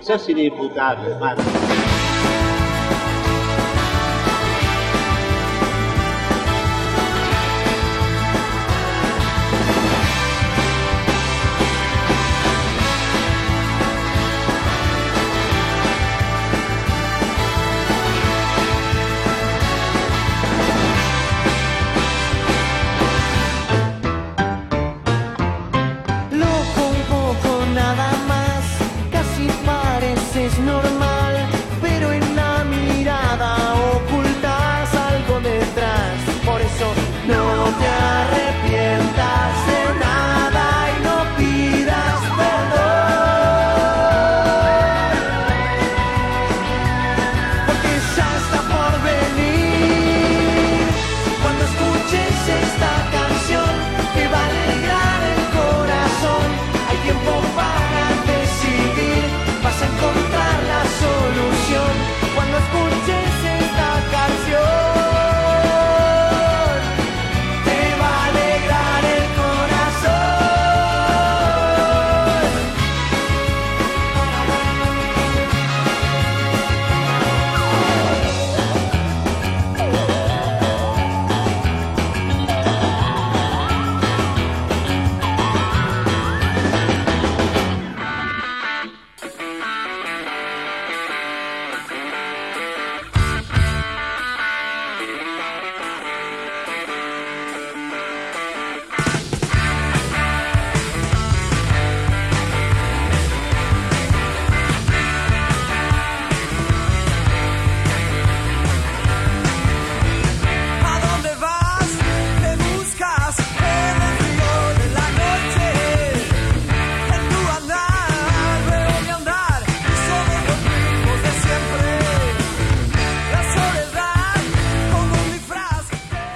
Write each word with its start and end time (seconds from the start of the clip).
Sos 0.00 0.28
inimputable, 0.28 1.12
hermano. 1.12 1.42
Loco 1.42 1.91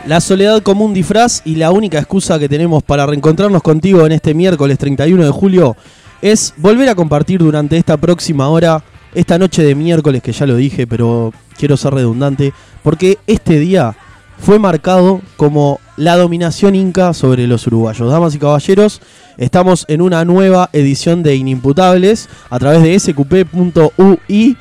La 0.06 0.20
soledad 0.20 0.62
como 0.62 0.84
un 0.84 0.94
disfraz 0.94 1.42
y 1.44 1.56
la 1.56 1.72
única 1.72 1.98
excusa 1.98 2.38
que 2.38 2.48
tenemos 2.48 2.84
para 2.84 3.06
reencontrarnos 3.06 3.60
contigo 3.60 4.06
en 4.06 4.12
este 4.12 4.34
miércoles 4.34 4.78
31 4.78 5.24
de 5.24 5.30
julio 5.32 5.76
es 6.22 6.54
volver 6.58 6.88
a 6.88 6.94
compartir 6.94 7.40
durante 7.40 7.76
esta 7.76 7.96
próxima 7.96 8.48
hora, 8.48 8.84
esta 9.14 9.36
noche 9.36 9.64
de 9.64 9.74
miércoles 9.74 10.22
que 10.22 10.30
ya 10.30 10.46
lo 10.46 10.54
dije, 10.54 10.86
pero 10.86 11.32
quiero 11.58 11.76
ser 11.76 11.94
redundante, 11.94 12.52
porque 12.84 13.18
este 13.26 13.58
día 13.58 13.96
fue 14.38 14.60
marcado 14.60 15.22
como 15.36 15.80
la 15.96 16.16
dominación 16.16 16.76
inca 16.76 17.12
sobre 17.12 17.48
los 17.48 17.66
uruguayos. 17.66 18.08
Damas 18.08 18.32
y 18.36 18.38
caballeros, 18.38 19.00
estamos 19.38 19.84
en 19.88 20.02
una 20.02 20.24
nueva 20.24 20.70
edición 20.72 21.24
de 21.24 21.34
Inimputables 21.34 22.28
a 22.48 22.60
través 22.60 22.84
de 22.84 22.94
sqp.ui. 23.00 24.56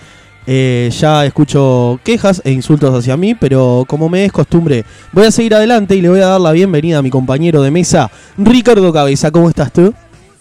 Eh, 0.48 0.90
ya 1.00 1.26
escucho 1.26 2.00
quejas 2.04 2.42
e 2.46 2.52
insultos 2.52 2.94
hacia 2.94 3.18
mí, 3.18 3.34
pero 3.34 3.84
como 3.88 4.10
me 4.10 4.26
es 4.26 4.32
costumbre, 4.32 4.86
voy 5.12 5.26
a 5.26 5.32
seguir 5.32 5.56
adelante 5.56 5.96
y 5.96 6.02
le 6.02 6.10
voy 6.10 6.20
a 6.20 6.28
dar 6.28 6.42
la 6.42 6.52
bienvenida 6.52 7.00
a 7.00 7.02
mi 7.02 7.10
compañero 7.10 7.62
de 7.62 7.72
mesa, 7.72 8.12
Ricardo 8.38 8.94
Cabeza. 8.94 9.32
¿Cómo 9.32 9.50
estás 9.50 9.74
tú? 9.74 9.94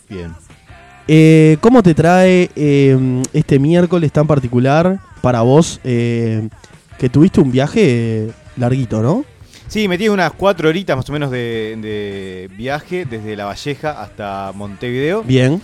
Bien. 0.09 0.33
Eh, 1.09 1.57
¿Cómo 1.61 1.83
te 1.83 1.95
trae 1.95 2.51
eh, 2.57 3.23
este 3.33 3.59
miércoles 3.59 4.13
tan 4.13 4.27
particular 4.27 4.99
para 5.23 5.43
vos? 5.43 5.81
eh, 5.85 6.49
que 6.99 7.09
tuviste 7.09 7.41
un 7.41 7.51
viaje 7.51 8.29
larguito, 8.57 9.03
¿no? 9.03 9.25
Sí, 9.67 9.89
metí 9.89 10.09
unas 10.09 10.33
cuatro 10.33 10.69
horitas 10.69 10.97
más 10.97 11.09
o 11.11 11.13
menos 11.13 11.31
de, 11.31 11.77
de 11.81 12.49
viaje 12.57 13.05
desde 13.05 13.35
La 13.35 13.47
Valleja 13.47 14.01
hasta 14.01 14.53
Montevideo. 14.55 15.23
Bien. 15.23 15.61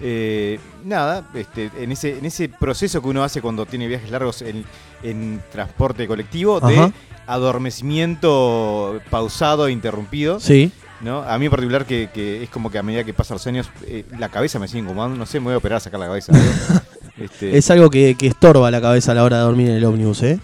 Eh, 0.00 0.58
nada, 0.84 1.28
este, 1.34 1.70
en, 1.78 1.92
ese, 1.92 2.18
en 2.18 2.26
ese 2.26 2.48
proceso 2.48 3.00
que 3.00 3.08
uno 3.08 3.24
hace 3.24 3.40
cuando 3.40 3.64
tiene 3.66 3.86
viajes 3.88 4.10
largos 4.10 4.42
en, 4.42 4.64
en 5.02 5.42
transporte 5.50 6.06
colectivo, 6.06 6.60
de 6.60 6.92
adormecimiento 7.26 9.00
pausado 9.10 9.68
e 9.68 9.72
interrumpido. 9.72 10.38
Sí. 10.40 10.70
¿no? 11.00 11.22
A 11.22 11.38
mí 11.38 11.46
en 11.46 11.50
particular 11.50 11.84
que, 11.84 12.08
que 12.12 12.42
es 12.42 12.50
como 12.50 12.70
que 12.70 12.78
a 12.78 12.82
medida 12.82 13.04
que 13.04 13.12
pasan 13.14 13.36
los 13.36 13.46
años, 13.46 13.68
eh, 13.86 14.04
la 14.18 14.28
cabeza 14.28 14.58
me 14.58 14.68
sigue 14.68 14.80
incomodando, 14.80 15.16
no 15.16 15.26
sé, 15.26 15.40
me 15.40 15.46
voy 15.46 15.54
a 15.54 15.58
operar 15.58 15.78
a 15.78 15.80
sacar 15.80 16.00
la 16.00 16.06
cabeza. 16.06 16.32
Este, 17.18 17.56
Es 17.56 17.70
algo 17.70 17.88
que, 17.88 18.14
que 18.14 18.26
estorba 18.26 18.70
la 18.70 18.78
cabeza 18.78 19.12
a 19.12 19.14
la 19.14 19.24
hora 19.24 19.38
de 19.38 19.44
dormir 19.44 19.70
en 19.70 19.76
el 19.76 19.84
ómnibus, 19.86 20.22
¿eh? 20.22 20.38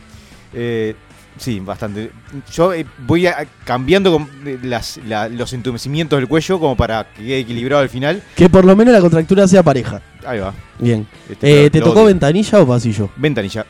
Eh, 0.55 0.95
sí, 1.37 1.61
bastante. 1.61 2.11
Yo 2.53 2.73
eh, 2.73 2.85
voy 3.07 3.27
a- 3.27 3.47
cambiando 3.65 4.13
con, 4.13 4.29
eh, 4.47 4.59
las- 4.63 4.99
la- 5.07 5.29
los 5.29 5.53
entumecimientos 5.53 6.19
del 6.19 6.29
cuello 6.29 6.59
como 6.59 6.77
para 6.77 7.05
que 7.13 7.23
quede 7.25 7.39
equilibrado 7.41 7.83
al 7.83 7.89
final. 7.89 8.23
Que 8.37 8.49
por 8.49 8.65
lo 8.65 8.75
menos 8.77 8.93
la 8.95 9.01
contractura 9.01 9.47
sea 9.49 9.63
pareja. 9.63 10.01
Ahí 10.27 10.39
va. 10.41 10.55
Bien. 10.79 11.07
Este, 11.29 11.67
Eh, 11.67 11.71
¿Te 11.71 11.81
lo 11.81 11.87
tocó 11.87 12.01
odio. 12.01 12.09
ventanilla 12.09 12.61
o 12.61 12.67
pasillo? 12.67 13.11
Ventanilla, 13.17 13.67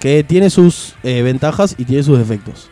Que 0.00 0.22
tiene 0.24 0.50
sus 0.50 0.94
eh, 1.02 1.22
ventajas 1.22 1.74
y 1.78 1.84
tiene 1.84 2.02
sus 2.02 2.18
defectos. 2.18 2.68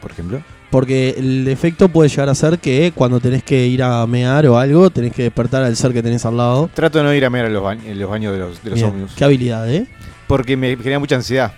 por 0.00 0.10
ejemplo. 0.12 0.42
Porque 0.70 1.16
el 1.18 1.44
defecto 1.44 1.88
puede 1.88 2.08
llegar 2.08 2.28
a 2.28 2.34
ser 2.34 2.58
que 2.60 2.92
cuando 2.94 3.18
tenés 3.20 3.42
que 3.42 3.66
ir 3.66 3.82
a 3.82 4.06
mear 4.06 4.46
o 4.46 4.56
algo, 4.56 4.88
tenés 4.88 5.12
que 5.12 5.24
despertar 5.24 5.62
al 5.64 5.74
ser 5.76 5.92
que 5.92 6.00
tenés 6.02 6.24
al 6.24 6.36
lado. 6.36 6.70
Trato 6.72 6.98
de 6.98 7.04
no 7.04 7.12
ir 7.12 7.24
a 7.24 7.28
mear 7.30 7.46
en 7.46 7.52
los, 7.52 7.62
baños, 7.62 7.84
en 7.86 7.98
los 7.98 8.08
baños 8.08 8.32
de 8.32 8.38
los, 8.38 8.62
de 8.62 8.70
los 8.70 8.78
Bien. 8.78 8.90
ómnibus. 8.90 9.12
Qué 9.16 9.24
habilidad, 9.24 9.68
¿eh? 9.68 9.86
Porque 10.28 10.56
me 10.56 10.76
genera 10.76 10.98
mucha 11.00 11.16
ansiedad. 11.16 11.52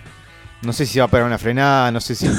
No 0.63 0.73
sé 0.73 0.85
si 0.85 0.99
va 0.99 1.05
a 1.05 1.07
pegar 1.07 1.25
una 1.25 1.37
frenada, 1.37 1.91
no 1.91 1.99
sé 1.99 2.15
si, 2.15 2.27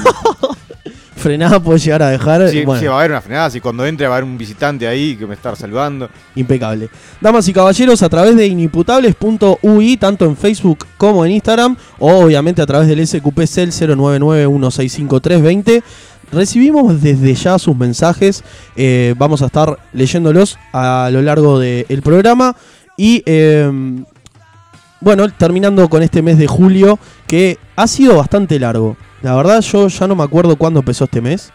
Frenada 1.15 1.59
puede 1.59 1.79
llegar 1.79 2.03
a 2.03 2.09
dejar. 2.09 2.41
bueno, 2.65 2.79
si 2.79 2.85
va 2.85 2.95
a 2.95 2.99
haber 2.99 3.11
una 3.11 3.21
frenada, 3.21 3.49
si 3.49 3.59
cuando 3.59 3.83
entre 3.85 4.07
va 4.07 4.13
a 4.13 4.17
haber 4.17 4.29
un 4.29 4.37
visitante 4.37 4.87
ahí 4.87 5.15
que 5.15 5.25
me 5.25 5.33
está 5.33 5.55
saludando. 5.55 6.07
impecable. 6.35 6.89
Damas 7.19 7.47
y 7.47 7.53
caballeros, 7.53 8.03
a 8.03 8.09
través 8.09 8.35
de 8.35 8.45
inimputables.ui, 8.45 9.97
tanto 9.97 10.25
en 10.25 10.37
Facebook 10.37 10.85
como 10.97 11.25
en 11.25 11.31
Instagram, 11.31 11.75
o 11.97 12.25
obviamente 12.25 12.61
a 12.61 12.65
través 12.67 12.87
del 12.87 13.07
SQP 13.07 13.39
Cel 13.47 13.71
099165320, 13.71 15.81
recibimos 16.31 17.01
desde 17.01 17.33
ya 17.33 17.57
sus 17.57 17.75
mensajes. 17.75 18.43
eh, 18.75 19.15
vamos 19.17 19.41
a 19.41 19.47
estar 19.47 19.79
leyéndolos 19.93 20.59
a 20.73 21.09
lo 21.11 21.23
largo 21.23 21.57
del 21.59 22.01
programa. 22.03 22.55
Y 22.97 23.23
eh, 23.25 23.71
bueno, 25.05 25.29
terminando 25.29 25.87
con 25.87 26.01
este 26.01 26.23
mes 26.23 26.39
de 26.39 26.47
julio, 26.47 26.97
que 27.27 27.59
ha 27.75 27.85
sido 27.85 28.17
bastante 28.17 28.57
largo. 28.57 28.97
La 29.21 29.35
verdad, 29.35 29.61
yo 29.61 29.87
ya 29.87 30.07
no 30.07 30.15
me 30.15 30.23
acuerdo 30.23 30.55
cuándo 30.55 30.79
empezó 30.79 31.03
este 31.03 31.21
mes. 31.21 31.53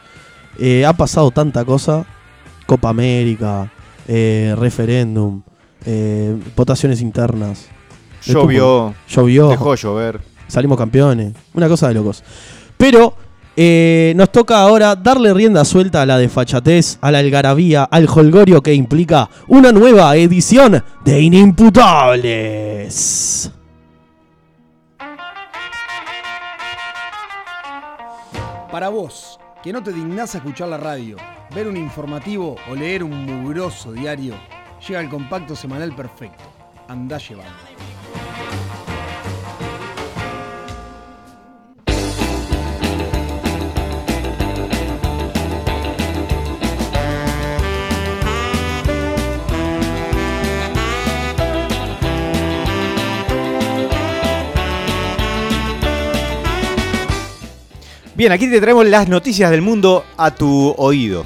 Eh, 0.56 0.86
ha 0.86 0.92
pasado 0.92 1.32
tanta 1.32 1.64
cosa. 1.64 2.06
Copa 2.64 2.90
América, 2.90 3.68
eh, 4.06 4.54
referéndum, 4.56 5.42
eh, 5.84 6.36
votaciones 6.54 7.00
internas. 7.00 7.66
Llovió, 8.24 8.94
Llovió, 9.08 9.48
dejó 9.48 9.72
de 9.72 9.78
llover. 9.78 10.20
salimos 10.46 10.78
campeones. 10.78 11.34
Una 11.52 11.66
cosa 11.66 11.88
de 11.88 11.94
locos. 11.94 12.22
Pero 12.76 13.16
eh, 13.62 14.14
nos 14.16 14.32
toca 14.32 14.62
ahora 14.62 14.96
darle 14.96 15.34
rienda 15.34 15.66
suelta 15.66 16.00
a 16.00 16.06
la 16.06 16.16
desfachatez, 16.16 16.96
a 17.02 17.10
la 17.10 17.18
algarabía, 17.18 17.84
al 17.84 18.08
holgorio 18.08 18.62
que 18.62 18.72
implica 18.72 19.28
una 19.48 19.70
nueva 19.70 20.16
edición 20.16 20.82
de 21.04 21.20
Inimputables. 21.20 23.52
Para 28.72 28.88
vos, 28.88 29.38
que 29.62 29.74
no 29.74 29.82
te 29.82 29.92
dignás 29.92 30.34
a 30.34 30.38
escuchar 30.38 30.68
la 30.68 30.78
radio, 30.78 31.18
ver 31.54 31.68
un 31.68 31.76
informativo 31.76 32.56
o 32.70 32.74
leer 32.74 33.04
un 33.04 33.26
mugroso 33.26 33.92
diario, 33.92 34.36
llega 34.88 35.02
el 35.02 35.10
compacto 35.10 35.54
semanal 35.54 35.94
perfecto. 35.94 36.44
Andá 36.88 37.18
llevando. 37.18 37.52
Bien, 58.20 58.32
aquí 58.32 58.50
te 58.50 58.60
traemos 58.60 58.86
las 58.86 59.08
noticias 59.08 59.50
del 59.50 59.62
mundo 59.62 60.04
a 60.18 60.34
tu 60.34 60.74
oído. 60.76 61.24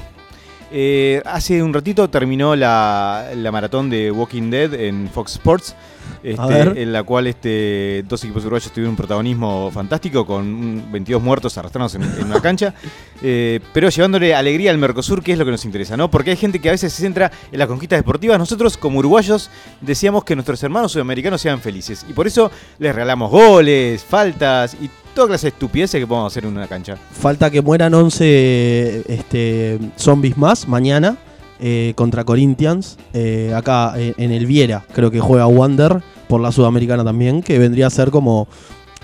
Eh, 0.71 1.21
hace 1.25 1.61
un 1.61 1.73
ratito 1.73 2.09
terminó 2.09 2.55
la, 2.55 3.31
la 3.35 3.51
maratón 3.51 3.89
de 3.89 4.09
Walking 4.11 4.49
Dead 4.49 4.73
en 4.75 5.09
Fox 5.09 5.33
Sports, 5.33 5.75
este, 6.23 6.81
en 6.81 6.93
la 6.93 7.03
cual 7.03 7.27
este, 7.27 8.03
dos 8.07 8.23
equipos 8.23 8.43
uruguayos 8.43 8.71
tuvieron 8.71 8.91
un 8.91 8.95
protagonismo 8.95 9.69
fantástico 9.71 10.25
con 10.25 10.41
un 10.41 10.91
22 10.91 11.21
muertos 11.21 11.57
arrastrados 11.57 11.95
en, 11.95 12.03
en 12.03 12.25
una 12.25 12.41
cancha, 12.41 12.73
eh, 13.21 13.59
pero 13.73 13.89
llevándole 13.89 14.33
alegría 14.33 14.71
al 14.71 14.77
Mercosur, 14.77 15.23
que 15.23 15.33
es 15.33 15.37
lo 15.37 15.45
que 15.45 15.51
nos 15.51 15.65
interesa, 15.65 15.97
¿no? 15.97 16.09
Porque 16.09 16.31
hay 16.31 16.37
gente 16.37 16.59
que 16.59 16.69
a 16.69 16.71
veces 16.71 16.93
se 16.93 17.01
centra 17.01 17.31
en 17.51 17.59
las 17.59 17.67
conquistas 17.67 17.99
deportivas. 17.99 18.37
Nosotros, 18.39 18.77
como 18.77 18.99
uruguayos, 18.99 19.49
decíamos 19.81 20.23
que 20.23 20.35
nuestros 20.35 20.61
hermanos 20.63 20.91
sudamericanos 20.91 21.41
sean 21.41 21.59
felices 21.59 22.05
y 22.09 22.13
por 22.13 22.27
eso 22.27 22.51
les 22.79 22.93
regalamos 22.93 23.31
goles, 23.31 24.03
faltas 24.03 24.75
y 24.81 24.89
toda 25.13 25.29
clase 25.29 25.47
de 25.47 25.49
estupideces 25.49 25.99
que 25.99 26.05
podemos 26.05 26.31
hacer 26.31 26.45
en 26.45 26.51
una 26.51 26.67
cancha. 26.67 26.97
Falta 27.11 27.49
que 27.49 27.61
mueran 27.61 27.93
11 27.93 29.05
este, 29.07 29.79
zombies 29.95 30.37
más 30.37 30.67
mañana 30.67 31.17
eh, 31.59 31.93
contra 31.95 32.23
Corinthians. 32.23 32.97
eh, 33.13 33.53
acá 33.55 33.93
eh, 33.97 34.13
en 34.17 34.31
el 34.31 34.45
Viera, 34.45 34.83
creo 34.93 35.11
que 35.11 35.19
juega 35.19 35.47
Wander 35.47 36.01
por 36.27 36.41
la 36.41 36.51
Sudamericana 36.51 37.03
también, 37.03 37.41
que 37.43 37.59
vendría 37.59 37.87
a 37.87 37.89
ser 37.89 38.09
como 38.11 38.47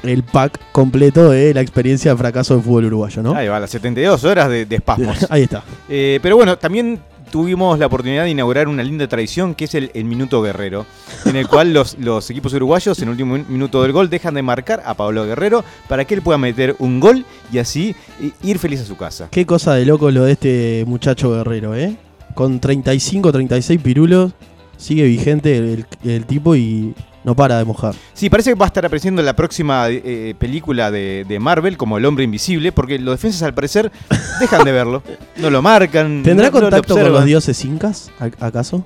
el 0.03 0.23
pack 0.23 0.59
completo 0.71 1.29
de 1.29 1.53
la 1.53 1.61
experiencia 1.61 2.11
de 2.11 2.17
fracaso 2.17 2.55
del 2.55 2.63
fútbol 2.63 2.85
uruguayo, 2.85 3.21
¿no? 3.21 3.35
Ahí 3.35 3.47
va, 3.47 3.59
las 3.59 3.69
72 3.69 4.23
horas 4.23 4.49
de, 4.49 4.65
de 4.65 4.75
espasmos. 4.77 5.27
Ahí 5.29 5.43
está. 5.43 5.63
Pero 5.87 6.35
bueno, 6.35 6.57
también 6.57 6.99
tuvimos 7.31 7.77
la 7.79 7.85
oportunidad 7.85 8.23
de 8.25 8.31
inaugurar 8.31 8.67
una 8.67 8.83
linda 8.83 9.07
tradición 9.07 9.53
que 9.55 9.63
es 9.65 9.75
el, 9.75 9.89
el 9.93 10.03
Minuto 10.03 10.41
Guerrero, 10.41 10.85
en 11.25 11.35
el 11.37 11.47
cual 11.47 11.71
los, 11.73 11.97
los 11.99 12.29
equipos 12.31 12.51
uruguayos 12.55 12.97
en 12.99 13.03
el 13.05 13.11
último 13.11 13.35
min- 13.35 13.45
minuto 13.47 13.83
del 13.83 13.91
gol 13.93 14.09
dejan 14.09 14.33
de 14.33 14.41
marcar 14.41 14.81
a 14.85 14.95
Pablo 14.95 15.23
Guerrero 15.25 15.63
para 15.87 16.03
que 16.03 16.15
él 16.15 16.21
pueda 16.23 16.37
meter 16.39 16.75
un 16.79 16.99
gol 16.99 17.23
y 17.53 17.59
así 17.59 17.95
ir 18.43 18.57
feliz 18.59 18.81
a 18.81 18.85
su 18.85 18.97
casa. 18.97 19.27
Qué 19.31 19.45
cosa 19.45 19.75
de 19.75 19.85
loco 19.85 20.09
lo 20.11 20.23
de 20.25 20.31
este 20.33 20.83
muchacho 20.87 21.31
guerrero, 21.31 21.73
¿eh? 21.75 21.95
Con 22.33 22.59
35, 22.59 23.31
36 23.31 23.81
pirulos, 23.81 24.31
sigue 24.77 25.03
vigente 25.03 25.57
el, 25.57 25.85
el 26.03 26.25
tipo 26.25 26.55
y 26.55 26.93
no 27.23 27.35
para 27.35 27.57
de 27.59 27.65
mojar. 27.65 27.93
Sí, 28.13 28.29
parece 28.29 28.51
que 28.51 28.55
va 28.55 28.65
a 28.65 28.67
estar 28.67 28.85
apareciendo 28.85 29.21
en 29.21 29.25
la 29.27 29.35
próxima 29.35 29.85
eh, 29.89 30.33
película 30.39 30.89
de, 30.89 31.23
de 31.27 31.39
Marvel 31.39 31.77
como 31.77 31.97
El 31.97 32.05
Hombre 32.05 32.23
Invisible, 32.23 32.71
porque 32.71 32.97
los 32.97 33.13
defensas 33.15 33.43
al 33.43 33.53
parecer 33.53 33.91
dejan 34.39 34.63
de 34.65 34.71
verlo, 34.71 35.03
no 35.37 35.49
lo 35.51 35.61
marcan. 35.61 36.23
¿Tendrá 36.23 36.47
no- 36.47 36.53
no 36.53 36.59
lo 36.61 36.69
contacto 36.71 36.93
con 36.95 37.13
los 37.13 37.25
dioses 37.25 37.63
incas, 37.65 38.09
acaso? 38.39 38.83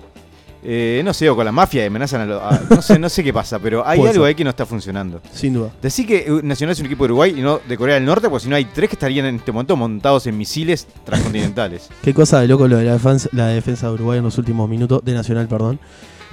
Eh, 0.67 1.01
no 1.06 1.13
sé, 1.13 1.29
o 1.29 1.35
con 1.35 1.45
la 1.45 1.51
mafia 1.51 1.83
y 1.83 1.88
amenazan 1.88 2.21
a, 2.21 2.25
lo- 2.25 2.41
a- 2.44 2.59
no 2.69 2.81
sé, 2.81 2.97
no 2.97 3.07
sé 3.07 3.23
qué 3.23 3.31
pasa, 3.31 3.59
pero 3.59 3.85
hay 3.85 4.00
Puede 4.00 4.12
algo 4.13 4.23
ser. 4.23 4.29
ahí 4.29 4.35
que 4.35 4.44
no 4.44 4.50
está 4.50 4.65
funcionando. 4.65 5.21
Sin 5.31 5.53
duda. 5.53 5.69
Decir 5.81 6.07
que 6.07 6.39
Nacional 6.44 6.73
es 6.73 6.79
un 6.79 6.88
equipo 6.88 7.03
de 7.03 7.12
Uruguay 7.13 7.35
y 7.38 7.41
no 7.41 7.59
de 7.67 7.77
Corea 7.77 7.95
del 7.95 8.06
Norte, 8.06 8.29
porque 8.29 8.44
si 8.45 8.50
no 8.50 8.56
hay 8.56 8.65
tres 8.65 8.89
que 8.89 8.95
estarían 8.95 9.27
en 9.27 9.35
este 9.35 9.51
momento 9.51 9.75
montados 9.75 10.25
en 10.25 10.35
misiles 10.38 10.88
transcontinentales. 11.03 11.89
Qué 12.01 12.13
cosa 12.15 12.39
de 12.41 12.47
loco 12.47 12.67
lo 12.67 12.77
de 12.77 12.85
la 12.85 12.94
defensa, 12.94 13.29
la 13.31 13.47
defensa 13.47 13.88
de 13.88 13.94
Uruguay 13.94 14.17
en 14.17 14.23
los 14.23 14.38
últimos 14.39 14.67
minutos, 14.67 15.01
de 15.06 15.13
Nacional, 15.13 15.47
perdón. 15.47 15.79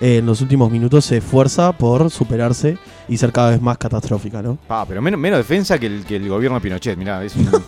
Eh, 0.01 0.17
en 0.19 0.27
los 0.27 0.41
últimos 0.41 0.71
minutos 0.71 1.05
se 1.05 1.19
esfuerza 1.19 1.73
por 1.73 2.11
superarse 2.11 2.79
y 3.09 3.19
ser 3.19 3.31
cada 3.33 3.51
vez 3.51 3.61
más 3.61 3.77
catastrófica, 3.77 4.41
¿no? 4.41 4.57
Pa, 4.67 4.87
pero 4.87 5.03
menos, 5.03 5.21
menos 5.21 5.39
defensa 5.39 5.79
que 5.79 5.87
el, 5.87 6.05
que 6.07 6.17
el 6.17 6.27
gobierno 6.29 6.57
de 6.59 6.63
Pinochet, 6.63 6.97
mirá, 6.97 7.23
es 7.23 7.37
un- 7.37 7.51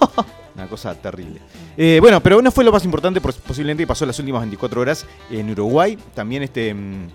una 0.55 0.67
cosa 0.69 0.95
terrible. 0.95 1.41
Eh, 1.77 1.99
bueno, 2.01 2.21
pero 2.21 2.41
no 2.41 2.51
fue 2.53 2.65
lo 2.65 2.71
más 2.73 2.85
importante, 2.85 3.21
pos- 3.21 3.37
posiblemente 3.37 3.87
pasó 3.87 4.07
las 4.07 4.19
últimas 4.19 4.43
24 4.43 4.81
horas 4.81 5.07
en 5.31 5.51
Uruguay. 5.51 5.99
También 6.15 6.43
este. 6.43 6.73
mm, 6.75 7.09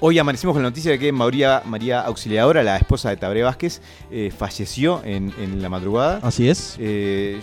Hoy 0.00 0.18
amanecimos 0.18 0.54
con 0.54 0.62
la 0.62 0.68
noticia 0.68 0.90
de 0.90 0.98
que 0.98 1.12
María, 1.12 1.62
María 1.64 2.00
Auxiliadora, 2.00 2.62
la 2.62 2.76
esposa 2.76 3.08
de 3.10 3.16
Tabré 3.16 3.42
Vázquez, 3.42 3.80
eh, 4.10 4.30
falleció 4.36 5.00
en, 5.04 5.32
en 5.38 5.62
la 5.62 5.68
madrugada. 5.68 6.20
Así 6.22 6.48
es. 6.48 6.76
Eh, 6.78 7.40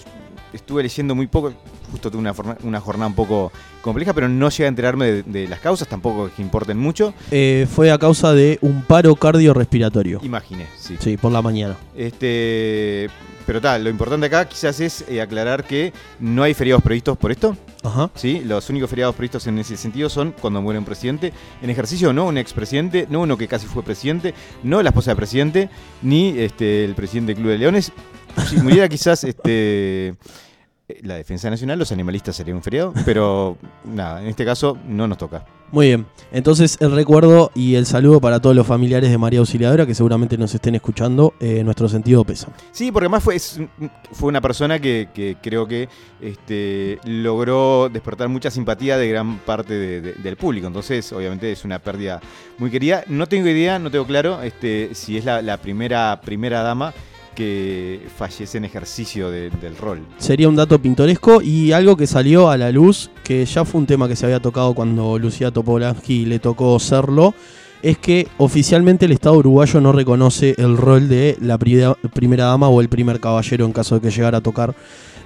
estuve 0.53 0.83
leyendo 0.83 1.15
muy 1.15 1.27
poco, 1.27 1.53
justo 1.91 2.09
tuve 2.09 2.21
una, 2.21 2.33
forma- 2.33 2.57
una 2.63 2.79
jornada 2.79 3.07
un 3.07 3.15
poco 3.15 3.51
compleja, 3.81 4.13
pero 4.13 4.27
no 4.29 4.49
llegué 4.49 4.65
a 4.65 4.67
enterarme 4.69 5.11
de, 5.11 5.23
de 5.23 5.47
las 5.47 5.59
causas, 5.59 5.87
tampoco 5.87 6.27
es 6.27 6.33
que 6.33 6.41
importen 6.41 6.77
mucho. 6.77 7.13
Eh, 7.31 7.67
fue 7.69 7.91
a 7.91 7.97
causa 7.97 8.33
de 8.33 8.57
un 8.61 8.83
paro 8.83 9.15
cardiorrespiratorio. 9.15 10.19
Imaginé, 10.23 10.67
sí. 10.77 10.97
Sí, 10.99 11.17
por 11.17 11.31
la 11.31 11.41
mañana. 11.41 11.75
Este, 11.95 13.09
pero 13.45 13.59
tal, 13.59 13.83
lo 13.83 13.89
importante 13.89 14.27
acá 14.27 14.47
quizás 14.47 14.79
es 14.79 15.03
eh, 15.09 15.19
aclarar 15.21 15.63
que 15.65 15.91
no 16.19 16.43
hay 16.43 16.53
feriados 16.53 16.83
previstos 16.83 17.17
por 17.17 17.31
esto. 17.31 17.57
Ajá. 17.83 18.11
¿sí? 18.13 18.41
Los 18.45 18.69
únicos 18.69 18.89
feriados 18.91 19.15
previstos 19.15 19.47
en 19.47 19.57
ese 19.57 19.75
sentido 19.75 20.07
son 20.07 20.35
cuando 20.39 20.61
muere 20.61 20.77
un 20.77 20.85
presidente 20.85 21.33
en 21.63 21.69
ejercicio, 21.71 22.13
no 22.13 22.27
un 22.27 22.37
expresidente, 22.37 23.07
no 23.09 23.21
uno 23.21 23.37
que 23.37 23.47
casi 23.47 23.65
fue 23.65 23.81
presidente, 23.81 24.35
no 24.61 24.83
la 24.83 24.89
esposa 24.89 25.09
del 25.11 25.17
presidente, 25.17 25.69
ni 26.03 26.37
este, 26.37 26.85
el 26.85 26.93
presidente 26.93 27.33
del 27.33 27.41
Club 27.41 27.51
de 27.53 27.57
Leones. 27.57 27.91
Si 28.47 28.55
muriera 28.57 28.87
quizás 28.87 29.23
este, 29.23 30.13
la 31.03 31.15
Defensa 31.15 31.49
Nacional, 31.49 31.79
los 31.79 31.91
animalistas 31.91 32.35
sería 32.35 32.55
un 32.55 32.61
feriado, 32.63 32.93
pero 33.05 33.57
nada, 33.85 34.21
en 34.21 34.27
este 34.27 34.45
caso 34.45 34.77
no 34.87 35.07
nos 35.07 35.17
toca. 35.17 35.45
Muy 35.71 35.87
bien. 35.87 36.05
Entonces, 36.33 36.77
el 36.81 36.91
recuerdo 36.91 37.49
y 37.55 37.75
el 37.75 37.85
saludo 37.85 38.19
para 38.19 38.41
todos 38.41 38.53
los 38.53 38.67
familiares 38.67 39.09
de 39.09 39.17
María 39.17 39.39
Auxiliadora 39.39 39.85
que 39.85 39.95
seguramente 39.95 40.37
nos 40.37 40.53
estén 40.53 40.75
escuchando. 40.75 41.33
eh, 41.39 41.63
nuestro 41.63 41.87
sentido 41.87 42.25
pesa. 42.25 42.49
Sí, 42.73 42.91
porque 42.91 43.05
además 43.05 43.23
fue, 43.23 43.35
es 43.37 43.57
fue 44.11 44.27
una 44.27 44.41
persona 44.41 44.79
que, 44.79 45.07
que 45.13 45.37
creo 45.41 45.65
que 45.67 45.87
este, 46.19 46.99
logró 47.05 47.87
despertar 47.89 48.27
mucha 48.27 48.51
simpatía 48.51 48.97
de 48.97 49.07
gran 49.09 49.37
parte 49.39 49.73
de- 49.73 50.01
de- 50.01 50.13
del 50.15 50.35
público. 50.35 50.67
Entonces, 50.67 51.11
obviamente, 51.13 51.49
es 51.51 51.63
una 51.63 51.79
pérdida 51.79 52.19
muy 52.57 52.69
querida. 52.69 53.05
No 53.07 53.27
tengo 53.27 53.47
idea, 53.47 53.79
no 53.79 53.89
tengo 53.91 54.05
claro 54.05 54.41
este, 54.41 54.89
si 54.93 55.17
es 55.17 55.23
la, 55.23 55.41
la 55.41 55.55
primera, 55.57 56.19
primera 56.21 56.63
dama 56.63 56.93
que 57.35 58.01
fallece 58.17 58.57
en 58.57 58.65
ejercicio 58.65 59.29
de- 59.31 59.49
del 59.49 59.77
rol. 59.77 60.01
Sería 60.17 60.47
un 60.49 60.55
dato 60.55 60.79
pintoresco 60.81 61.41
y 61.41 61.71
algo 61.71 61.95
que 61.97 62.07
salió 62.07 62.49
a 62.49 62.57
la 62.57 62.71
luz, 62.71 63.09
que 63.23 63.45
ya 63.45 63.65
fue 63.65 63.79
un 63.81 63.87
tema 63.87 64.07
que 64.07 64.15
se 64.15 64.25
había 64.25 64.39
tocado 64.39 64.73
cuando 64.73 65.17
Lucía 65.17 65.51
Topolansky 65.51 66.25
le 66.25 66.39
tocó 66.39 66.77
serlo, 66.79 67.33
es 67.81 67.97
que 67.97 68.27
oficialmente 68.37 69.05
el 69.05 69.11
Estado 69.11 69.35
uruguayo 69.37 69.81
no 69.81 69.91
reconoce 69.91 70.53
el 70.57 70.77
rol 70.77 71.09
de 71.09 71.37
la 71.41 71.57
primera, 71.57 71.95
primera 72.13 72.45
dama 72.45 72.69
o 72.69 72.79
el 72.81 72.89
primer 72.89 73.19
caballero 73.19 73.65
en 73.65 73.71
caso 73.71 73.95
de 73.95 74.01
que 74.01 74.11
llegara 74.11 74.37
a 74.37 74.41
tocar 74.41 74.75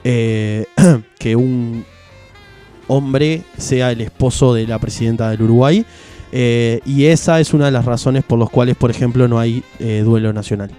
eh, 0.04 0.66
que 1.20 1.36
un 1.36 1.84
hombre 2.88 3.42
sea 3.58 3.92
el 3.92 4.02
esposo 4.02 4.54
de 4.54 4.68
la 4.68 4.80
presidenta 4.80 5.30
del 5.32 5.42
Uruguay. 5.42 5.86
Eh, 6.32 6.82
y 6.86 7.06
esa 7.06 7.40
es 7.40 7.54
una 7.54 7.66
de 7.66 7.72
las 7.72 7.86
razones 7.86 8.24
por 8.24 8.38
las 8.38 8.50
cuales, 8.50 8.76
por 8.76 8.92
ejemplo, 8.92 9.28
no 9.28 9.40
hay 9.40 9.64
eh, 9.80 10.02
duelo 10.06 10.32
nacional. 10.34 10.70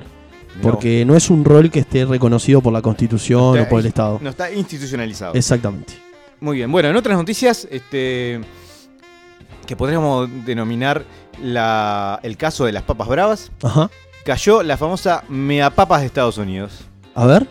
Porque 0.62 1.04
no 1.04 1.16
es 1.16 1.30
un 1.30 1.44
rol 1.44 1.70
que 1.70 1.80
esté 1.80 2.04
reconocido 2.04 2.60
por 2.60 2.72
la 2.72 2.82
Constitución 2.82 3.56
Está 3.56 3.66
o 3.66 3.70
por 3.70 3.80
el. 3.80 3.86
Estado. 3.86 4.18
No 4.22 4.30
está 4.30 4.50
institucionalizado. 4.52 5.34
Exactamente. 5.34 5.94
Muy 6.40 6.56
bien, 6.58 6.70
bueno, 6.70 6.88
en 6.88 6.96
otras 6.96 7.16
noticias, 7.16 7.66
este, 7.70 8.40
que 9.66 9.76
podríamos 9.76 10.28
denominar 10.44 11.04
la, 11.42 12.20
el 12.22 12.36
caso 12.36 12.64
de 12.66 12.72
las 12.72 12.82
papas 12.82 13.08
bravas, 13.08 13.50
Ajá. 13.62 13.90
cayó 14.24 14.62
la 14.62 14.76
famosa 14.76 15.24
meapapas 15.28 16.00
de 16.00 16.06
Estados 16.06 16.38
Unidos. 16.38 16.84
A 17.14 17.26
ver. 17.26 17.46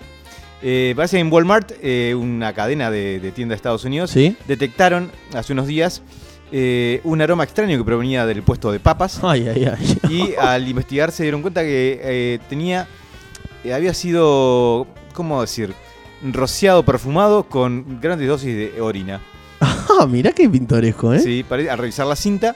Eh, 0.61 0.93
parece 0.95 1.17
que 1.17 1.21
en 1.21 1.31
Walmart, 1.31 1.73
eh, 1.81 2.15
una 2.15 2.53
cadena 2.53 2.89
de, 2.89 3.19
de 3.19 3.31
tiendas 3.31 3.55
de 3.55 3.57
Estados 3.57 3.83
Unidos, 3.85 4.11
Sí. 4.11 4.35
detectaron 4.47 5.11
hace 5.33 5.53
unos 5.53 5.67
días 5.67 6.01
eh, 6.51 7.01
un 7.03 7.21
aroma 7.21 7.43
extraño 7.43 7.77
que 7.77 7.83
provenía 7.83 8.25
del 8.25 8.43
puesto 8.43 8.71
de 8.71 8.79
papas. 8.79 9.19
Ay, 9.23 9.47
ay, 9.47 9.65
ay. 9.65 9.97
y 10.09 10.35
al 10.35 10.67
investigar 10.67 11.11
se 11.11 11.23
dieron 11.23 11.41
cuenta 11.41 11.61
que 11.61 11.99
eh, 12.01 12.39
tenía. 12.49 12.87
eh, 13.63 13.73
había 13.73 13.93
sido. 13.93 14.87
¿Cómo 15.13 15.41
decir? 15.41 15.73
Rociado, 16.23 16.83
perfumado 16.83 17.43
con 17.43 17.99
grandes 18.01 18.27
dosis 18.27 18.55
de 18.55 18.81
orina. 18.81 19.21
Ah, 19.61 20.05
mirá 20.07 20.31
qué 20.33 20.49
pintoresco, 20.49 21.13
¿eh? 21.13 21.19
Sí, 21.19 21.45
al 21.49 21.77
revisar 21.77 22.05
la 22.05 22.15
cinta, 22.17 22.55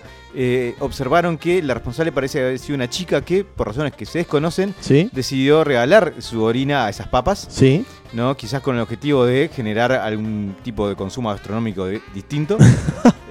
observaron 0.79 1.38
que 1.38 1.62
la 1.63 1.74
responsable 1.74 2.12
parece 2.12 2.39
haber 2.41 2.60
sido 2.60 2.75
una 2.75 2.89
chica 2.89 3.22
que, 3.22 3.43
por 3.46 3.67
razones 3.67 3.93
que 3.93 4.05
se 4.05 4.19
desconocen, 4.19 4.75
Sí. 4.81 5.10
decidió 5.13 5.63
regalar 5.63 6.15
su 6.19 6.43
orina 6.43 6.86
a 6.86 6.89
esas 6.89 7.08
papas. 7.08 7.48
Sí. 7.50 7.86
¿No? 8.13 8.36
Quizás 8.36 8.62
con 8.62 8.75
el 8.75 8.82
objetivo 8.82 9.25
de 9.25 9.50
generar 9.54 9.92
algún 9.92 10.56
tipo 10.63 10.88
de 10.89 10.96
consumo 10.96 11.30
gastronómico 11.30 11.86
de- 11.86 12.01
distinto. 12.13 12.58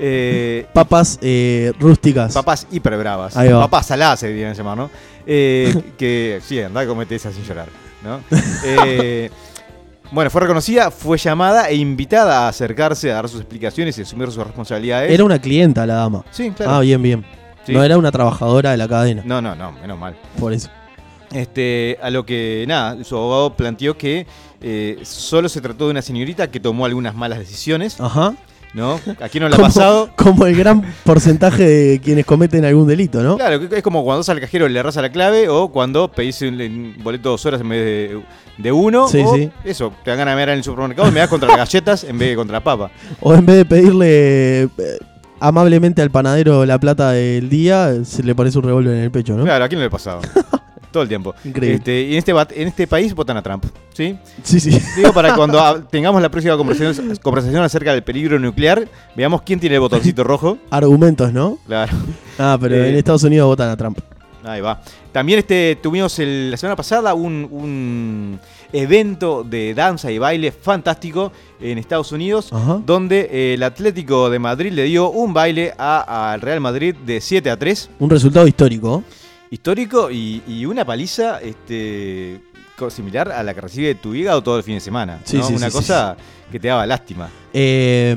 Eh, 0.01 0.65
Papas 0.73 1.19
eh, 1.23 1.73
rústicas. 1.81 2.33
papas 2.33 2.69
hiper 2.71 2.97
bravas. 2.99 3.35
Papas 3.35 3.87
saladas 3.87 4.21
se 4.21 4.29
deberían 4.29 4.55
llamar, 4.55 4.77
¿no? 4.79 4.91
Eh, 5.27 5.75
que 5.99 6.41
sí, 6.41 6.61
andá, 6.63 6.87
comete 6.87 7.17
esa 7.17 7.33
sin 7.33 7.43
llorar, 7.43 7.67
¿no? 8.05 8.21
Bueno, 10.11 10.31
fue 10.31 10.41
reconocida, 10.41 10.91
fue 10.91 11.19
llamada 11.19 11.69
e 11.69 11.75
invitada 11.75 12.47
a 12.47 12.49
acercarse 12.49 13.11
a 13.11 13.15
dar 13.17 13.29
sus 13.29 13.41
explicaciones 13.41 13.99
y 13.99 14.03
asumir 14.03 14.31
sus 14.31 14.43
responsabilidades. 14.43 15.11
Era 15.11 15.25
una 15.25 15.39
clienta 15.41 15.85
la 15.85 15.95
dama. 15.95 16.25
Sí, 16.31 16.51
claro. 16.53 16.73
Ah, 16.77 16.81
bien, 16.81 17.03
bien. 17.03 17.27
Sí. 17.67 17.73
No 17.73 17.83
era 17.85 17.99
una 17.99 18.11
trabajadora 18.11 18.71
de 18.71 18.77
la 18.79 18.89
cadena. 18.89 19.23
No, 19.27 19.43
no, 19.43 19.55
no, 19.55 19.73
menos 19.73 19.99
mal. 19.99 20.17
Por 20.39 20.53
eso. 20.55 20.71
Este, 21.33 21.99
a 22.03 22.11
lo 22.11 22.25
que, 22.25 22.65
nada, 22.67 23.03
su 23.05 23.17
abogado 23.17 23.55
planteó 23.55 23.99
que 23.99 24.27
eh, 24.61 24.99
solo 25.03 25.49
se 25.49 25.61
trató 25.61 25.87
de 25.87 25.93
una 25.93 26.03
señorita 26.03 26.51
que 26.51 26.61
tomó 26.61 26.87
algunas 26.87 27.15
malas 27.15 27.39
decisiones. 27.39 28.01
Ajá. 28.01 28.35
¿no? 28.75 29.01
¿A 29.21 29.29
quién 29.29 29.43
no 29.43 29.49
le 29.49 29.57
ha 29.57 29.59
pasado? 29.59 30.11
como 30.17 30.47
el 30.47 30.57
gran 30.57 30.83
porcentaje 31.05 31.65
de 31.65 32.01
quienes 32.01 32.27
cometen 32.27 32.65
algún 32.65 32.87
delito, 32.87 33.23
¿no? 33.23 33.37
Claro, 33.37 33.61
es 33.71 33.83
como 33.83 34.05
cuando 34.05 34.19
vas 34.21 34.29
al 34.29 34.41
cajero 34.41 34.67
y 34.67 34.71
le 34.71 34.81
arrasa 34.81 35.03
la 35.03 35.11
clave 35.11 35.49
o 35.49 35.69
cuando 35.69 36.09
pedís 36.11 36.43
un, 36.43 36.61
un 36.61 36.95
boleto 37.03 37.31
dos 37.31 37.45
horas 37.47 37.61
en 37.61 37.69
vez 37.69 37.85
de, 37.85 38.23
de 38.59 38.73
uno. 38.73 39.09
Sí, 39.09 39.23
o 39.25 39.35
sí. 39.35 39.51
Eso, 39.65 39.93
te 40.05 40.11
dan 40.11 40.19
ganas 40.19 40.33
de 40.33 40.37
mirar 40.37 40.49
en 40.51 40.59
el 40.59 40.65
supermercado 40.65 41.09
y 41.09 41.13
me 41.13 41.21
das 41.21 41.29
contra 41.29 41.49
las 41.49 41.59
galletas 41.59 42.05
en 42.05 42.19
vez 42.19 42.31
de 42.31 42.37
contra 42.37 42.59
la 42.59 42.65
papa. 42.65 42.91
O 43.21 43.35
en 43.35 43.47
vez 43.47 43.57
de 43.57 43.65
pedirle 43.65 44.63
eh, 44.63 44.69
amablemente 45.41 46.03
al 46.03 46.11
panadero 46.11 46.67
la 46.67 46.79
plata 46.79 47.13
del 47.13 47.49
día, 47.49 48.05
se 48.05 48.23
le 48.23 48.35
pones 48.35 48.55
un 48.57 48.65
revólver 48.65 48.97
en 48.97 49.05
el 49.05 49.11
pecho, 49.11 49.37
¿no? 49.37 49.45
Claro, 49.45 49.65
¿a 49.65 49.69
quién 49.69 49.79
no 49.79 49.83
le 49.83 49.89
ha 49.89 49.91
pasado? 49.91 50.21
Todo 50.91 51.03
el 51.03 51.09
tiempo. 51.09 51.35
Increíble. 51.45 51.77
Este, 51.77 52.03
y 52.03 52.13
en 52.13 52.19
este, 52.19 52.33
en 52.33 52.69
este 52.69 52.87
país 52.87 53.15
votan 53.15 53.37
a 53.37 53.43
Trump, 53.43 53.65
¿sí? 53.93 54.17
Sí, 54.43 54.59
sí. 54.59 54.71
Digo, 54.97 55.13
para 55.13 55.35
cuando 55.35 55.83
tengamos 55.91 56.23
la 56.23 56.31
próxima 56.31 56.57
conversación, 56.57 57.17
conversación 57.23 57.63
acerca 57.63 57.93
del 57.93 58.03
peligro 58.03 58.39
nuclear, 58.39 58.89
veamos 59.15 59.43
quién 59.43 59.61
tiene 59.61 59.75
el 59.77 59.81
botoncito 59.81 60.25
rojo. 60.25 60.57
Argumentos, 60.71 61.33
¿no? 61.33 61.59
Claro, 61.67 61.93
Ah, 62.39 62.57
pero 62.61 62.75
Eh. 62.77 62.89
en 62.91 62.95
Estados 62.97 63.23
Unidos 63.25 63.47
votan 63.47 63.69
a 63.69 63.77
Trump. 63.77 63.99
ahí 64.45 64.61
va. 64.63 64.81
También 65.13 65.41
este, 65.41 65.77
tuvimos 65.83 66.19
el- 66.21 66.53
la 66.53 66.57
semana 66.57 66.77
pasada 66.77 67.13
un, 67.13 67.49
un 67.51 68.41
evento 68.73 69.43
de 69.45 69.75
danza 69.75 70.11
y 70.13 70.19
baile 70.19 70.53
fantástico 70.53 71.33
en 71.61 71.77
Estados 71.79 72.13
Unidos, 72.13 72.51
Ajá. 72.53 72.81
donde 72.87 73.29
eh, 73.31 73.55
el 73.55 73.63
Atlético 73.63 74.31
de 74.31 74.39
Madrid 74.39 74.73
le 74.73 74.85
dio 74.85 75.11
un 75.11 75.35
baile 75.35 75.73
al 75.77 76.41
Real 76.41 76.61
Madrid 76.61 76.95
de 77.05 77.21
7 77.21 77.51
a 77.51 77.57
3, 77.59 77.91
Un 77.99 78.09
resultado 78.11 78.47
histórico. 78.47 79.03
Histórico, 79.51 80.11
y, 80.11 80.43
y 80.47 80.67
una 80.67 80.85
paliza 80.85 81.41
este, 81.41 82.41
similar 82.89 83.33
a 83.33 83.43
la 83.43 83.55
que 83.55 83.61
recibe 83.61 83.95
tu 83.97 84.15
hígado 84.15 84.43
todo 84.43 84.57
el 84.57 84.63
fin 84.63 84.75
de 84.75 84.81
semana. 84.81 85.21
Sí, 85.25 85.39
¿no? 85.39 85.47
sí, 85.47 85.55
una 85.55 85.71
sí, 85.71 85.73
cosa 85.77 86.17
que 86.51 86.61
te 86.61 86.69
daba 86.69 86.87
lástima. 86.87 87.29
Eh, 87.53 88.17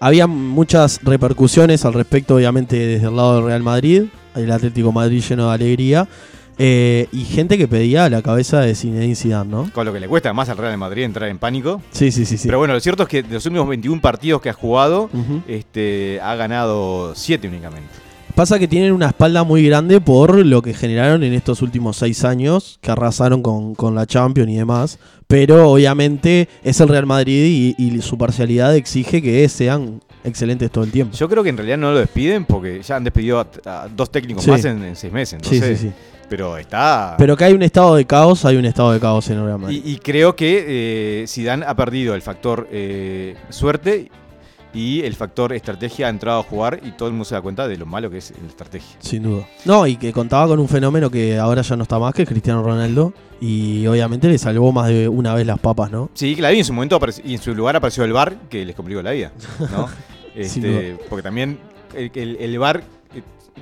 había 0.00 0.26
muchas 0.26 1.00
repercusiones 1.02 1.84
al 1.84 1.92
respecto, 1.92 2.36
obviamente, 2.36 2.76
desde 2.76 3.08
el 3.08 3.16
lado 3.16 3.36
del 3.36 3.44
Real 3.46 3.62
Madrid, 3.62 4.04
el 4.34 4.50
Atlético 4.50 4.92
Madrid 4.92 5.22
lleno 5.22 5.48
de 5.48 5.54
alegría, 5.54 6.08
eh, 6.56 7.08
y 7.10 7.24
gente 7.24 7.58
que 7.58 7.66
pedía 7.66 8.08
la 8.08 8.22
cabeza 8.22 8.60
de 8.60 8.74
Zinedine 8.74 9.16
Zidane, 9.16 9.50
¿no? 9.50 9.70
Con 9.72 9.84
lo 9.86 9.92
que 9.92 9.98
le 9.98 10.08
cuesta 10.08 10.32
más 10.32 10.48
al 10.48 10.56
Real 10.56 10.78
Madrid 10.78 11.02
entrar 11.02 11.28
en 11.28 11.38
pánico. 11.38 11.82
Sí, 11.90 12.12
sí, 12.12 12.24
sí, 12.24 12.38
sí. 12.38 12.46
Pero 12.46 12.58
bueno, 12.58 12.74
lo 12.74 12.80
cierto 12.80 13.04
es 13.04 13.08
que 13.08 13.22
de 13.22 13.34
los 13.34 13.46
últimos 13.46 13.68
21 13.68 14.00
partidos 14.00 14.40
que 14.40 14.50
ha 14.50 14.52
jugado, 14.52 15.10
este, 15.48 16.20
ha 16.22 16.34
ganado 16.36 17.12
7 17.14 17.48
únicamente. 17.48 18.03
Pasa 18.34 18.58
que 18.58 18.66
tienen 18.66 18.92
una 18.92 19.06
espalda 19.06 19.44
muy 19.44 19.64
grande 19.64 20.00
por 20.00 20.44
lo 20.44 20.60
que 20.60 20.74
generaron 20.74 21.22
en 21.22 21.34
estos 21.34 21.62
últimos 21.62 21.96
seis 21.98 22.24
años, 22.24 22.78
que 22.82 22.90
arrasaron 22.90 23.42
con, 23.42 23.76
con 23.76 23.94
la 23.94 24.06
Champions 24.06 24.50
y 24.50 24.56
demás. 24.56 24.98
Pero 25.28 25.70
obviamente 25.70 26.48
es 26.64 26.80
el 26.80 26.88
Real 26.88 27.06
Madrid 27.06 27.74
y, 27.78 27.82
y 27.82 28.02
su 28.02 28.18
parcialidad 28.18 28.74
exige 28.74 29.22
que 29.22 29.48
sean 29.48 30.00
excelentes 30.24 30.68
todo 30.72 30.82
el 30.82 30.90
tiempo. 30.90 31.16
Yo 31.16 31.28
creo 31.28 31.44
que 31.44 31.50
en 31.50 31.56
realidad 31.56 31.78
no 31.78 31.92
lo 31.92 31.98
despiden 32.00 32.44
porque 32.44 32.82
ya 32.82 32.96
han 32.96 33.04
despedido 33.04 33.38
a, 33.38 33.46
a 33.64 33.88
dos 33.88 34.10
técnicos 34.10 34.42
Sí. 34.42 34.50
más 34.50 34.64
en, 34.64 34.82
en 34.82 34.96
seis 34.96 35.12
meses. 35.12 35.38
Sí, 35.42 35.48
sí, 35.50 35.54
entonces- 35.56 35.80
sí. 35.80 35.92
Pero 36.28 36.56
está. 36.56 37.14
Pero 37.18 37.36
que 37.36 37.44
hay 37.44 37.52
un 37.52 37.62
estado 37.62 37.94
de 37.94 38.06
caos, 38.06 38.44
hay 38.46 38.56
un 38.56 38.64
estado 38.64 38.90
de 38.92 38.98
caos 38.98 39.28
en 39.30 39.38
el 39.38 39.44
Real 39.44 39.58
Madrid. 39.60 39.80
y, 39.84 39.92
y 39.92 39.96
creo 39.98 40.34
que 40.34 40.64
eh, 41.22 41.24
Zidane 41.28 41.64
ha 41.66 41.76
perdido 41.76 42.14
el 42.14 42.22
factor 42.22 42.66
eh, 42.72 43.36
suerte 43.50 44.10
y 44.74 45.02
el 45.02 45.14
factor 45.14 45.52
estrategia 45.52 46.08
ha 46.08 46.10
entrado 46.10 46.40
a 46.40 46.42
jugar 46.42 46.80
y 46.84 46.90
todo 46.90 47.08
el 47.08 47.14
mundo 47.14 47.24
se 47.24 47.34
da 47.34 47.40
cuenta 47.40 47.68
de 47.68 47.76
lo 47.76 47.86
malo 47.86 48.10
que 48.10 48.18
es 48.18 48.32
la 48.40 48.48
estrategia. 48.48 48.96
Sin 48.98 49.22
duda. 49.22 49.46
No, 49.64 49.86
y 49.86 49.96
que 49.96 50.12
contaba 50.12 50.48
con 50.48 50.58
un 50.58 50.68
fenómeno 50.68 51.10
que 51.10 51.38
ahora 51.38 51.62
ya 51.62 51.76
no 51.76 51.84
está 51.84 51.98
más, 51.98 52.12
que 52.12 52.22
es 52.22 52.28
Cristiano 52.28 52.62
Ronaldo. 52.62 53.12
Y 53.40 53.86
obviamente 53.86 54.28
le 54.28 54.38
salvó 54.38 54.72
más 54.72 54.88
de 54.88 55.08
una 55.08 55.34
vez 55.34 55.46
las 55.46 55.58
papas, 55.58 55.90
¿no? 55.90 56.10
Sí, 56.14 56.34
claro, 56.34 56.54
y 56.54 56.58
en 56.60 56.64
su 56.64 56.72
momento 56.72 56.98
y 57.24 57.34
en 57.34 57.40
su 57.40 57.54
lugar 57.54 57.76
apareció 57.76 58.04
el 58.04 58.12
bar 58.12 58.36
que 58.48 58.64
les 58.64 58.74
complicó 58.74 59.02
la 59.02 59.12
vida, 59.12 59.32
¿no? 59.70 59.88
Este, 60.34 60.96
porque 61.08 61.22
también 61.22 61.60
el, 61.94 62.10
el, 62.12 62.36
el 62.40 62.58
VAR, 62.58 62.82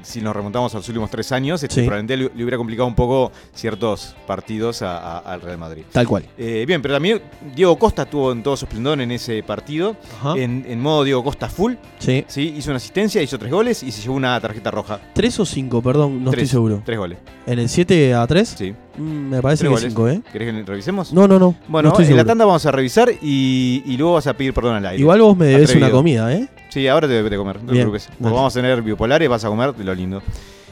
si 0.03 0.21
nos 0.21 0.35
remontamos 0.35 0.75
a 0.75 0.79
los 0.79 0.89
últimos 0.89 1.11
tres 1.11 1.31
años, 1.33 1.63
este, 1.63 1.75
Sí. 1.83 1.87
probablemente 1.87 2.17
le, 2.17 2.43
hubiera 2.43 2.57
complicado 2.57 2.87
un 2.89 2.95
poco 2.95 3.31
ciertos 3.55 4.17
partidos 4.27 4.83
a- 4.83 4.97
a- 4.99 5.19
al 5.19 5.41
Real 5.41 5.59
Madrid. 5.59 5.85
Tal 5.93 6.07
cual. 6.09 6.25
Eh, 6.39 6.65
bien, 6.67 6.81
pero 6.83 6.95
también 6.95 7.21
Diego 7.55 7.79
Costa 7.79 8.03
estuvo 8.03 8.33
en 8.33 8.43
todo 8.43 8.57
su 8.57 8.65
esplendor 8.65 9.01
en 9.01 9.11
ese 9.13 9.43
partido, 9.43 9.97
en, 10.37 10.65
en 10.69 10.81
modo 10.81 11.05
Diego 11.05 11.23
Costa 11.23 11.49
full, 11.49 11.75
Sí. 11.99 12.25
¿sí? 12.27 12.55
hizo 12.57 12.71
una 12.71 12.79
asistencia, 12.79 13.23
hizo 13.23 13.39
tres 13.39 13.53
goles 13.53 13.83
y 13.83 13.93
se 13.93 14.03
llevó 14.03 14.15
una 14.17 14.41
tarjeta 14.41 14.71
roja. 14.71 14.99
¿Tres 15.13 15.39
o 15.41 15.45
cinco? 15.47 15.83
Perdón, 15.83 16.25
no 16.25 16.31
tres, 16.31 16.45
estoy 16.45 16.53
seguro. 16.57 16.83
Tres 16.85 16.99
goles, 16.99 17.19
¿En 17.47 17.59
el 17.59 17.69
7 17.69 18.15
a 18.15 18.27
3? 18.27 18.55
sí. 18.59 18.75
me 18.99 19.41
parece 19.41 19.65
Tres 19.67 19.81
que 19.81 19.89
cinco, 19.89 20.09
¿eh? 20.09 20.21
¿Querés 20.33 20.53
que 20.53 20.63
revisemos? 20.65 21.13
No, 21.13 21.27
no, 21.27 21.39
no. 21.39 21.55
Bueno, 21.69 21.89
no 21.89 21.95
estoy 21.95 22.11
en 22.11 22.17
la 22.17 22.25
tanda 22.25 22.45
vamos 22.45 22.65
a 22.67 22.71
revisar 22.73 23.11
y, 23.23 23.83
y 23.87 23.97
luego 23.97 24.15
vas 24.15 24.27
a 24.27 24.35
pedir 24.37 24.53
perdón 24.53 24.77
al 24.77 24.87
aire. 24.87 25.01
Igual 25.01 25.21
vos 25.23 25.37
me 25.37 25.47
debes 25.47 25.65
Atrevido. 25.71 25.87
una 25.89 25.97
comida, 25.97 26.33
¿eh? 26.35 26.49
Sí, 26.73 26.89
ahora 26.89 27.07
te 27.07 27.13
debes 27.13 27.31
de 27.31 27.37
comer, 27.37 27.57
no 27.61 27.67
te 27.67 27.73
Bien, 27.73 27.85
preocupes. 27.85 28.07
Porque 28.07 28.23
dale. 28.25 28.35
vamos 28.37 28.57
a 28.57 28.59
tener 28.61 28.81
biopolares, 28.81 29.29
vas 29.29 29.45
a 29.45 29.49
comer 29.49 29.75
de 29.75 29.85
lo 29.85 29.95
lindo. 29.95 30.23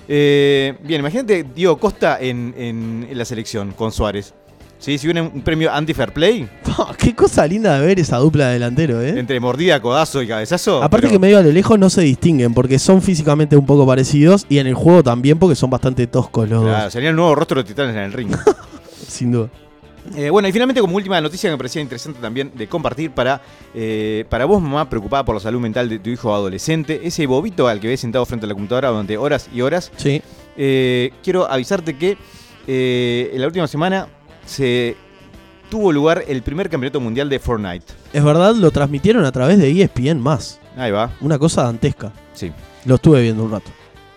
Eh, 0.08 0.74
bien, 0.82 1.00
imagínate 1.00 1.44
Diego 1.54 1.76
Costa 1.78 2.16
en, 2.20 2.54
en- 2.56 3.06
en 3.10 3.18
la 3.18 3.24
selección 3.24 3.72
con 3.72 3.92
Suárez. 3.92 4.32
¿Sí? 4.78 4.96
Si 4.96 5.06
hubiera 5.06 5.22
un 5.22 5.42
premio 5.42 5.70
anti-fair 5.70 6.10
play, 6.14 6.48
Qué 6.98 7.14
cosa 7.14 7.46
linda 7.46 7.78
de 7.78 7.86
ver 7.86 7.98
esa 8.00 8.16
dupla 8.16 8.46
de 8.46 8.54
delantero, 8.54 9.02
¿eh? 9.02 9.18
entre 9.18 9.38
mordida, 9.38 9.78
codazo 9.82 10.22
y 10.22 10.26
cabezazo. 10.26 10.82
Aparte 10.82 11.06
pero- 11.08 11.12
que 11.12 11.18
medio 11.18 11.36
a 11.36 11.42
lo 11.42 11.52
lejos 11.52 11.78
no 11.78 11.90
se 11.90 12.00
distinguen 12.00 12.54
porque 12.54 12.78
son 12.78 13.02
físicamente 13.02 13.58
un 13.58 13.66
poco 13.66 13.86
parecidos 13.86 14.46
y 14.48 14.56
en 14.56 14.66
el 14.68 14.74
juego 14.74 15.02
también 15.02 15.38
porque 15.38 15.54
son 15.54 15.68
bastante 15.68 16.06
toscos 16.06 16.48
los 16.48 16.62
Claro, 16.64 16.90
sería 16.90 17.10
el 17.10 17.16
nuevo 17.16 17.34
rostro 17.34 17.56
de 17.56 17.62
los 17.62 17.68
titanes 17.68 17.94
en 17.94 18.02
el 18.02 18.12
ring. 18.14 18.30
dos, 18.30 18.56
sin 19.06 19.32
duda. 19.32 19.50
Eh, 20.16 20.30
bueno, 20.30 20.48
y 20.48 20.52
finalmente 20.52 20.80
como 20.80 20.96
última 20.96 21.20
noticia 21.20 21.48
que 21.48 21.52
me 21.54 21.58
parecía 21.58 21.82
interesante 21.82 22.20
también 22.20 22.52
de 22.54 22.66
compartir 22.66 23.10
para, 23.10 23.40
eh, 23.74 24.24
para 24.28 24.44
vos, 24.46 24.60
mamá, 24.62 24.88
preocupada 24.88 25.24
por 25.24 25.34
la 25.34 25.40
salud 25.40 25.60
mental 25.60 25.88
de 25.88 25.98
tu 25.98 26.10
hijo 26.10 26.34
adolescente, 26.34 27.00
ese 27.04 27.26
bobito 27.26 27.68
al 27.68 27.80
que 27.80 27.88
ves 27.88 28.00
sentado 28.00 28.24
frente 28.26 28.46
a 28.46 28.48
la 28.48 28.54
computadora 28.54 28.88
durante 28.88 29.16
horas 29.16 29.48
y 29.52 29.60
horas, 29.60 29.92
Sí. 29.96 30.22
Eh, 30.56 31.12
quiero 31.22 31.50
avisarte 31.50 31.96
que 31.96 32.16
en 32.66 33.40
la 33.40 33.46
última 33.46 33.66
semana 33.66 34.06
se 34.46 34.96
tuvo 35.70 35.92
lugar 35.92 36.24
el 36.28 36.42
primer 36.42 36.68
campeonato 36.68 37.00
mundial 37.00 37.28
de 37.28 37.38
Fortnite. 37.38 37.86
Es 38.12 38.22
verdad, 38.24 38.54
lo 38.54 38.70
transmitieron 38.70 39.24
a 39.24 39.32
través 39.32 39.58
de 39.58 39.70
ESPN 39.70 40.20
más. 40.20 40.60
Ahí 40.76 40.90
va, 40.90 41.12
Una 41.20 41.38
cosa 41.38 41.62
dantesca. 41.64 42.12
sí, 42.32 42.50
Lo 42.84 42.96
estuve 42.96 43.22
viendo 43.22 43.44
un 43.44 43.50
rato. 43.52 43.70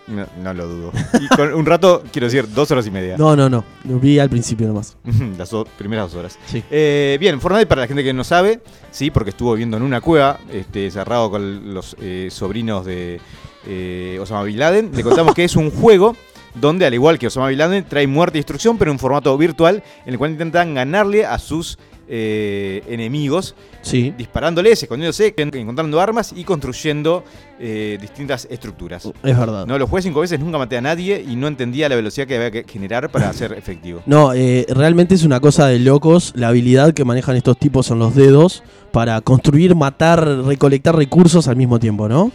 No, 0.06 0.26
no 0.42 0.54
lo 0.54 0.66
dudo. 0.68 0.92
Y 1.20 1.28
con 1.34 1.52
un 1.54 1.64
rato, 1.66 2.02
quiero 2.12 2.26
decir, 2.26 2.46
dos 2.52 2.70
horas 2.70 2.86
y 2.86 2.90
media. 2.90 3.16
No, 3.16 3.34
no, 3.36 3.48
no. 3.48 3.64
Lo 3.88 3.98
vi 3.98 4.18
al 4.18 4.28
principio 4.30 4.66
nomás. 4.66 4.96
Las 5.38 5.50
do- 5.50 5.64
primeras 5.78 6.10
dos 6.12 6.18
horas. 6.20 6.38
Sí. 6.46 6.62
Eh, 6.70 7.16
bien, 7.20 7.40
Fortnite 7.40 7.66
para 7.66 7.82
la 7.82 7.86
gente 7.86 8.04
que 8.04 8.12
no 8.12 8.24
sabe, 8.24 8.60
sí, 8.90 9.10
porque 9.10 9.30
estuvo 9.30 9.52
viviendo 9.52 9.76
en 9.76 9.82
una 9.82 10.00
cueva, 10.00 10.38
este, 10.52 10.90
cerrado 10.90 11.30
con 11.30 11.74
los 11.74 11.96
eh, 12.00 12.28
sobrinos 12.30 12.84
de 12.84 13.20
eh, 13.66 14.18
Osama 14.20 14.42
Bin 14.44 14.58
Laden. 14.58 14.90
Le 14.94 15.02
contamos 15.02 15.34
que 15.34 15.44
es 15.44 15.56
un 15.56 15.70
juego 15.70 16.16
donde, 16.54 16.86
al 16.86 16.94
igual 16.94 17.18
que 17.18 17.26
Osama 17.26 17.48
Bin 17.48 17.58
Laden, 17.58 17.84
trae 17.88 18.06
muerte 18.06 18.38
y 18.38 18.40
destrucción, 18.40 18.78
pero 18.78 18.90
en 18.92 18.98
formato 18.98 19.36
virtual, 19.38 19.82
en 20.06 20.12
el 20.12 20.18
cual 20.18 20.32
intentan 20.32 20.74
ganarle 20.74 21.24
a 21.26 21.38
sus 21.38 21.78
eh, 22.08 22.82
enemigos, 22.88 23.54
Sí. 23.82 24.12
disparándoles, 24.16 24.82
escondiéndose, 24.82 25.34
en- 25.36 25.54
encontrando 25.56 26.00
armas 26.00 26.32
y 26.36 26.44
construyendo 26.44 27.24
eh, 27.60 27.98
distintas 28.00 28.46
estructuras. 28.50 29.04
Es 29.22 29.38
verdad. 29.38 29.64
No, 29.66 29.78
lo 29.78 29.86
jugué 29.86 30.02
cinco 30.02 30.20
veces, 30.20 30.40
nunca 30.40 30.58
maté 30.58 30.76
a 30.76 30.80
nadie 30.80 31.24
y 31.26 31.36
no 31.36 31.46
entendía 31.46 31.88
la 31.88 31.94
velocidad 31.96 32.26
que 32.26 32.34
había 32.36 32.50
que 32.50 32.64
generar 32.64 33.10
para 33.10 33.32
ser 33.32 33.52
efectivo. 33.52 34.02
No, 34.06 34.32
eh, 34.34 34.66
realmente 34.68 35.14
es 35.14 35.22
una 35.22 35.38
cosa 35.40 35.68
de 35.68 35.78
locos 35.78 36.32
la 36.36 36.48
habilidad 36.48 36.92
que 36.94 37.04
manejan 37.04 37.36
estos 37.36 37.56
tipos 37.58 37.90
en 37.90 38.00
los 38.00 38.14
dedos 38.14 38.62
para 38.90 39.20
construir, 39.20 39.74
matar, 39.76 40.26
recolectar 40.44 40.96
recursos 40.96 41.46
al 41.48 41.56
mismo 41.56 41.78
tiempo, 41.78 42.08
¿no? 42.08 42.32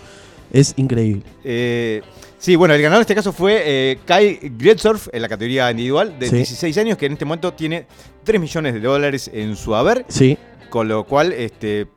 Es 0.52 0.74
increíble. 0.78 1.24
Eh, 1.44 2.02
sí, 2.40 2.56
bueno, 2.56 2.74
el 2.74 2.82
ganador 2.82 3.02
en 3.02 3.02
este 3.02 3.16
caso 3.16 3.32
fue 3.32 3.62
eh, 3.66 4.00
Kai 4.06 4.40
Gretzorf 4.58 5.08
en 5.14 5.22
la 5.22 5.30
categoría 5.30 5.70
individual 5.70 6.18
de 6.18 6.28
Sí. 6.30 6.36
16 6.38 6.78
años, 6.80 6.98
que 6.98 7.06
en 7.06 7.14
este 7.14 7.26
momento 7.26 7.54
tiene 7.54 7.86
3 8.24 8.42
millones 8.42 8.74
de 8.74 8.80
dólares 8.80 9.30
en 9.32 9.56
su 9.56 9.76
haber, 9.76 10.06
Sí. 10.08 10.38
con 10.72 10.88
lo 10.88 11.04
cual 11.04 11.32
este, 11.34 11.88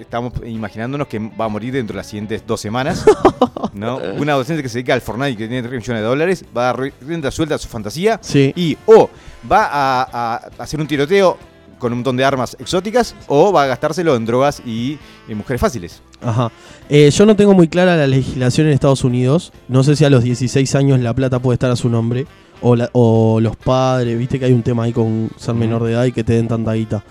estamos 0.00 0.32
imaginándonos 0.44 1.06
que 1.06 1.18
va 1.18 1.44
a 1.44 1.48
morir 1.48 1.72
dentro 1.74 1.94
de 1.94 1.98
las 1.98 2.06
siguientes 2.08 2.42
dos 2.46 2.60
semanas. 2.60 3.04
¿no? 3.74 3.96
Un 3.96 4.28
adolescente 4.28 4.62
que 4.62 4.68
se 4.68 4.78
dedica 4.78 4.92
al 4.94 5.00
Fortnite 5.00 5.30
y 5.30 5.36
que 5.36 5.48
tiene 5.48 5.62
3 5.66 5.72
millones 5.80 6.02
de 6.02 6.06
dólares 6.08 6.44
va 6.56 6.62
a 6.70 6.72
dar 6.74 6.92
rienda 7.00 7.30
suelta 7.30 7.54
a 7.54 7.58
su 7.58 7.68
fantasía 7.68 8.18
Sí. 8.22 8.52
y 8.56 8.76
o 8.86 9.08
va 9.50 9.64
a, 9.70 10.02
a 10.34 10.36
hacer 10.62 10.78
un 10.80 10.86
tiroteo 10.86 11.38
con 11.82 11.92
un 11.92 11.98
montón 11.98 12.16
de 12.16 12.24
armas 12.24 12.56
exóticas 12.58 13.14
o 13.26 13.52
va 13.52 13.64
a 13.64 13.66
gastárselo 13.66 14.16
en 14.16 14.24
drogas 14.24 14.62
y 14.64 14.98
en 15.28 15.36
mujeres 15.36 15.60
fáciles. 15.60 16.00
Ajá. 16.22 16.50
Eh, 16.88 17.10
yo 17.10 17.26
no 17.26 17.36
tengo 17.36 17.52
muy 17.52 17.68
clara 17.68 17.94
la 17.96 18.06
legislación 18.06 18.68
en 18.68 18.72
Estados 18.72 19.04
Unidos. 19.04 19.52
No 19.68 19.82
sé 19.82 19.96
si 19.96 20.04
a 20.06 20.10
los 20.10 20.22
16 20.24 20.74
años 20.74 21.00
la 21.00 21.12
plata 21.14 21.38
puede 21.40 21.56
estar 21.56 21.70
a 21.70 21.76
su 21.76 21.90
nombre. 21.90 22.26
O, 22.62 22.76
la- 22.76 22.88
o 22.92 23.40
los 23.40 23.56
padres, 23.56 24.16
viste 24.16 24.38
que 24.38 24.44
hay 24.44 24.52
un 24.52 24.62
tema 24.62 24.84
ahí 24.84 24.92
con 24.92 25.30
ser 25.36 25.54
menor 25.56 25.82
de 25.82 25.92
edad 25.92 26.04
y 26.04 26.12
que 26.12 26.22
te 26.24 26.34
den 26.34 26.46
tanta 26.48 26.72
guita. 26.74 27.02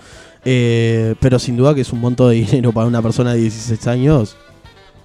Eh, 0.44 1.14
pero 1.20 1.38
sin 1.38 1.56
duda 1.56 1.74
que 1.74 1.82
es 1.82 1.92
un 1.92 2.00
monto 2.00 2.28
de 2.28 2.36
dinero 2.44 2.72
para 2.72 2.86
una 2.86 3.02
persona 3.02 3.34
de 3.34 3.40
16 3.40 3.86
años 3.86 4.36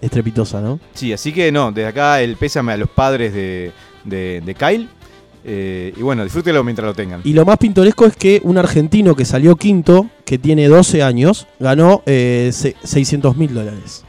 estrepitosa, 0.02 0.62
¿no? 0.62 0.80
Sí, 0.94 1.12
así 1.12 1.32
que 1.34 1.52
no, 1.52 1.72
desde 1.72 1.90
acá 1.90 2.22
el 2.22 2.36
pésame 2.38 2.72
a 2.74 2.78
los 2.78 2.90
padres 2.90 3.34
de, 3.34 3.72
de, 4.06 4.42
de 4.46 4.56
Kyle. 4.56 4.88
Eh, 5.44 5.94
y 5.96 6.02
bueno, 6.02 6.24
disfrútelo 6.24 6.64
mientras 6.64 6.86
lo 6.86 6.94
tengan. 6.94 7.22
Y 7.24 7.34
lo 7.34 7.46
más 7.46 7.58
pintoresco 7.58 8.06
es 8.06 8.16
que 8.18 8.42
un 8.44 8.58
argentino 8.58 9.16
que 9.16 9.24
salió 9.26 9.56
quinto, 9.56 10.10
que 10.26 10.38
tiene 10.38 10.68
12 10.68 11.04
años, 11.04 11.48
ganó 11.60 12.02
eh, 12.06 12.50
se- 12.54 12.76
600 12.84 13.38
mil 13.38 13.54
dólares. 13.54 14.04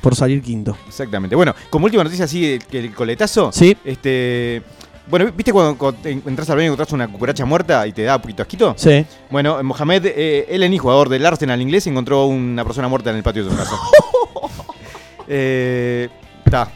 por 0.00 0.14
salir 0.14 0.42
quinto. 0.42 0.76
Exactamente. 0.86 1.34
Bueno, 1.34 1.54
como 1.70 1.86
última 1.86 2.04
noticia 2.04 2.26
así, 2.26 2.60
el- 2.70 2.76
el 2.76 2.92
coletazo. 2.94 3.50
Sí. 3.52 3.74
Este. 3.84 4.62
Bueno, 5.08 5.30
¿viste 5.34 5.50
cuando, 5.52 5.76
cuando 5.78 5.98
entras 6.08 6.48
al 6.50 6.56
baño 6.56 6.64
y 6.64 6.66
encontrás 6.72 6.92
una 6.92 7.08
cucaracha 7.08 7.44
muerta 7.46 7.86
y 7.86 7.92
te 7.92 8.02
da 8.04 8.16
un 8.16 8.22
poquito 8.22 8.42
asquito? 8.42 8.74
Sí. 8.76 9.04
Bueno, 9.30 9.62
Mohamed 9.62 10.04
eh, 10.06 10.46
Eleni, 10.50 10.76
jugador 10.78 11.08
del 11.08 11.24
Arsenal 11.26 11.60
inglés, 11.60 11.86
encontró 11.86 12.26
una 12.26 12.64
persona 12.64 12.86
muerta 12.88 13.10
en 13.10 13.16
el 13.16 13.22
patio 13.22 13.44
de 13.44 13.50
su 13.50 13.56
casa. 13.56 13.72
eh, 15.28 16.08
ta. 16.50 16.70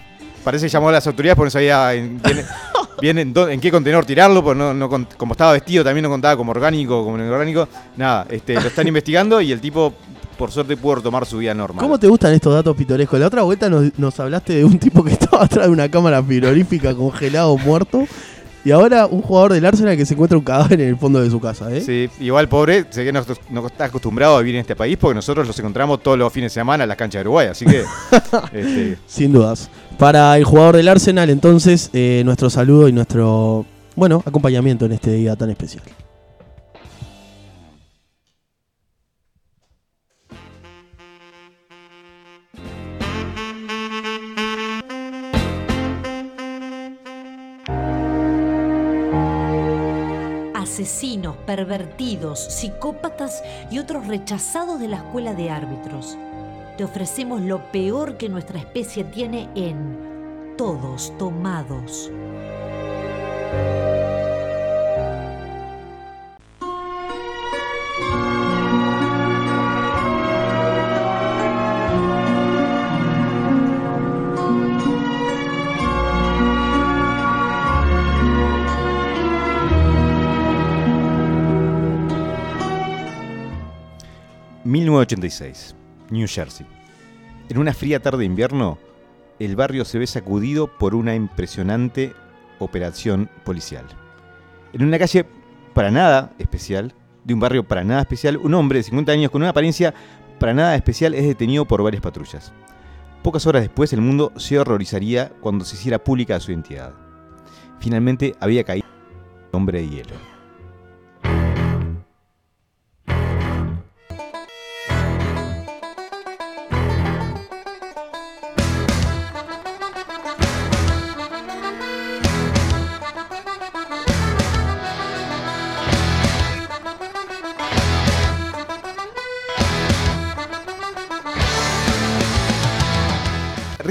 Parece 0.45 0.67
que 0.67 0.71
llamó 0.71 0.89
a 0.89 0.93
las 0.93 1.07
autoridades 1.07 1.37
porque 1.37 1.47
no 1.49 1.51
sabía 1.51 1.93
en, 1.95 2.21
bien 3.01 3.19
en, 3.19 3.61
qué 3.61 3.71
contenedor 3.71 4.05
tirarlo, 4.05 4.43
porque 4.43 4.59
no, 4.59 5.07
como 5.17 5.33
estaba 5.33 5.53
vestido 5.53 5.85
también 5.85 6.03
no 6.03 6.11
contaba 6.11 6.37
como 6.37 6.51
orgánico, 6.51 7.05
como 7.05 7.17
inorgánico. 7.19 7.69
Nada, 7.97 8.27
este, 8.31 8.55
lo 8.55 8.69
están 8.69 8.87
investigando 8.89 9.41
y 9.41 9.53
el 9.53 9.61
tipo, 9.61 9.93
por 10.37 10.51
suerte, 10.51 10.77
pudo 10.77 10.97
retomar 10.97 11.27
su 11.27 11.39
vida 11.39 11.55
normal. 11.55 11.83
¿Cómo 11.83 11.99
te 11.99 12.07
gustan 12.09 12.33
estos 12.35 12.55
datos 12.55 12.77
pitorescos? 12.77 13.19
La 13.19 13.27
otra 13.27 13.43
vuelta 13.43 13.69
nos, 13.69 13.99
nos 13.99 14.19
hablaste 14.21 14.55
de 14.55 14.65
un 14.65 14.79
tipo 14.79 15.05
que 15.05 15.13
estaba 15.15 15.45
atrás 15.45 15.67
de 15.67 15.73
una 15.73 15.91
cámara 15.91 16.23
frigorífica 16.23 16.95
congelado, 16.95 17.57
muerto. 17.57 18.07
Y 18.65 18.71
ahora 18.71 19.07
un 19.07 19.23
jugador 19.23 19.53
del 19.53 19.65
Arsenal 19.65 19.97
que 19.97 20.05
se 20.05 20.15
encuentra 20.15 20.37
un 20.37 20.45
cadáver 20.45 20.81
en 20.81 20.89
el 20.89 20.97
fondo 20.99 21.23
de 21.23 21.31
su 21.31 21.41
casa, 21.41 21.75
¿eh? 21.75 21.81
Sí, 21.81 22.11
igual 22.21 22.49
pobre, 22.49 22.85
sé 22.91 23.05
que 23.05 23.13
no, 23.13 23.25
no 23.51 23.67
está 23.67 23.85
acostumbrado 23.85 24.37
a 24.37 24.41
vivir 24.41 24.57
en 24.57 24.61
este 24.63 24.77
país 24.77 24.99
porque 24.99 25.15
nosotros 25.15 25.47
los 25.47 25.59
encontramos 25.59 26.03
todos 26.03 26.19
los 26.19 26.33
fines 26.33 26.53
de 26.53 26.61
semana 26.61 26.85
en 26.85 26.89
las 26.89 26.99
canchas 26.99 27.21
de 27.21 27.29
Uruguay, 27.29 27.47
así 27.47 27.65
que 27.65 27.85
este, 28.53 28.99
Sin 29.07 29.33
dudas. 29.33 29.71
Para 29.99 30.37
el 30.37 30.45
jugador 30.45 30.77
del 30.77 30.87
Arsenal, 30.87 31.29
entonces, 31.29 31.91
eh, 31.93 32.23
nuestro 32.25 32.51
saludo 32.51 32.87
y 32.87 32.93
nuestro, 32.93 33.67
bueno, 33.97 34.23
acompañamiento 34.25 34.87
en 34.87 34.93
este 34.93 35.11
día 35.11 35.35
tan 35.35 35.51
especial. 35.51 35.83
Asesinos, 50.55 51.37
pervertidos, 51.45 52.39
psicópatas 52.39 53.43
y 53.73 53.81
otros 53.81 54.07
rechazados 54.07 54.79
de 54.79 54.87
la 54.87 54.99
escuela 54.99 55.35
de 55.35 55.51
árbitros. 55.51 56.17
Te 56.79 56.85
ofrecemos 56.85 57.41
lo 57.41 57.73
peor 57.73 58.17
que 58.17 58.29
nuestra 58.29 58.61
especie 58.61 59.03
tiene 59.03 59.49
en 59.57 60.55
Todos 60.57 61.13
Tomados. 61.19 62.13
...1986... 84.65 85.88
New 86.11 86.27
Jersey. 86.29 86.67
En 87.49 87.59
una 87.59 87.73
fría 87.73 88.01
tarde 88.01 88.19
de 88.19 88.25
invierno... 88.27 88.79
...el 89.39 89.55
barrio 89.55 89.85
se 89.85 90.01
ve 90.01 90.07
sacudido 90.09 90.67
por 90.67 90.97
una 90.97 91.15
impresionante 91.15 92.13
operación 92.59 93.31
policial. 93.45 93.85
En 94.73 94.83
una 94.83 94.99
calle 94.99 95.27
para 95.75 95.91
nada 95.91 96.33
especial... 96.39 96.93
...de 97.25 97.35
un 97.35 97.41
barrio 97.41 97.67
para 97.67 97.85
nada 97.85 98.01
especial... 98.01 98.37
...un 98.37 98.55
hombre 98.55 98.81
de 98.81 98.85
50 98.85 99.13
años 99.13 99.31
con 99.31 99.43
una 99.43 99.51
apariencia 99.51 99.95
para 100.41 100.55
nada 100.55 100.75
especial... 100.75 101.15
...es 101.15 101.27
detenido 101.27 101.67
por 101.67 101.83
varias 101.83 102.03
patrullas. 102.03 102.53
Pocas 103.23 103.47
horas 103.47 103.63
después 103.63 103.93
el 103.93 104.01
mundo 104.01 104.33
se 104.37 104.59
horrorizaría 104.59 105.31
cuando 105.41 105.65
se 105.65 105.77
hiciera 105.77 106.03
pública 106.03 106.41
su 106.41 106.51
identidad. 106.51 106.95
Finalmente 107.79 108.35
había 108.41 108.65
caído 108.65 108.87
el 108.87 109.57
hombre 109.57 109.81
de 109.81 109.89
hielo. 109.89 110.38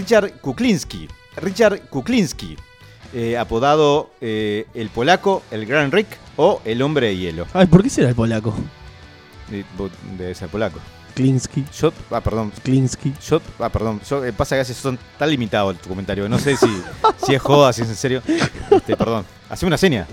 Richard 0.08 0.32
Kuklinski. 0.40 1.06
Richard 1.36 1.82
Kuklinski, 1.90 2.56
eh, 3.14 3.38
apodado 3.38 4.10
eh, 4.22 4.66
el 4.74 4.88
polaco, 4.90 5.44
el 5.52 5.66
Gran 5.66 5.92
Rick 5.92 6.08
o 6.38 6.62
el 6.64 6.82
hombre 6.82 7.08
de 7.08 7.18
hielo. 7.18 7.46
Ay, 7.54 7.66
¿por 7.68 7.84
qué 7.84 7.90
será 7.90 8.08
el 8.08 8.16
polaco? 8.16 8.56
Eh, 9.52 9.66
Debe 10.18 10.34
ser 10.34 10.48
polaco. 10.48 10.80
Klinsky, 11.14 11.66
Yo, 11.78 11.92
ah, 12.12 12.22
perdón. 12.22 12.54
Klinsky. 12.64 13.12
Yo, 13.28 13.42
ah, 13.60 13.68
perdón. 13.68 14.00
Yo, 14.10 14.22
pasa 14.34 14.56
que 14.56 14.60
a 14.60 14.64
veces 14.64 14.78
son 14.78 14.98
tan 15.20 15.30
limitados 15.30 15.78
tu 15.82 15.90
comentario. 15.90 16.30
No 16.30 16.40
sé 16.40 16.56
si, 16.56 16.68
si 17.26 17.36
es 17.36 17.42
joda, 17.42 17.74
si 17.74 17.82
es 17.82 17.90
en 17.90 17.96
serio. 17.96 18.22
Este, 18.72 18.96
perdón. 18.96 19.26
Hace 19.50 19.66
una 19.66 19.78
seña. 19.78 20.08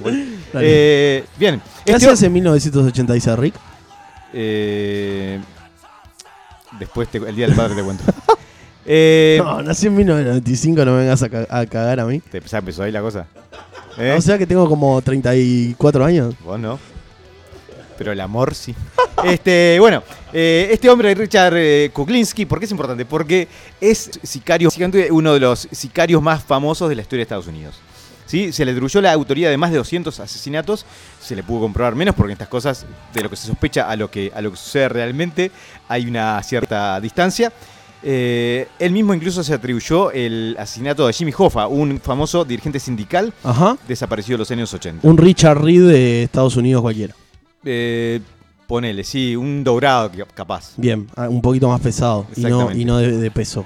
Eh, 0.55 1.25
bien. 1.39 1.63
¿Qué 1.87 1.93
Este- 1.93 2.07
hacías 2.07 2.23
en 2.25 2.33
1986, 2.33 3.39
Rick? 3.39 3.55
eh, 4.33 5.41
después 6.81 7.07
te- 7.09 7.19
el 7.19 7.37
día 7.37 7.47
del 7.47 7.55
padre 7.55 7.77
te 7.77 7.83
cuento. 7.85 8.03
Eh, 8.87 9.41
No, 9.43 9.63
nací 9.63 9.87
en 9.87 9.95
1995, 9.97 10.85
no 10.85 10.93
me 10.93 10.99
vengas 10.99 11.23
a, 11.23 11.29
ca- 11.29 11.47
a 11.49 11.67
cagar 11.67 12.01
a 12.01 12.05
mí. 12.07 12.21
te, 12.21 12.41
ya 12.41 12.59
empezó 12.59 12.83
ahí 12.83 12.93
la 12.93 13.01
cosa. 13.01 13.27
¿Eh? 13.99 14.15
O 14.19 14.21
sea 14.21 14.37
que 14.39 14.47
tengo 14.47 14.69
como 14.69 15.01
34 15.01 16.05
años. 16.05 16.35
Vos 16.45 16.59
no. 16.59 16.79
Pero 17.97 18.13
el 18.13 18.21
amor 18.21 18.55
sí. 18.55 18.75
Este, 19.25 19.79
bueno, 19.81 20.03
eh, 20.35 20.69
este 20.73 20.91
hombre, 20.91 21.15
Richard 21.15 21.55
eh, 21.57 21.91
Kuklinski, 21.95 22.45
¿por 22.45 22.59
qué 22.59 22.67
es 22.67 22.71
importante? 22.73 23.07
Porque 23.07 23.49
es 23.81 24.11
sicario, 24.23 24.69
uno 25.13 25.33
de 25.33 25.41
los 25.41 25.67
sicarios 25.71 26.21
más 26.21 26.43
famosos 26.43 26.91
de 26.91 26.97
la 26.97 27.03
historia 27.03 27.21
de 27.21 27.23
Estados 27.23 27.47
Unidos. 27.47 27.77
¿Sí? 28.27 28.53
Se 28.53 28.65
le 28.67 28.73
atribuyó 28.73 29.01
la 29.01 29.13
autoría 29.13 29.49
de 29.49 29.57
más 29.57 29.71
de 29.71 29.79
200 29.79 30.19
asesinatos. 30.21 30.85
Se 31.23 31.35
le 31.37 31.43
pudo 31.43 31.61
comprobar 31.61 31.95
menos 31.95 32.15
porque 32.15 32.33
en 32.33 32.35
estas 32.35 32.49
cosas, 32.49 32.85
de 33.15 33.23
lo 33.23 33.31
que 33.31 33.37
se 33.37 33.47
sospecha 33.47 33.89
a 33.89 33.97
lo 33.97 34.11
que, 34.11 34.31
a 34.35 34.43
lo 34.43 34.51
que 34.51 34.57
sucede 34.59 34.89
realmente, 34.91 35.51
hay 35.89 36.07
una 36.07 36.43
cierta 36.43 37.01
distancia. 37.01 37.51
Eh, 38.07 38.69
él 38.79 38.93
mismo 38.93 39.15
incluso 39.15 39.43
se 39.43 39.55
atribuyó 39.55 40.11
el 40.13 40.55
asesinato 40.59 41.07
de 41.07 41.13
Jimmy 41.15 41.33
Hoffa, 41.37 41.67
un 41.69 41.99
famoso 42.01 42.45
dirigente 42.45 42.79
sindical 42.79 43.33
Ajá. 43.43 43.79
desaparecido 43.89 44.35
en 44.37 44.39
los 44.41 44.51
años 44.51 44.75
80. 44.75 45.09
Un 45.09 45.17
Richard 45.17 45.63
Reed 45.63 45.89
de 45.89 46.23
Estados 46.25 46.57
Unidos 46.57 46.83
cualquiera. 46.83 47.15
Eh, 47.65 48.21
ponele, 48.67 49.05
sí, 49.05 49.35
un 49.35 49.65
dorado 49.65 50.11
capaz. 50.35 50.75
Bien, 50.77 51.09
ah, 51.17 51.29
un 51.31 51.41
poquito 51.41 51.69
más 51.69 51.81
pesado 51.81 52.27
y 52.37 52.43
no, 52.43 52.71
y 52.73 52.85
no 52.85 52.99
de, 52.99 53.17
de 53.17 53.31
peso. 53.31 53.65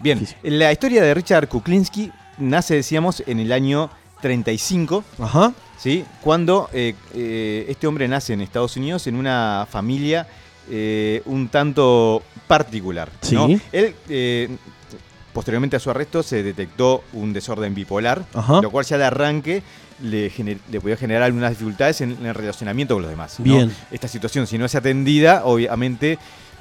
Bien, 0.00 0.24
la 0.42 0.70
historia 0.70 1.02
de 1.02 1.14
Richard 1.14 1.48
Kuklinski 1.48 2.12
nace, 2.38 2.74
decíamos, 2.74 3.22
en 3.26 3.40
el 3.40 3.52
año 3.52 3.90
35, 4.20 5.04
Ajá. 5.18 5.52
¿sí? 5.78 6.04
Cuando 6.22 6.68
eh, 6.72 6.94
eh, 7.14 7.66
este 7.68 7.86
hombre 7.86 8.08
nace 8.08 8.32
en 8.32 8.40
Estados 8.40 8.76
Unidos 8.76 9.06
en 9.06 9.16
una 9.16 9.66
familia 9.70 10.26
eh, 10.70 11.22
un 11.26 11.48
tanto 11.48 12.22
particular. 12.48 13.08
¿no? 13.30 13.46
Sí. 13.46 13.60
Él, 13.70 13.94
eh, 14.08 14.48
posteriormente 15.32 15.76
a 15.76 15.80
su 15.80 15.90
arresto, 15.90 16.22
se 16.24 16.42
detectó 16.42 17.04
un 17.12 17.32
desorden 17.32 17.74
bipolar, 17.74 18.24
Ajá. 18.34 18.60
lo 18.60 18.70
cual 18.70 18.84
ya 18.84 18.98
de 18.98 19.04
arranque 19.04 19.62
le, 20.02 20.30
gener- 20.30 20.58
le 20.70 20.80
podía 20.80 20.96
generar 20.96 21.22
algunas 21.22 21.50
dificultades 21.50 22.00
en, 22.00 22.24
el 22.24 22.34
relacionamiento 22.34 22.94
con 22.94 23.02
los 23.02 23.10
demás. 23.10 23.38
¿no? 23.38 23.44
Bien. 23.44 23.72
Esta 23.92 24.08
situación, 24.08 24.46
si 24.46 24.58
no 24.58 24.64
es 24.64 24.74
atendida, 24.74 25.44
obviamente 25.44 26.18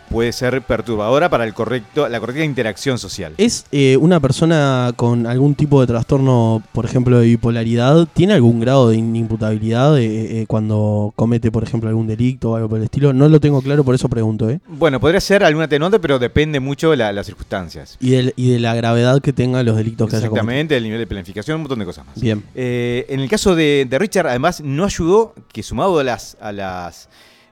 puede 0.09 0.31
ser 0.31 0.61
perturbadora 0.61 1.29
para 1.29 1.43
el 1.43 1.53
correcto, 1.53 2.07
la 2.07 2.19
correcta 2.19 2.43
interacción 2.43 2.97
social. 2.97 3.33
¿Es 3.37 3.65
eh, 3.71 3.97
una 3.97 4.19
persona 4.19 4.93
con 4.95 5.27
algún 5.27 5.55
tipo 5.55 5.81
de 5.81 5.87
trastorno, 5.87 6.63
por 6.71 6.85
ejemplo, 6.85 7.19
de 7.19 7.25
bipolaridad? 7.27 8.07
¿Tiene 8.13 8.33
algún 8.33 8.59
grado 8.59 8.89
de 8.89 8.97
inimputabilidad 8.97 9.97
eh, 9.99 10.41
eh, 10.41 10.45
cuando 10.47 11.13
comete, 11.15 11.51
por 11.51 11.63
ejemplo, 11.63 11.89
algún 11.89 12.07
delito 12.07 12.51
o 12.51 12.55
algo 12.55 12.69
por 12.69 12.77
el 12.79 12.85
estilo? 12.85 13.13
No 13.13 13.27
lo 13.29 13.39
tengo 13.39 13.61
claro, 13.61 13.83
por 13.83 13.95
eso 13.95 14.09
pregunto, 14.09 14.49
¿eh? 14.49 14.59
Bueno, 14.67 14.99
podría 14.99 15.19
ser 15.21 15.43
algún 15.43 15.63
atenuante, 15.63 15.99
pero 15.99 16.19
depende 16.19 16.59
mucho 16.59 16.91
de 16.91 16.97
la- 16.97 17.11
las 17.11 17.25
circunstancias. 17.25 17.97
Y, 17.99 18.11
del- 18.11 18.33
y 18.35 18.51
de 18.51 18.59
la 18.59 18.75
gravedad 18.75 19.21
que 19.21 19.33
tengan 19.33 19.65
los 19.65 19.75
delitos 19.75 20.09
que 20.09 20.15
haya 20.15 20.27
cometido. 20.27 20.41
Exactamente, 20.43 20.77
el 20.77 20.83
nivel 20.83 20.99
de 20.99 21.07
planificación, 21.07 21.55
un 21.55 21.61
montón 21.63 21.79
de 21.79 21.85
cosas 21.85 22.05
más. 22.05 22.19
Bien. 22.19 22.43
En 22.55 23.19
el 23.19 23.29
caso 23.29 23.55
de, 23.55 23.85
de 23.89 23.99
Richard, 23.99 24.27
además, 24.27 24.61
no 24.61 24.85
ayudó 24.85 25.33
que 25.51 25.63
sumado 25.63 25.99
a 25.99 26.03
las, 26.03 26.37
a 26.39 26.51
las 26.51 27.09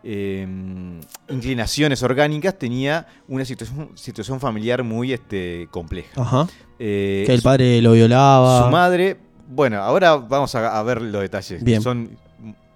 eh, 0.08 0.48
inclinaciones 1.30 2.04
orgánicas, 2.04 2.58
tenía 2.58 3.08
una 3.28 3.44
situación, 3.44 3.90
situación 3.96 4.40
familiar 4.40 4.84
muy 4.84 5.12
este, 5.14 5.68
compleja. 5.72 6.22
Ajá. 6.22 6.48
Eh, 6.80 7.24
Que 7.26 7.34
el 7.34 7.40
su- 7.40 7.44
padre 7.44 7.82
lo 7.82 7.94
violaba. 7.94 8.64
Su 8.66 8.70
madre, 8.72 9.18
bueno, 9.50 9.78
ahora 9.82 10.16
vamos 10.16 10.54
a, 10.56 10.78
a 10.80 10.84
ver 10.84 11.02
los 11.02 11.22
detalles. 11.22 11.60
que 11.60 11.66
Bien. 11.66 11.82
Son 11.82 12.10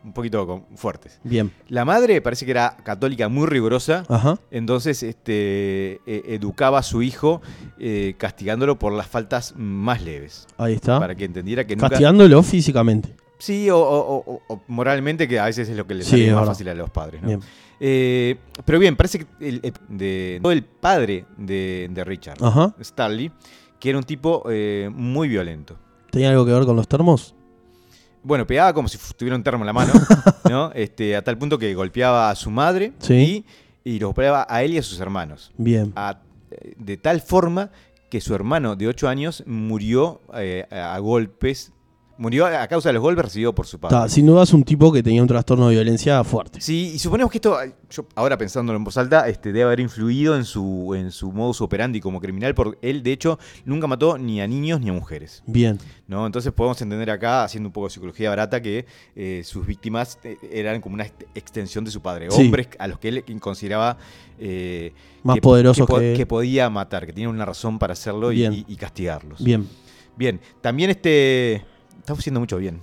un 0.01 0.13
poquito 0.13 0.65
fuertes. 0.75 1.19
Bien. 1.23 1.51
La 1.67 1.83
madre 1.85 2.21
parece 2.21 2.45
que 2.45 2.51
era 2.51 2.77
católica 2.83 3.27
muy 3.29 3.45
rigurosa. 3.47 4.05
Ajá. 4.07 4.39
Entonces 4.49 5.03
este, 5.03 5.99
e- 6.07 6.23
educaba 6.35 6.79
a 6.79 6.83
su 6.83 7.01
hijo 7.03 7.41
eh, 7.77 8.15
castigándolo 8.17 8.79
por 8.79 8.93
las 8.93 9.07
faltas 9.07 9.53
más 9.57 10.01
leves. 10.01 10.47
Ahí 10.57 10.73
está. 10.73 10.99
Para 10.99 11.13
que 11.15 11.25
entendiera 11.25 11.67
que 11.67 11.75
nunca... 11.75 11.89
Castigándolo 11.89 12.41
físicamente. 12.43 13.13
Sí, 13.39 13.69
o, 13.69 13.77
o- 13.79 14.17
o- 14.33 14.41
o 14.47 14.61
moralmente, 14.67 15.27
que 15.27 15.39
a 15.39 15.45
veces 15.45 15.67
es 15.69 15.75
lo 15.77 15.87
que 15.87 15.95
le 15.95 16.03
Sí, 16.03 16.11
sale 16.11 16.33
más 16.33 16.45
fácil 16.45 16.69
a 16.69 16.73
los 16.75 16.89
padres. 16.89 17.21
¿no? 17.21 17.27
Bien. 17.29 17.39
Eh, 17.79 18.35
pero 18.65 18.77
bien, 18.79 18.95
parece 18.97 19.19
que 19.19 19.25
el, 19.39 19.61
el- 19.63 19.73
de, 19.87 20.41
el 20.43 20.63
padre 20.63 21.25
de, 21.37 21.87
de 21.91 22.03
Richard, 22.03 22.37
Ajá. 22.43 22.75
Starley, 22.81 23.31
que 23.79 23.89
era 23.89 23.97
un 23.97 24.03
tipo 24.03 24.43
eh, 24.49 24.89
muy 24.93 25.29
violento. 25.29 25.77
¿Tenía 26.11 26.29
algo 26.31 26.45
que 26.45 26.51
ver 26.51 26.65
con 26.65 26.75
los 26.75 26.87
termos? 26.87 27.33
Bueno, 28.21 28.45
pegaba 28.45 28.73
como 28.73 28.89
si 28.89 28.97
tuviera 29.15 29.37
un 29.37 29.43
termo 29.43 29.61
en 29.63 29.67
la 29.67 29.73
mano, 29.73 29.93
¿no? 30.49 30.71
Este, 30.73 31.15
a 31.15 31.23
tal 31.23 31.37
punto 31.37 31.57
que 31.57 31.73
golpeaba 31.73 32.29
a 32.29 32.35
su 32.35 32.51
madre 32.51 32.91
Sí. 32.99 33.45
y, 33.85 33.91
y 33.95 33.99
los 33.99 34.07
golpeaba 34.09 34.45
a 34.49 34.61
él 34.63 34.73
y 34.73 34.77
a 34.77 34.83
sus 34.83 34.99
hermanos. 34.99 35.53
Bien. 35.57 35.93
A- 35.95 36.19
eh, 36.51 36.73
de 36.77 36.97
tal 36.97 37.21
forma 37.21 37.71
que 38.09 38.19
su 38.19 38.35
hermano 38.35 38.75
de 38.75 38.87
8 38.89 39.07
años 39.07 39.43
murió 39.47 40.19
eh, 40.35 40.65
a 40.69 40.97
golpes, 40.99 41.71
murió 42.19 42.45
a 42.45 42.67
causa 42.67 42.89
de 42.89 42.93
los 42.93 43.01
golpes 43.01 43.25
recibidos 43.25 43.55
por 43.55 43.65
su 43.65 43.79
padre. 43.79 43.95
Ta, 43.95 44.09
sin 44.09 44.27
duda 44.27 44.43
es 44.43 44.53
un 44.53 44.63
tipo 44.63 44.91
que 44.91 45.01
tenía 45.01 45.21
un 45.21 45.27
trastorno 45.27 45.67
de 45.69 45.73
violencia 45.75 46.23
fuerte. 46.23 46.61
Sí, 46.61 46.91
y 46.93 46.99
suponemos 46.99 47.31
que 47.31 47.37
esto, 47.39 47.57
yo 47.89 48.05
ahora 48.13 48.37
pensándolo 48.37 48.77
en 48.77 48.83
voz 48.83 48.97
alta, 48.97 49.27
este, 49.27 49.51
debe 49.51 49.63
haber 49.63 49.79
influido 49.79 50.35
en 50.35 50.45
su, 50.45 50.93
en 50.95 51.09
su 51.11 51.31
modus 51.31 51.61
operandi 51.61 51.99
como 51.99 52.19
criminal, 52.21 52.53
porque 52.53 52.77
él, 52.87 53.01
de 53.01 53.13
hecho, 53.13 53.39
nunca 53.65 53.87
mató 53.87 54.17
ni 54.17 54.41
a 54.41 54.47
niños 54.47 54.79
ni 54.81 54.89
a 54.89 54.93
mujeres. 54.93 55.41
Bien. 55.47 55.79
¿no? 56.07 56.25
Entonces 56.25 56.51
podemos 56.51 56.81
entender 56.81 57.09
acá, 57.09 57.43
haciendo 57.43 57.69
un 57.69 57.73
poco 57.73 57.87
de 57.87 57.91
psicología 57.93 58.29
barata, 58.29 58.61
que 58.61 58.85
eh, 59.15 59.41
sus 59.45 59.65
víctimas 59.65 60.19
eh, 60.23 60.37
eran 60.51 60.81
como 60.81 60.95
una 60.95 61.05
ext- 61.05 61.25
extensión 61.35 61.85
de 61.85 61.91
su 61.91 62.01
padre. 62.01 62.29
Sí. 62.31 62.41
Hombres 62.43 62.67
a 62.79 62.87
los 62.87 62.99
que 62.99 63.07
él 63.09 63.23
consideraba 63.39 63.97
eh, 64.37 64.91
Más 65.23 65.35
que, 65.35 65.41
poderosos 65.41 65.87
que, 65.87 65.95
que- 65.95 66.13
que 66.17 66.25
podía 66.25 66.69
matar, 66.69 67.05
que 67.05 67.13
tenían 67.13 67.29
una 67.31 67.45
razón 67.45 67.79
para 67.79 67.93
hacerlo 67.93 68.31
y 68.33 68.75
castigarlos. 68.75 69.41
Bien. 69.43 69.67
Bien, 70.17 70.41
también 70.61 70.89
este... 70.89 71.63
Estamos 71.99 72.19
haciendo 72.19 72.39
mucho 72.39 72.57
bien. 72.57 72.81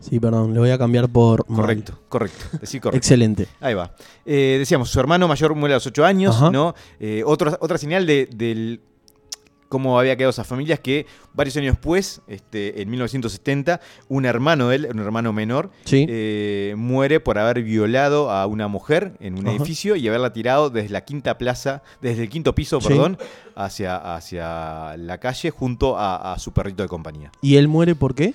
Sí, 0.00 0.20
perdón, 0.20 0.54
le 0.54 0.60
voy 0.60 0.70
a 0.70 0.78
cambiar 0.78 1.08
por. 1.08 1.48
mal. 1.48 1.60
Correcto, 1.60 1.98
correcto. 2.08 2.44
Correcto. 2.50 2.96
Excelente. 2.96 3.48
Ahí 3.60 3.74
va. 3.74 3.94
Eh, 4.24 4.56
decíamos, 4.58 4.90
su 4.90 5.00
hermano 5.00 5.26
mayor 5.26 5.54
muere 5.54 5.74
a 5.74 5.76
los 5.76 5.86
8 5.86 6.04
años, 6.04 6.36
Ajá. 6.36 6.50
¿no? 6.50 6.74
Eh, 7.00 7.22
otra, 7.26 7.58
otra 7.60 7.78
señal 7.78 8.06
de, 8.06 8.28
del 8.32 8.80
cómo 9.68 9.98
había 9.98 10.16
quedado 10.16 10.30
esa 10.30 10.44
familia 10.44 10.74
es 10.74 10.80
que 10.80 11.06
varios 11.34 11.56
años 11.56 11.74
después, 11.74 12.22
este, 12.26 12.80
en 12.82 12.90
1970, 12.90 13.80
un 14.08 14.24
hermano 14.24 14.68
de 14.68 14.76
él, 14.76 14.88
un 14.90 14.98
hermano 15.00 15.32
menor, 15.32 15.70
Sí. 15.84 16.06
eh, 16.08 16.74
muere 16.76 17.20
por 17.20 17.38
haber 17.38 17.62
violado 17.62 18.30
a 18.30 18.46
una 18.46 18.68
mujer 18.68 19.12
en 19.20 19.38
un 19.38 19.46
Ajá. 19.46 19.56
edificio 19.56 19.96
y 19.96 20.08
haberla 20.08 20.32
tirado 20.32 20.70
desde 20.70 20.88
la 20.90 21.02
quinta 21.04 21.38
plaza, 21.38 21.82
desde 22.00 22.22
el 22.22 22.28
quinto 22.28 22.54
piso, 22.54 22.80
Sí. 22.80 22.88
perdón, 22.88 23.18
hacia, 23.54 23.96
hacia 24.14 24.96
la 24.96 25.18
calle 25.18 25.50
junto 25.50 25.98
a, 25.98 26.32
a 26.32 26.38
su 26.38 26.52
perrito 26.52 26.82
de 26.82 26.88
compañía. 26.88 27.30
¿Y 27.42 27.56
él 27.56 27.68
muere 27.68 27.94
por 27.94 28.14
qué? 28.14 28.34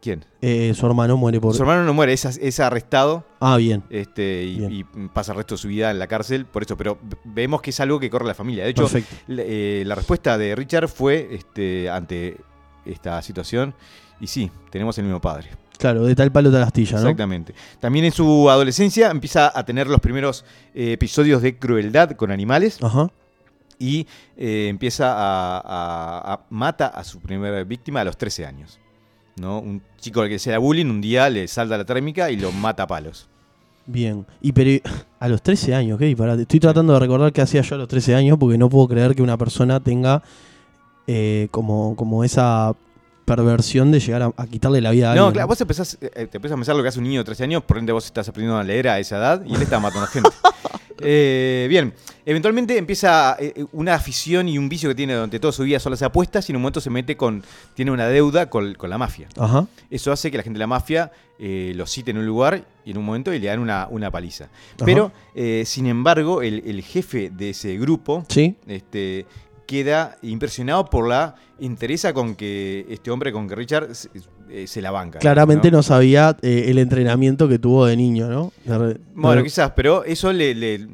¿Quién? 0.00 0.24
Eh, 0.40 0.72
su 0.76 0.86
hermano 0.86 1.16
muere 1.16 1.40
por. 1.40 1.54
Su 1.54 1.62
hermano 1.62 1.82
no 1.84 1.92
muere, 1.94 2.12
es, 2.12 2.24
es 2.24 2.60
arrestado 2.60 3.24
Ah, 3.40 3.56
bien. 3.56 3.82
este, 3.90 4.44
y, 4.44 4.58
Bien. 4.58 4.72
y 4.72 4.84
pasa 5.08 5.32
el 5.32 5.38
resto 5.38 5.54
de 5.54 5.58
su 5.58 5.68
vida 5.68 5.90
en 5.90 5.98
la 5.98 6.06
cárcel 6.06 6.46
por 6.46 6.62
eso, 6.62 6.76
pero 6.76 6.98
vemos 7.24 7.60
que 7.62 7.70
es 7.70 7.80
algo 7.80 7.98
que 7.98 8.08
corre 8.10 8.26
la 8.26 8.34
familia. 8.34 8.64
De 8.64 8.70
hecho, 8.70 8.88
la, 9.26 9.42
eh, 9.44 9.82
la 9.86 9.94
respuesta 9.94 10.38
de 10.38 10.54
Richard 10.54 10.88
fue 10.88 11.28
este, 11.32 11.90
ante 11.90 12.36
esta 12.84 13.20
situación, 13.22 13.74
y 14.20 14.28
sí, 14.28 14.50
tenemos 14.70 14.96
el 14.98 15.04
mismo 15.04 15.20
padre. 15.20 15.48
Claro, 15.78 16.04
de 16.04 16.14
tal 16.14 16.30
palo 16.32 16.50
tal 16.52 16.62
astilla, 16.62 16.92
¿no? 16.92 16.98
Exactamente. 17.00 17.54
También 17.80 18.04
en 18.06 18.12
su 18.12 18.48
adolescencia 18.48 19.10
empieza 19.10 19.50
a 19.58 19.64
tener 19.64 19.88
los 19.88 20.00
primeros 20.00 20.44
eh, 20.74 20.92
episodios 20.92 21.42
de 21.42 21.58
crueldad 21.58 22.12
con 22.12 22.30
animales 22.30 22.78
Ajá. 22.82 23.10
y 23.78 24.06
eh, 24.38 24.68
empieza 24.68 25.12
a, 25.12 25.58
a- 25.58 26.32
a- 26.34 26.46
mata 26.48 26.86
a 26.86 27.02
su 27.04 27.20
primera 27.20 27.62
víctima 27.64 28.00
a 28.00 28.04
los 28.04 28.16
13 28.16 28.46
años. 28.46 28.78
¿No? 29.36 29.60
Un 29.60 29.82
chico 29.98 30.20
al 30.22 30.28
que 30.28 30.38
se 30.38 30.50
da 30.50 30.58
bullying 30.58 30.86
un 30.86 31.00
día 31.00 31.28
le 31.30 31.46
salta 31.48 31.76
la 31.78 31.84
térmica 31.84 32.30
y 32.30 32.36
lo 32.36 32.52
mata 32.52 32.84
a 32.84 32.86
palos. 32.86 33.28
Bien. 33.86 34.26
Y 34.40 34.52
pero 34.52 34.82
a 35.20 35.28
los 35.28 35.42
13 35.42 35.74
años, 35.74 35.98
¿qué. 35.98 36.10
Estoy 36.10 36.60
tratando 36.60 36.92
de 36.94 36.98
recordar 37.00 37.32
qué 37.32 37.40
hacía 37.42 37.60
yo 37.62 37.74
a 37.76 37.78
los 37.78 37.88
13 37.88 38.14
años 38.14 38.38
porque 38.38 38.58
no 38.58 38.68
puedo 38.68 38.88
creer 38.88 39.14
que 39.14 39.22
una 39.22 39.36
persona 39.36 39.80
tenga 39.80 40.22
eh, 41.06 41.48
como, 41.50 41.94
como 41.96 42.24
esa 42.24 42.74
perversión 43.24 43.90
de 43.90 43.98
llegar 44.00 44.22
a, 44.22 44.32
a 44.36 44.46
quitarle 44.46 44.80
la 44.80 44.90
vida 44.92 45.10
a 45.10 45.14
No, 45.14 45.22
alguien. 45.22 45.32
claro, 45.34 45.48
vos 45.48 45.60
empezás, 45.60 45.98
eh, 46.00 46.26
te 46.30 46.36
empezás 46.38 46.52
a 46.52 46.56
pensar 46.56 46.76
lo 46.76 46.82
que 46.82 46.88
hace 46.88 46.98
un 46.98 47.04
niño 47.04 47.20
de 47.20 47.24
13 47.24 47.44
años, 47.44 47.62
por 47.64 47.78
ende 47.78 47.92
vos 47.92 48.04
estás 48.06 48.28
aprendiendo 48.28 48.58
a 48.58 48.62
leer 48.64 48.88
a 48.88 48.98
esa 49.00 49.16
edad 49.16 49.42
y 49.44 49.54
él 49.54 49.62
está 49.62 49.78
matando 49.80 50.06
gente. 50.06 50.30
Eh, 50.98 51.66
bien, 51.68 51.92
eventualmente 52.26 52.76
empieza 52.76 53.36
eh, 53.38 53.64
una 53.72 53.94
afición 53.94 54.48
y 54.48 54.58
un 54.58 54.68
vicio 54.68 54.88
que 54.90 54.94
tiene 54.94 55.14
durante 55.14 55.40
toda 55.40 55.52
su 55.52 55.62
vida 55.62 55.78
son 55.78 55.92
las 55.92 56.02
apuestas 56.02 56.46
y 56.48 56.52
en 56.52 56.56
un 56.56 56.62
momento 56.62 56.80
se 56.82 56.90
mete 56.90 57.16
con, 57.16 57.42
tiene 57.74 57.90
una 57.92 58.06
deuda 58.08 58.50
con, 58.50 58.74
con 58.74 58.90
la 58.90 58.98
mafia. 58.98 59.28
Ajá. 59.38 59.66
Eso 59.90 60.12
hace 60.12 60.30
que 60.30 60.36
la 60.36 60.42
gente 60.42 60.58
de 60.58 60.60
la 60.60 60.66
mafia 60.66 61.10
eh, 61.38 61.72
lo 61.76 61.86
cite 61.86 62.10
en 62.10 62.18
un 62.18 62.26
lugar 62.26 62.64
y 62.84 62.90
en 62.90 62.98
un 62.98 63.04
momento 63.04 63.32
y 63.32 63.38
le 63.38 63.46
dan 63.46 63.60
una, 63.60 63.86
una 63.90 64.10
paliza. 64.10 64.44
Ajá. 64.44 64.84
Pero, 64.84 65.12
eh, 65.34 65.62
sin 65.64 65.86
embargo, 65.86 66.42
el, 66.42 66.62
el 66.66 66.82
jefe 66.82 67.30
de 67.30 67.50
ese 67.50 67.78
grupo 67.78 68.24
Sí. 68.28 68.56
este, 68.66 69.24
queda 69.66 70.16
impresionado 70.22 70.84
por 70.86 71.08
la 71.08 71.36
interesa 71.58 72.12
con 72.12 72.34
que 72.34 72.86
este 72.88 73.10
hombre, 73.10 73.32
con 73.32 73.48
que 73.48 73.54
Richard 73.54 73.94
se, 73.94 74.08
eh, 74.50 74.66
se 74.66 74.80
la 74.82 74.90
banca. 74.90 75.18
Claramente 75.18 75.70
¿no? 75.70 75.78
no, 75.78 75.82
sabía 75.82 76.36
eh, 76.42 76.66
el 76.68 76.78
entrenamiento 76.78 77.48
que 77.48 77.58
tuvo 77.58 77.86
de 77.86 77.96
niño, 77.96 78.28
¿no? 78.28 78.52
Bueno, 79.14 79.42
quizás, 79.42 79.72
pero 79.74 80.04
eso 80.04 80.32
le, 80.32 80.54
le- 80.54 80.86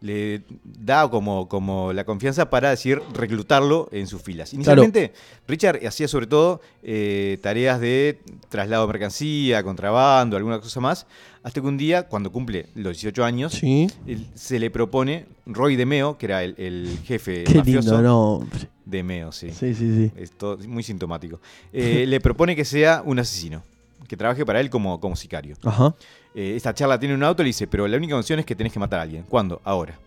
le 0.00 0.42
da 0.64 1.08
como, 1.08 1.48
como 1.48 1.92
la 1.92 2.04
confianza 2.04 2.50
para 2.50 2.70
decir 2.70 3.00
reclutarlo 3.14 3.88
en 3.92 4.06
sus 4.06 4.22
filas. 4.22 4.52
Inicialmente, 4.54 5.12
Richard 5.48 5.80
hacía 5.86 6.06
sobre 6.08 6.26
todo 6.26 6.60
eh, 6.82 7.38
tareas 7.42 7.80
de 7.80 8.18
traslado 8.48 8.86
de 8.86 8.92
mercancía, 8.92 9.62
contrabando, 9.62 10.36
alguna 10.36 10.60
cosa 10.60 10.80
más, 10.80 11.06
hasta 11.42 11.60
que 11.60 11.66
un 11.66 11.76
día, 11.78 12.04
cuando 12.08 12.30
cumple 12.32 12.66
los 12.74 12.92
18 12.94 13.24
años, 13.24 13.52
Sí. 13.52 13.86
él- 14.06 14.26
se 14.34 14.58
le 14.58 14.70
propone 14.70 15.26
Roy 15.46 15.76
DeMeo, 15.76 16.18
que 16.18 16.26
era 16.26 16.42
el, 16.44 16.54
el 16.58 16.98
jefe 17.04 17.44
Qué 17.44 17.54
mafioso. 17.54 17.92
lindo, 17.94 18.02
¿no? 18.02 18.46
DeMeo, 18.84 19.32
sí. 19.32 19.50
Sí, 19.50 19.74
sí, 19.74 19.94
sí. 19.94 20.12
Es 20.16 20.32
todo- 20.32 20.58
muy 20.68 20.82
sintomático. 20.82 21.40
Eh, 21.72 22.04
le 22.06 22.20
propone 22.20 22.54
que 22.54 22.64
sea 22.64 23.02
un 23.04 23.18
asesino, 23.18 23.62
que 24.08 24.16
trabaje 24.16 24.44
para 24.44 24.60
él 24.60 24.70
como, 24.70 25.00
como 25.00 25.16
sicario. 25.16 25.56
Ajá. 25.64 25.94
Eh, 26.38 26.54
esta 26.54 26.74
charla 26.74 27.00
tiene 27.00 27.14
un 27.14 27.22
auto 27.24 27.40
y 27.42 27.46
le 27.46 27.48
dice, 27.48 27.66
pero 27.66 27.88
la 27.88 27.96
única 27.96 28.12
condición 28.12 28.38
es 28.38 28.44
que 28.46 28.54
tenés 28.54 28.70
que 28.72 28.78
matar 28.78 29.00
a 29.00 29.02
alguien. 29.02 29.24
¿Cuándo? 29.28 29.60
Ahora. 29.64 29.98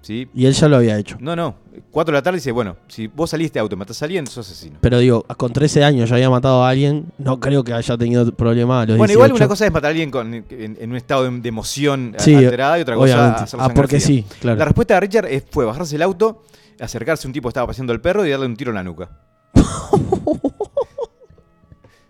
¿Sí? 0.00 0.28
Y 0.34 0.46
él 0.46 0.52
ya 0.52 0.68
lo 0.68 0.76
había 0.76 0.96
hecho. 0.98 1.16
No, 1.20 1.34
no. 1.36 1.54
Cuatro 1.90 2.12
de 2.12 2.18
la 2.18 2.22
tarde 2.22 2.38
dice, 2.38 2.50
bueno, 2.52 2.76
si 2.88 3.06
vos 3.08 3.30
saliste 3.30 3.54
de 3.54 3.60
auto 3.60 3.74
y 3.76 3.78
matás 3.78 4.00
a 4.02 4.04
alguien, 4.04 4.26
sos 4.26 4.46
asesino. 4.48 4.78
Pero 4.80 4.98
digo, 4.98 5.22
con 5.36 5.52
13 5.52 5.84
años 5.84 6.08
ya 6.08 6.16
había 6.16 6.28
matado 6.30 6.64
a 6.64 6.68
alguien. 6.70 7.06
No 7.18 7.38
creo 7.40 7.62
que 7.64 7.72
haya 7.72 7.96
tenido 7.98 8.32
problema 8.32 8.82
a 8.82 8.86
los 8.86 8.96
Bueno, 8.98 9.10
18. 9.10 9.12
igual 9.12 9.32
una 9.32 9.48
cosa 9.48 9.66
es 9.66 9.72
matar 9.72 9.88
a 9.88 9.90
alguien 9.90 10.10
con- 10.10 10.34
en, 10.34 10.44
en 10.50 10.90
un 10.90 10.96
estado 10.96 11.24
de, 11.24 11.40
de 11.40 11.48
emoción 11.48 12.14
Sí, 12.18 12.34
alterada 12.34 12.78
y 12.78 12.82
otra 12.82 12.94
cosa 12.96 13.14
obviamente. 13.14 13.42
hacerlo 13.44 13.64
Ah, 13.66 13.72
porque 13.74 14.00
sí, 14.00 14.24
claro. 14.40 14.58
La 14.58 14.64
respuesta 14.64 14.94
de 14.94 15.00
Richard 15.00 15.26
es- 15.26 15.44
fue 15.50 15.64
bajarse 15.64 15.94
el 15.96 16.02
auto, 16.02 16.42
acercarse 16.80 17.26
a 17.26 17.28
un 17.28 17.32
tipo 17.32 17.46
que 17.48 17.50
estaba 17.50 17.68
paseando 17.68 17.92
el 17.92 18.00
perro 18.00 18.26
y 18.26 18.30
darle 18.30 18.46
un 18.46 18.56
tiro 18.56 18.70
en 18.70 18.76
la 18.76 18.82
nuca. 18.84 19.08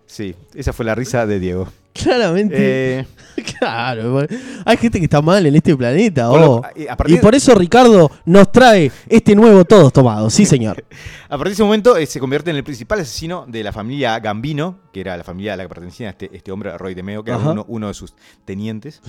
Sí, 0.05 0.35
esa 0.53 0.73
fue 0.73 0.85
la 0.85 0.93
risa 0.93 1.25
de 1.25 1.39
Diego. 1.39 1.67
Claramente. 1.93 2.55
Eh, 2.99 3.07
Claro. 3.59 4.25
Hay 4.65 4.77
gente 4.77 4.99
que 4.99 5.05
está 5.05 5.21
mal 5.21 5.45
en 5.45 5.55
este 5.55 5.75
planeta. 5.75 6.29
Oh. 6.31 6.61
y 6.75 6.87
a 6.87 6.95
partir- 6.95 7.17
Y 7.17 7.19
por 7.19 7.33
eso 7.33 7.55
Ricardo 7.55 8.11
nos 8.25 8.51
trae 8.51 8.91
este 9.09 9.35
nuevo 9.35 9.65
Todos 9.65 9.91
Tomados. 9.91 10.33
Sí, 10.33 10.45
señor. 10.45 10.83
A 11.29 11.37
partir 11.37 11.47
de 11.47 11.53
ese 11.53 11.63
momento 11.63 11.97
eh, 11.97 12.05
se 12.05 12.19
convierte 12.19 12.51
en 12.51 12.57
el 12.57 12.63
principal 12.63 12.99
asesino 12.99 13.45
de 13.47 13.63
la 13.63 13.71
familia 13.71 14.19
Gambino, 14.19 14.77
que 14.93 15.01
era 15.01 15.17
la 15.17 15.23
familia 15.23 15.53
a 15.53 15.57
la 15.57 15.63
que 15.63 15.69
pertenecía 15.69 16.09
este, 16.11 16.29
este 16.35 16.51
hombre, 16.51 16.77
Roy 16.77 16.93
DeMeo, 16.93 17.23
que 17.23 17.31
era 17.31 17.39
uno, 17.39 17.65
uno 17.67 17.87
de 17.87 17.93
sus 17.95 18.13
tenientes. 18.45 19.01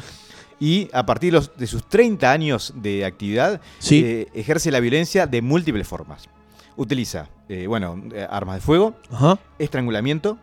Y 0.59 0.89
a 0.95 1.05
partir 1.05 1.33
de, 1.33 1.39
los- 1.39 1.57
de 1.57 1.67
sus 1.67 1.87
30 1.89 2.31
años 2.33 2.73
de 2.77 3.05
actividad, 3.05 3.61
Sí. 3.79 4.03
eh, 4.05 4.29
ejerce 4.35 4.71
la 4.71 4.81
violencia 4.81 5.27
de 5.27 5.43
múltiples 5.43 5.87
formas. 5.87 6.29
Utiliza, 6.77 7.29
eh, 7.49 7.67
bueno, 7.67 8.03
armas 8.31 8.57
de 8.57 8.61
fuego, 8.63 8.95
Ajá. 9.11 9.39
estrangulamiento, 9.59 10.39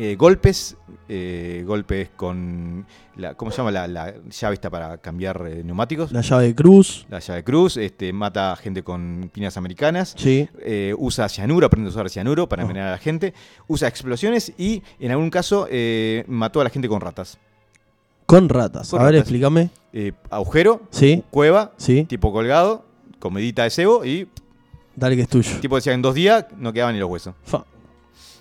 eh, 0.00 0.14
golpes, 0.16 0.76
eh, 1.08 1.64
golpes 1.66 2.08
con, 2.14 2.86
la, 3.16 3.34
¿cómo 3.34 3.50
se 3.50 3.56
llama? 3.56 3.72
La, 3.72 3.88
la 3.88 4.14
llave 4.30 4.54
esta 4.54 4.70
para 4.70 4.98
cambiar 4.98 5.44
eh, 5.48 5.62
neumáticos. 5.64 6.12
La 6.12 6.20
llave 6.20 6.44
de 6.44 6.54
cruz. 6.54 7.04
La 7.10 7.18
llave 7.18 7.42
cruz, 7.42 7.76
este, 7.76 8.12
mata 8.12 8.54
gente 8.54 8.84
con 8.84 9.28
piñas 9.32 9.56
americanas. 9.56 10.14
Sí. 10.16 10.48
Usa 10.98 11.28
cianuro, 11.28 11.66
aprende 11.66 11.88
a 11.88 11.90
usar 11.90 12.08
cianuro 12.10 12.48
para 12.48 12.62
Oh. 12.62 12.66
envenenar 12.66 12.90
a 12.90 12.92
la 12.92 12.98
gente. 12.98 13.34
Usa 13.66 13.88
explosiones 13.88 14.52
y 14.56 14.84
en 15.00 15.10
algún 15.10 15.30
caso 15.30 15.66
mató 16.28 16.60
a 16.60 16.64
la 16.64 16.70
gente 16.70 16.88
con 16.88 17.00
ratas. 17.00 17.36
Con 18.26 18.48
ratas. 18.48 18.90
Con 18.90 19.00
a 19.00 19.04
ver, 19.04 19.16
explícame. 19.16 19.70
Agujero, 20.30 20.82
Sí. 20.90 21.24
cueva, 21.30 21.72
Sí. 21.76 22.04
tipo 22.04 22.32
colgado, 22.32 22.84
comedita 23.18 23.64
de 23.64 23.70
cebo 23.70 24.04
y 24.04 24.28
Dale 24.94 25.16
que 25.16 25.22
es 25.22 25.28
tuyo. 25.28 25.58
tipo 25.60 25.74
decía 25.74 25.92
en 25.92 26.02
dos 26.02 26.14
días 26.14 26.46
no 26.56 26.72
quedaban 26.72 26.94
ni 26.94 27.00
los 27.00 27.10
huesos. 27.10 27.34
Fa. 27.42 27.64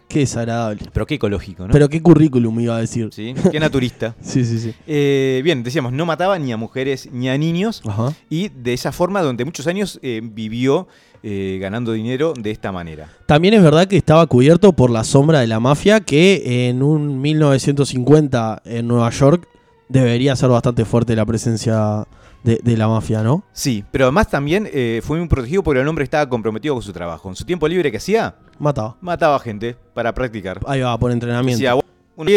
Qué 0.08 0.20
desagradable. 0.20 0.84
Pero 0.94 1.06
qué 1.06 1.16
ecológico, 1.16 1.68
¿no? 1.68 1.74
Pero 1.74 1.90
qué 1.90 2.02
currículum 2.02 2.60
iba 2.60 2.78
a 2.78 2.80
decir. 2.80 3.10
¿Sí? 3.12 3.34
Qué 3.52 3.60
naturista. 3.60 4.16
Sí, 4.22 4.46
sí, 4.46 4.60
sí. 4.60 4.74
Eh, 4.86 5.42
bien, 5.44 5.64
decíamos, 5.64 5.94
no 5.94 6.06
mataba 6.06 6.38
ni 6.38 6.52
a 6.52 6.58
mujeres 6.58 7.10
ni 7.12 7.30
a 7.30 7.38
niños. 7.38 7.82
Ajá. 7.86 8.14
Y 8.30 8.50
de 8.50 8.74
esa 8.74 8.92
forma, 8.92 9.22
durante 9.22 9.46
muchos 9.46 9.68
años 9.68 10.00
eh, 10.02 10.22
vivió 10.24 10.88
eh, 11.24 11.58
ganando 11.60 11.94
dinero 11.94 12.34
de 12.40 12.52
esta 12.52 12.72
manera. 12.72 13.10
También 13.26 13.54
es 13.54 13.64
verdad 13.64 13.88
que 13.88 13.98
estaba 13.98 14.26
cubierto 14.28 14.74
por 14.74 14.90
la 14.90 15.04
sombra 15.04 15.40
de 15.40 15.48
la 15.48 15.60
mafia, 15.60 16.00
que 16.02 16.70
en 16.70 16.84
un 16.84 17.20
1950 17.22 18.62
en 18.66 18.88
Nueva 18.88 19.10
York 19.10 19.48
debería 19.90 20.36
ser 20.36 20.50
bastante 20.50 20.86
fuerte 20.86 21.16
la 21.16 21.26
presencia 21.26 22.06
de, 22.48 22.60
de 22.64 22.78
la 22.78 22.88
mafia, 22.88 23.22
¿no? 23.22 23.44
Sí, 23.52 23.84
pero 23.92 24.06
además 24.06 24.30
también 24.30 24.68
eh, 24.72 25.02
fue 25.04 25.20
muy 25.20 25.28
protegido 25.28 25.62
porque 25.64 25.82
el 25.82 25.88
hombre 25.88 26.04
estaba 26.04 26.28
comprometido 26.28 26.74
con 26.74 26.82
su 26.82 26.94
trabajo. 26.94 27.30
En 27.30 27.36
su 27.36 27.46
tiempo 27.46 27.68
libre 27.68 27.92
que 27.92 27.98
hacía, 27.98 28.36
Mataba. 28.58 28.98
mataba 29.02 29.38
gente 29.40 29.76
para 29.94 30.14
practicar. 30.14 30.60
Ahí 30.66 30.82
va, 30.82 30.98
por 30.98 31.12
entrenamiento. 31.12 31.58
Decía, 31.58 31.74
voy 31.74 31.84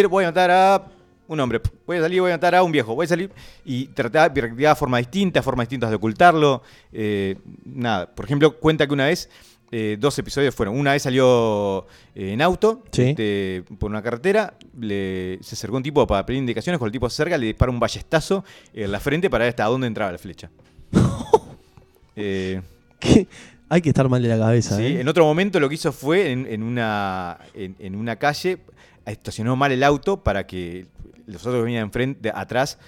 voy 0.09 0.25
a 0.25 0.29
matar 0.29 0.51
a 0.51 0.83
un 1.29 1.39
hombre, 1.39 1.61
voy 1.87 1.99
a 1.99 2.01
salir, 2.01 2.21
voy 2.21 2.33
a 2.33 2.35
matar 2.35 2.57
a 2.57 2.63
un 2.65 2.73
viejo, 2.73 2.93
voy 2.95 3.05
a 3.05 3.09
salir 3.09 3.31
y 3.65 3.87
trataba, 3.87 4.35
practicaba 4.35 4.75
formas 4.75 5.01
distintas, 5.03 5.45
formas 5.45 5.65
distintas 5.67 5.91
de 5.91 5.97
ocultarlo. 5.97 6.63
eh, 6.93 7.37
nada, 7.65 8.13
por 8.13 8.25
ejemplo, 8.25 8.59
cuenta 8.59 8.85
que 8.87 8.93
una 8.93 9.07
vez, 9.07 9.31
eh, 9.73 9.97
dos 10.01 10.19
episodios 10.19 10.55
fueron. 10.55 10.79
Una 10.79 10.93
vez 10.93 11.03
salió 11.03 11.87
eh, 12.15 12.33
en 12.33 12.43
auto 12.43 12.83
Sí. 12.91 13.03
este, 13.11 13.65
por 13.79 13.91
una 13.91 14.03
carretera, 14.03 14.55
le, 14.79 15.39
se 15.43 15.55
acercó 15.55 15.77
un 15.77 15.83
tipo 15.83 16.07
para 16.07 16.27
pedir 16.27 16.41
indicaciones, 16.41 16.79
cuando 16.79 16.89
el 16.89 16.93
tipo 16.93 17.09
se 17.09 17.23
acerca 17.23 17.39
le 17.39 17.47
dispara 17.47 17.71
un 17.71 17.79
ballestazo 17.81 18.45
en 18.75 18.91
la 18.91 18.99
frente 19.01 19.31
para 19.31 19.45
ver 19.45 19.51
hasta 19.51 19.65
dónde 19.65 19.87
entraba 19.87 20.13
la 20.13 20.19
flecha. 20.19 20.51
Eh, 22.17 22.61
¿Qué? 22.99 23.27
Hay 23.69 23.81
que 23.81 23.89
estar 23.91 24.09
mal 24.09 24.21
de 24.23 24.29
la 24.29 24.37
cabeza, 24.39 24.77
Sí. 24.77 24.97
En 24.99 25.09
otro 25.09 25.25
momento 25.25 25.61
lo 25.61 25.69
que 25.69 25.77
hizo 25.77 25.93
fue 25.93 26.33
en, 26.33 26.45
en 26.47 26.63
una, 26.63 27.39
en, 27.55 27.77
en 27.79 27.95
una 27.95 28.17
calle, 28.17 28.59
estacionó 29.07 29.55
mal 29.57 29.71
el 29.73 29.83
auto 29.85 30.19
para 30.23 30.47
que 30.47 30.87
los 31.27 31.41
otros 31.43 31.61
que 31.61 31.65
venían 31.65 31.85
enfrente, 31.85 32.33
atrás 32.35 32.79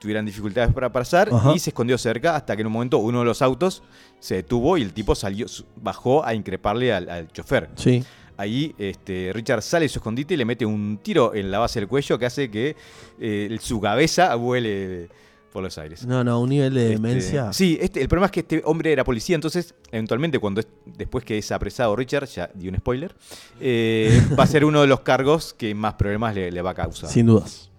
tuvieran 0.00 0.24
dificultades 0.26 0.72
para 0.72 0.90
pasar 0.90 1.28
Ajá. 1.32 1.52
y 1.54 1.58
se 1.58 1.70
escondió 1.70 1.96
cerca 1.98 2.34
hasta 2.34 2.56
que 2.56 2.62
en 2.62 2.66
un 2.66 2.72
momento 2.72 2.98
uno 2.98 3.18
de 3.20 3.26
los 3.26 3.42
autos 3.42 3.82
se 4.18 4.36
detuvo 4.36 4.76
y 4.78 4.82
el 4.82 4.92
tipo 4.92 5.14
salió, 5.14 5.46
bajó 5.76 6.24
a 6.24 6.34
increparle 6.34 6.92
al, 6.92 7.08
al 7.08 7.28
chofer. 7.32 7.68
Sí. 7.76 8.02
Ahí 8.36 8.74
este, 8.78 9.30
Richard 9.34 9.60
sale 9.60 9.84
de 9.84 9.88
su 9.90 9.98
escondite 9.98 10.32
y 10.32 10.36
le 10.38 10.46
mete 10.46 10.64
un 10.64 10.98
tiro 11.02 11.34
en 11.34 11.50
la 11.50 11.58
base 11.58 11.78
del 11.78 11.88
cuello 11.88 12.18
que 12.18 12.24
hace 12.26 12.50
que 12.50 12.74
eh, 13.20 13.58
su 13.60 13.78
cabeza 13.80 14.34
vuele 14.36 15.10
por 15.52 15.62
los 15.62 15.76
aires. 15.76 16.06
No, 16.06 16.24
no, 16.24 16.40
un 16.40 16.48
nivel 16.48 16.72
de 16.72 16.82
Este, 16.84 16.92
demencia. 16.94 17.52
sí, 17.52 17.76
este, 17.80 18.00
el 18.00 18.08
problema 18.08 18.26
es 18.26 18.32
que 18.32 18.40
este 18.40 18.62
hombre 18.64 18.92
era 18.92 19.04
policía, 19.04 19.34
entonces, 19.34 19.74
eventualmente, 19.90 20.38
cuando 20.38 20.60
es- 20.60 20.68
después 20.86 21.24
que 21.24 21.36
es 21.36 21.50
apresado 21.52 21.94
Richard, 21.96 22.26
ya 22.28 22.48
di 22.54 22.68
un 22.68 22.76
spoiler, 22.76 23.14
eh, 23.60 24.22
va 24.38 24.44
a 24.44 24.46
ser 24.46 24.64
uno 24.64 24.80
de 24.80 24.86
los 24.86 25.00
cargos 25.00 25.52
que 25.52 25.74
más 25.74 25.94
problemas 25.94 26.34
le, 26.34 26.50
le 26.52 26.62
va 26.62 26.70
a 26.70 26.74
causar. 26.74 27.10
Sin 27.10 27.26
dudas. 27.26 27.69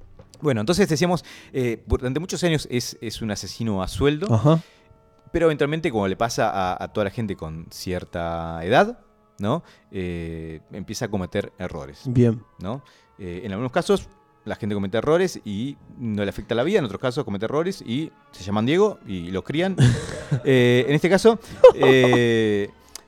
Bueno, 0.42 0.62
entonces 0.62 0.88
decíamos, 0.90 1.24
eh, 1.54 1.84
durante 1.88 2.20
muchos 2.20 2.44
años 2.44 2.68
es, 2.72 2.98
es 3.02 3.22
un 3.22 3.32
asesino 3.32 3.82
a 3.84 3.88
sueldo, 3.88 4.34
Ajá. 4.34 4.60
pero 5.32 5.46
eventualmente, 5.48 5.92
como 5.92 6.08
le 6.08 6.16
pasa 6.16 6.50
a, 6.50 6.84
a 6.84 6.88
toda 6.94 7.06
la 7.06 7.12
gente 7.12 7.36
con 7.36 7.68
cierta 7.72 8.64
edad, 8.64 9.00
¿no? 9.40 9.64
Eh, 9.92 10.62
empieza 10.72 11.06
a 11.06 11.08
cometer 11.10 11.52
errores. 11.58 12.02
Bien. 12.06 12.44
¿no? 12.60 12.84
Eh, 13.18 13.42
en 13.44 13.52
algunos 13.52 13.72
casos 13.72 14.08
la 14.44 14.56
gente 14.56 14.74
comete 14.74 14.98
errores 14.98 15.40
y 15.46 15.78
no 16.00 16.24
le 16.24 16.30
afecta 16.30 16.56
la 16.56 16.64
vida, 16.64 16.80
en 16.80 16.86
otros 16.86 17.00
casos 17.00 17.24
comete 17.24 17.46
errores 17.46 17.84
y 17.86 18.12
se 18.32 18.44
llaman 18.44 18.66
Diego 18.66 18.98
y 19.06 19.30
lo 19.32 19.44
crían. 19.44 19.76
En 20.44 20.96
este 20.96 21.10
caso, 21.10 21.40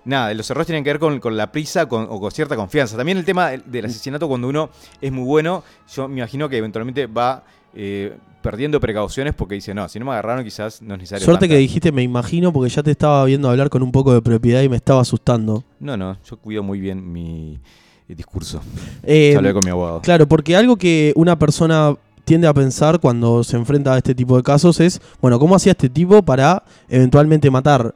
nada, 0.05 0.33
los 0.33 0.49
errores 0.49 0.67
tienen 0.67 0.83
que 0.83 0.89
ver 0.91 0.99
con, 0.99 1.19
con 1.19 1.35
la 1.37 1.51
prisa 1.51 1.85
con- 1.87 2.07
o 2.09 2.19
con 2.19 2.31
cierta 2.31 2.55
confianza. 2.55 2.97
También 2.97 3.17
el 3.17 3.25
tema 3.25 3.51
del 3.51 3.85
asesinato 3.85 4.27
cuando 4.27 4.47
uno 4.47 4.69
es 5.01 5.11
muy 5.11 5.23
bueno, 5.25 5.63
yo 5.93 6.07
me 6.07 6.17
imagino 6.19 6.49
que 6.49 6.57
eventualmente 6.57 7.07
va 7.07 7.43
eh, 7.75 8.15
perdiendo 8.41 8.79
precauciones 8.79 9.33
porque 9.33 9.55
dice, 9.55 9.73
no, 9.73 9.87
si 9.87 9.97
no 9.99 10.05
me 10.05 10.11
agarraron 10.11 10.43
quizás 10.43 10.81
no 10.81 10.95
es 10.95 10.99
necesario. 10.99 11.25
Suerte 11.25 11.47
que 11.47 11.53
tanta". 11.55 11.59
dijiste 11.59 11.91
me 11.91 12.03
imagino 12.03 12.51
porque 12.51 12.69
ya 12.69 12.83
te 12.83 12.91
estaba 12.91 13.23
viendo 13.25 13.49
hablar 13.49 13.69
con 13.69 13.81
un 13.83 13.91
poco 13.91 14.13
de 14.13 14.21
propiedad 14.21 14.61
y 14.61 14.69
me 14.69 14.75
estaba 14.75 15.01
asustando. 15.01 15.63
No, 15.79 15.95
no, 15.97 16.17
yo 16.29 16.37
cuido 16.37 16.61
muy 16.63 16.79
bien 16.79 17.11
mi 17.11 17.59
eh, 18.09 18.15
discurso. 18.15 18.61
Eh, 19.03 19.33
hablé 19.37 19.53
con 19.53 19.61
mi 19.63 19.71
abogado. 19.71 20.01
Claro, 20.01 20.27
porque 20.27 20.55
algo 20.57 20.75
que 20.75 21.13
una 21.15 21.39
persona 21.39 21.95
tiende 22.25 22.47
a 22.47 22.53
pensar 22.53 22.99
cuando 22.99 23.43
se 23.43 23.57
enfrenta 23.57 23.93
a 23.93 23.97
este 23.97 24.13
tipo 24.15 24.37
de 24.37 24.43
casos 24.43 24.79
es, 24.79 25.01
bueno, 25.21 25.39
¿cómo 25.39 25.55
hacía 25.55 25.71
este 25.71 25.89
tipo 25.89 26.21
para 26.23 26.63
eventualmente 26.89 27.49
matar 27.49 27.93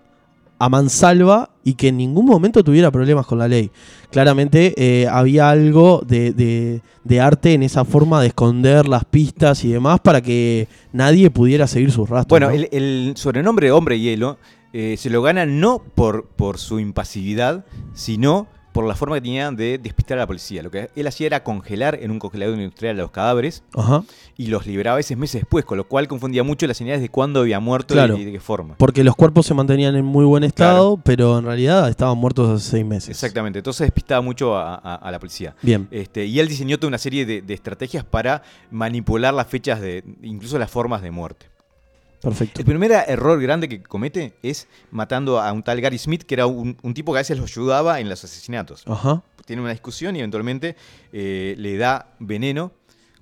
a 0.59 0.69
mansalva 0.69 1.51
y 1.63 1.73
que 1.75 1.89
en 1.89 1.97
ningún 1.97 2.25
momento 2.25 2.63
tuviera 2.63 2.91
problemas 2.91 3.25
con 3.25 3.37
la 3.39 3.47
ley? 3.47 3.71
Claramente 4.11 4.73
eh, 4.77 5.07
había 5.07 5.49
algo 5.49 6.01
de, 6.05 6.31
de- 6.33 6.81
de 7.03 7.21
arte 7.21 7.53
en 7.53 7.63
esa 7.63 7.85
forma 7.85 8.19
de 8.21 8.27
esconder 8.27 8.87
las 8.87 9.05
pistas 9.05 9.63
y 9.63 9.69
demás 9.71 9.99
para 10.01 10.21
que 10.21 10.67
nadie 10.91 11.29
pudiera 11.29 11.65
seguir 11.67 11.91
sus 11.91 12.09
rastros. 12.09 12.29
Bueno, 12.39 12.47
¿no? 12.49 12.53
el, 12.53 12.67
el 12.71 13.13
sobrenombre 13.15 13.71
Hombre 13.71 13.97
Hielo 13.99 14.37
eh, 14.73 14.95
se 14.97 15.09
lo 15.09 15.21
gana 15.21 15.45
no 15.45 15.81
por, 15.95 16.25
por 16.27 16.57
su 16.57 16.79
impasividad, 16.81 17.65
sino 17.93 18.47
por 18.77 18.85
la 18.87 18.93
forma 18.93 19.15
que 19.15 19.21
tenía 19.21 19.49
de 19.49 19.79
despistar 19.79 20.19
a 20.19 20.21
la 20.21 20.27
policía. 20.27 20.61
Lo 20.61 20.69
que 20.69 20.91
él 20.95 21.07
hacía 21.07 21.25
era 21.25 21.43
congelar 21.43 21.97
en 21.99 22.11
un 22.11 22.19
congelador 22.19 22.59
industrial 22.59 22.99
a 22.99 23.01
los 23.01 23.09
cadáveres 23.09 23.63
Ajá. 23.73 24.03
y 24.37 24.47
los 24.47 24.67
liberaba 24.67 24.93
a 24.93 24.97
veces 24.97 25.17
meses 25.17 25.41
después, 25.41 25.65
con 25.65 25.77
lo 25.79 25.87
cual 25.87 26.07
confundía 26.07 26.43
mucho 26.43 26.67
las 26.67 26.77
señales 26.77 27.01
de 27.01 27.09
cuándo 27.09 27.39
había 27.39 27.59
muerto 27.59 27.95
y- 27.95 27.97
Claro. 27.97 28.17
y, 28.17 28.25
de 28.25 28.33
qué 28.33 28.39
forma. 28.39 28.75
Porque 28.77 29.03
los 29.03 29.15
cuerpos 29.15 29.47
se 29.47 29.55
mantenían 29.55 29.95
en 29.95 30.05
muy 30.05 30.25
buen 30.25 30.43
estado, 30.43 30.97
pero 31.03 31.39
en 31.39 31.45
realidad 31.45 31.89
estaban 31.89 32.19
muertos 32.19 32.49
hace 32.61 32.69
seis 32.69 32.85
meses. 32.85 33.09
Exactamente, 33.09 33.57
entonces 33.57 33.87
despistaba 33.87 34.21
mucho 34.21 34.55
a, 34.55 34.75
a- 34.75 34.95
a 34.95 35.11
la 35.11 35.17
policía. 35.17 35.55
Bien. 35.63 35.87
Este, 35.89 36.25
y 36.25 36.39
él 36.39 36.47
diseñó 36.47 36.77
toda 36.77 36.89
una 36.89 36.99
serie 36.99 37.25
de, 37.25 37.41
de 37.41 37.53
estrategias 37.55 38.03
para 38.03 38.43
manipular 38.69 39.33
las 39.33 39.47
fechas 39.47 39.81
de, 39.81 40.03
incluso 40.21 40.59
las 40.59 40.69
formas 40.69 41.01
de 41.01 41.09
muerte. 41.09 41.47
Perfecto. 42.21 42.59
El 42.59 42.65
primer 42.65 42.91
error 42.91 43.39
grande 43.41 43.69
que 43.69 43.81
comete 43.83 44.33
es 44.41 44.67
matando 44.91 45.39
a 45.39 45.51
un 45.51 45.63
tal 45.63 45.79
Gary 45.81 45.97
Smith, 45.97 46.23
que 46.23 46.35
era 46.35 46.47
un, 46.47 46.77
un 46.81 46.93
tipo 46.93 47.13
que 47.13 47.19
a 47.19 47.21
veces 47.21 47.37
lo 47.37 47.43
ayudaba 47.43 47.99
en 47.99 48.09
los 48.09 48.23
asesinatos. 48.23 48.83
Ajá. 48.87 49.23
Tiene 49.45 49.61
una 49.61 49.71
discusión 49.71 50.15
y 50.15 50.19
eventualmente 50.19 50.75
eh, 51.13 51.55
le 51.57 51.77
da 51.77 52.15
veneno. 52.19 52.71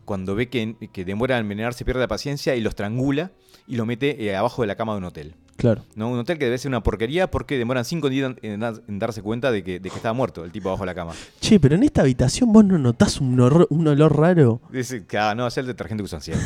Cuando 0.05 0.35
ve 0.35 0.49
que, 0.49 0.75
que 0.93 1.03
demora 1.03 1.35
en 1.35 1.41
envenenarse, 1.41 1.83
pierde 1.83 1.99
la 1.99 2.07
paciencia 2.07 2.55
y 2.55 2.61
lo 2.61 2.69
estrangula 2.69 3.31
y 3.67 3.75
lo 3.75 3.87
mete 3.87 4.23
eh, 4.23 4.35
abajo 4.35 4.61
de 4.61 4.67
la 4.67 4.75
cama 4.75 4.93
de 4.93 4.99
un 4.99 5.05
hotel. 5.05 5.35
Claro. 5.57 5.83
¿no? 5.95 6.09
Un 6.11 6.19
hotel 6.19 6.37
que 6.37 6.45
debe 6.45 6.57
ser 6.57 6.69
una 6.69 6.83
porquería 6.83 7.31
porque 7.31 7.57
demoran 7.57 7.85
cinco 7.85 8.09
días 8.09 8.33
en, 8.41 8.51
en 8.53 8.59
dar- 8.59 8.81
en 8.87 8.99
darse 8.99 9.21
cuenta 9.21 9.51
de 9.51 9.63
que, 9.63 9.79
de 9.79 9.89
que 9.89 9.95
estaba 9.95 10.13
muerto 10.13 10.43
el 10.43 10.51
tipo 10.51 10.67
abajo 10.69 10.83
de 10.83 10.87
la 10.87 10.95
cama. 10.95 11.13
Che, 11.39 11.59
pero 11.59 11.75
en 11.75 11.83
esta 11.83 12.01
habitación 12.01 12.51
vos 12.51 12.65
no 12.65 12.77
notás 12.77 13.21
un, 13.21 13.37
horror- 13.39 13.67
un 13.69 13.87
olor 13.87 14.17
raro. 14.17 14.59
Dice, 14.69 15.03
ah, 15.17 15.33
no, 15.35 15.47
es 15.47 15.57
el 15.57 15.65
detergente 15.67 16.01
que 16.01 16.05
usan 16.05 16.21
siempre. 16.21 16.45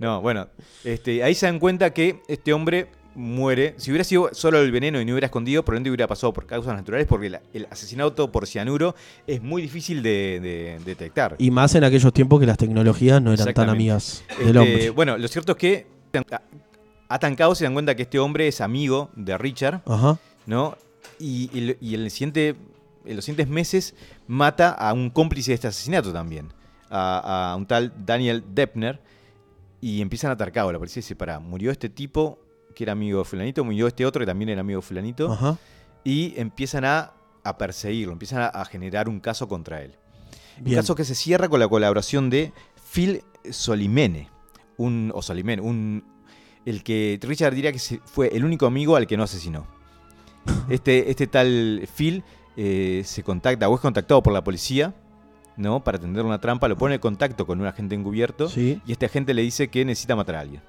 No, 0.00 0.20
bueno, 0.20 0.48
este, 0.84 1.22
ahí 1.22 1.34
se 1.34 1.46
dan 1.46 1.58
cuenta 1.58 1.94
que 1.94 2.20
este 2.28 2.52
hombre 2.52 2.88
muere. 3.14 3.74
Si 3.78 3.90
hubiera 3.90 4.04
sido 4.04 4.30
solo 4.32 4.58
el 4.60 4.70
veneno 4.72 5.00
y 5.00 5.04
no 5.04 5.12
hubiera 5.12 5.26
escondido, 5.26 5.62
probablemente 5.64 5.90
hubiera 5.90 6.06
pasado 6.06 6.32
por 6.32 6.46
causas 6.46 6.74
naturales 6.74 7.06
porque 7.06 7.30
la- 7.30 7.42
el 7.54 7.66
asesinato 7.70 8.30
por 8.32 8.46
cianuro 8.46 8.94
es 9.26 9.42
muy 9.42 9.62
difícil 9.62 10.02
de, 10.02 10.40
de 10.42 10.78
detectar. 10.84 11.36
Y 11.38 11.50
más 11.50 11.74
en 11.74 11.84
aquellos 11.84 12.12
tiempos 12.12 12.38
que 12.40 12.46
las 12.46 12.58
tecnologías 12.58 13.20
no 13.22 13.32
eran 13.32 13.52
tan 13.54 13.68
amigas 13.70 14.24
Este, 14.30 14.44
del 14.44 14.56
hombre. 14.58 14.90
Bueno, 14.90 15.16
lo 15.18 15.28
cierto 15.28 15.52
es 15.52 15.58
que 15.58 15.86
atan 17.14 17.34
caos 17.36 17.58
y 17.58 17.60
se 17.60 17.64
dan 17.64 17.74
cuenta 17.74 17.94
que 17.94 18.02
este 18.02 18.18
hombre 18.18 18.48
es 18.48 18.60
amigo 18.60 19.10
de 19.16 19.36
Richard, 19.38 19.82
Ajá. 19.86 20.18
¿no? 20.46 20.76
Y, 21.18 21.50
y 21.52 21.58
el- 21.70 21.78
y 21.80 21.94
en, 21.94 22.00
el 22.02 22.10
siguiente, 22.10 22.56
en 23.04 23.16
los 23.16 23.24
siguientes 23.24 23.48
meses 23.52 23.94
mata 24.26 24.70
a 24.70 24.92
un 24.92 25.10
cómplice 25.10 25.50
de 25.50 25.54
este 25.56 25.68
asesinato 25.68 26.12
también, 26.12 26.52
a, 26.90 27.52
a 27.52 27.56
un 27.56 27.66
tal 27.66 27.92
Daniel 28.04 28.44
Deppner, 28.54 29.00
y 29.80 30.00
empiezan 30.00 30.30
a 30.30 30.34
atar 30.34 30.52
caos. 30.52 30.72
La 30.72 30.78
policía 30.78 31.00
dice, 31.00 31.16
pará, 31.16 31.38
murió 31.40 31.70
este 31.70 31.88
tipo 31.88 32.38
que 32.74 32.84
era 32.84 32.92
amigo 32.92 33.18
de 33.18 33.24
fulanito, 33.24 33.64
murió 33.64 33.86
este 33.86 34.06
otro 34.06 34.20
que 34.20 34.26
también 34.26 34.48
era 34.48 34.60
amigo 34.60 34.80
de 34.80 34.86
fulanito, 34.86 35.30
Ajá. 35.32 35.58
y 36.04 36.34
empiezan 36.40 36.84
a, 36.84 37.12
a 37.44 37.58
perseguirlo, 37.58 38.12
empiezan 38.12 38.40
a, 38.42 38.46
a 38.46 38.64
generar 38.64 39.08
un 39.08 39.20
caso 39.20 39.46
contra 39.48 39.82
él. 39.82 39.96
Bien. 40.58 40.76
Un 40.76 40.82
caso 40.82 40.94
que 40.94 41.04
se 41.04 41.14
cierra 41.14 41.48
con 41.48 41.60
la 41.60 41.68
colaboración 41.68 42.30
de 42.30 42.52
Phil 42.92 43.22
Solimene, 43.50 44.28
un, 44.76 45.10
o 45.14 45.20
Solimene, 45.22 45.60
un, 45.62 46.04
el 46.66 46.82
que 46.82 47.18
Richard 47.22 47.54
diría 47.54 47.72
que 47.72 47.78
fue 48.04 48.28
el 48.36 48.44
único 48.44 48.66
amigo 48.66 48.96
al 48.96 49.06
que 49.06 49.16
no 49.16 49.22
asesinó. 49.24 49.66
Este, 50.68 51.10
este 51.10 51.26
tal 51.26 51.88
Phil 51.96 52.24
eh, 52.56 53.02
se 53.04 53.22
contacta 53.22 53.68
o 53.68 53.74
es 53.74 53.80
contactado 53.80 54.22
por 54.22 54.32
la 54.32 54.42
policía, 54.42 54.94
¿no? 55.56 55.84
Para 55.84 55.98
tender 55.98 56.24
una 56.24 56.40
trampa, 56.40 56.66
lo 56.68 56.76
pone 56.76 56.96
en 56.96 57.00
contacto 57.00 57.46
con 57.46 57.60
un 57.60 57.66
agente 57.66 57.94
encubierto 57.94 58.48
Sí. 58.48 58.80
y 58.86 58.92
este 58.92 59.06
agente 59.06 59.34
le 59.34 59.42
dice 59.42 59.68
que 59.68 59.84
necesita 59.84 60.16
matar 60.16 60.34
a 60.36 60.40
alguien. 60.40 60.62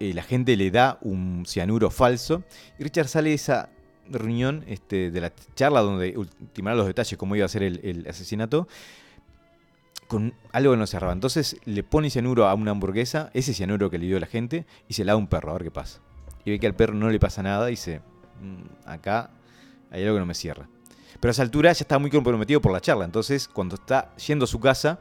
El 0.00 0.18
agente 0.18 0.56
le 0.56 0.70
da 0.70 0.98
un 1.02 1.44
cianuro 1.46 1.90
falso 1.90 2.42
y 2.78 2.84
Richard 2.84 3.08
sale 3.08 3.30
de 3.30 3.34
esa 3.36 3.70
reunión, 4.10 4.64
este, 4.68 5.10
de 5.10 5.20
la 5.20 5.32
charla 5.54 5.80
donde 5.80 6.16
ultimará 6.16 6.76
los 6.76 6.86
detalles 6.86 7.18
cómo 7.18 7.36
iba 7.36 7.44
a 7.44 7.48
ser 7.48 7.62
el, 7.62 7.80
el 7.82 8.06
asesinato, 8.08 8.68
con 10.08 10.34
algo 10.52 10.72
que 10.72 10.78
no 10.78 10.86
cerraba. 10.86 11.12
Entonces 11.12 11.56
le 11.64 11.82
pone 11.84 12.10
cianuro 12.10 12.48
a 12.48 12.54
una 12.54 12.72
hamburguesa, 12.72 13.30
ese 13.34 13.54
cianuro 13.54 13.90
que 13.90 13.98
le 13.98 14.06
dio 14.06 14.18
la 14.18 14.26
gente, 14.26 14.66
y 14.88 14.94
se 14.94 15.04
la 15.04 15.12
da 15.12 15.14
a 15.14 15.18
un 15.18 15.28
perro, 15.28 15.50
a 15.50 15.52
ver 15.54 15.64
qué 15.64 15.70
pasa. 15.70 16.00
Y 16.44 16.50
ve 16.50 16.58
que 16.58 16.66
al 16.66 16.74
perro 16.74 16.94
no 16.94 17.10
le 17.10 17.20
pasa 17.20 17.42
nada 17.42 17.68
y 17.68 17.72
dice, 17.72 18.00
"Mm, 18.40 18.88
acá 18.88 19.30
hay 19.90 20.02
algo 20.02 20.16
que 20.16 20.20
no 20.20 20.26
me 20.26 20.34
cierra. 20.34 20.68
Pero 21.20 21.30
a 21.30 21.32
esa 21.32 21.42
altura 21.42 21.72
ya 21.72 21.82
estaba 21.82 21.98
muy 21.98 22.10
comprometido 22.10 22.60
por 22.60 22.72
la 22.72 22.80
charla. 22.80 23.04
Entonces, 23.04 23.48
cuando 23.48 23.74
está 23.74 24.14
yendo 24.16 24.44
a 24.44 24.48
su 24.48 24.60
casa, 24.60 25.00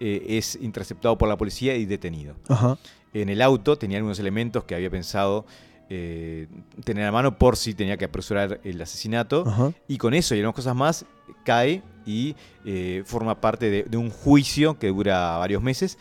eh, 0.00 0.24
es 0.28 0.56
interceptado 0.60 1.18
por 1.18 1.28
la 1.28 1.36
policía 1.36 1.76
y 1.76 1.84
detenido. 1.84 2.36
Ajá. 2.48 2.78
En 3.12 3.28
el 3.28 3.42
auto 3.42 3.76
tenía 3.76 3.98
algunos 3.98 4.18
elementos 4.18 4.64
que 4.64 4.74
había 4.74 4.90
pensado 4.90 5.46
eh, 5.90 6.46
tener 6.84 7.06
a 7.06 7.12
mano 7.12 7.38
por 7.38 7.56
si 7.56 7.72
tenía 7.72 7.96
que 7.96 8.04
apresurar 8.04 8.60
el 8.62 8.80
asesinato. 8.80 9.44
Ajá. 9.46 9.72
Y 9.88 9.96
con 9.96 10.12
eso 10.12 10.34
y 10.34 10.38
algunas 10.38 10.54
cosas 10.54 10.76
más, 10.76 11.06
cae 11.44 11.82
y 12.08 12.34
eh, 12.64 13.02
forma 13.04 13.40
parte 13.40 13.68
de, 13.70 13.82
de 13.84 13.96
un 13.98 14.08
juicio 14.10 14.78
que 14.78 14.88
dura 14.88 15.36
varios 15.36 15.62
meses, 15.62 15.98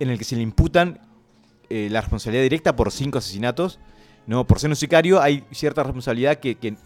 en 0.00 0.10
el 0.10 0.18
que 0.18 0.24
se 0.24 0.34
le 0.34 0.42
imputan 0.42 0.98
eh, 1.70 1.88
la 1.90 2.00
responsabilidad 2.00 2.42
directa 2.42 2.74
por 2.76 2.90
cinco 2.90 3.18
asesinatos. 3.18 3.78
¿no? 4.26 4.46
Por 4.46 4.58
ser 4.58 4.70
un 4.70 4.76
sicario 4.76 5.20
hay 5.22 5.44
cierta 5.52 5.82
responsabilidad 5.84 6.36
que, 6.38 6.56
que- 6.56 6.76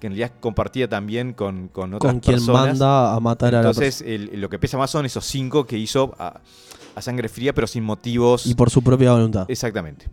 que 0.00 0.08
en 0.08 0.12
realidad 0.14 0.32
compartía 0.40 0.88
también 0.88 1.32
con, 1.32 1.68
con 1.68 1.94
otras 1.94 2.12
Con 2.12 2.20
quien 2.20 2.36
personas. 2.36 2.66
manda 2.66 3.14
a 3.14 3.20
matar 3.20 3.54
a 3.54 3.62
la 3.62 3.68
Entonces, 3.68 4.04
lo 4.32 4.48
que 4.50 4.58
pesa 4.58 4.76
más 4.76 4.90
son 4.90 5.06
esos 5.06 5.24
cinco 5.24 5.66
que 5.66 5.78
hizo 5.78 6.14
a, 6.18 6.40
a 6.94 7.00
sangre 7.02 7.28
fría, 7.28 7.54
pero 7.54 7.66
sin 7.66 7.84
motivos. 7.84 8.44
Y 8.46 8.54
por 8.54 8.68
su 8.70 8.82
propia 8.82 9.12
voluntad. 9.12 9.46
Exactamente. 9.48 10.06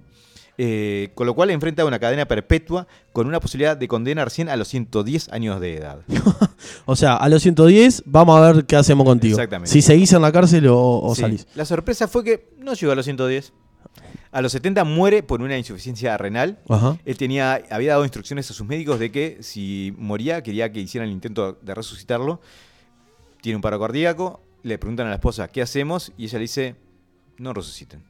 Eh, 0.64 1.10
con 1.16 1.26
lo 1.26 1.34
cual 1.34 1.50
enfrenta 1.50 1.84
una 1.86 1.98
cadena 1.98 2.28
perpetua 2.28 2.86
con 3.14 3.26
una 3.26 3.40
posibilidad 3.40 3.76
de 3.76 3.88
condena 3.88 4.24
recién 4.24 4.48
a 4.48 4.56
los 4.56 4.68
110 4.68 5.30
años 5.30 5.60
de 5.60 5.78
edad. 5.78 6.02
O 6.86 6.96
sea, 6.96 7.16
a 7.16 7.30
los 7.30 7.42
110 7.42 8.04
vamos 8.06 8.38
a 8.40 8.52
ver 8.52 8.66
qué 8.66 8.76
hacemos 8.76 9.06
contigo. 9.06 9.34
Exactamente. 9.36 9.72
Si 9.72 9.82
seguís 9.82 10.14
en 10.14 10.22
la 10.22 10.32
cárcel 10.32 10.68
o, 10.68 10.78
o 11.02 11.16
Sí. 11.16 11.22
salís. 11.22 11.48
La 11.56 11.66
sorpresa 11.66 12.08
fue 12.08 12.24
que 12.24 12.50
no 12.60 12.74
llegó 12.76 12.92
a 12.92 12.96
los 12.96 13.06
110. 13.06 13.54
A 14.32 14.42
los 14.44 14.52
70 14.52 14.84
muere 14.84 15.24
por 15.24 15.42
una 15.42 15.58
insuficiencia 15.58 16.16
renal. 16.18 16.60
Ajá. 16.70 16.96
Él 17.06 17.18
tenía, 17.18 17.60
había 17.72 17.94
dado 17.94 18.04
instrucciones 18.04 18.52
a 18.52 18.54
sus 18.54 18.68
médicos 18.68 19.00
de 19.00 19.12
que 19.12 19.38
si 19.42 19.96
moría 19.98 20.44
quería 20.44 20.72
que 20.72 20.80
hicieran 20.80 21.10
el 21.10 21.14
intento 21.16 21.58
de 21.60 21.74
resucitarlo. 21.74 22.40
Tiene 23.42 23.56
un 23.56 23.64
paro 23.64 23.80
cardíaco. 23.80 24.42
Le 24.62 24.78
preguntan 24.78 25.08
a 25.08 25.10
la 25.10 25.16
esposa, 25.16 25.48
¿qué 25.48 25.64
hacemos? 25.64 26.12
Y 26.20 26.26
ella 26.26 26.38
le 26.38 26.42
dice, 26.44 26.76
no 27.40 27.52
resuciten. 27.52 28.04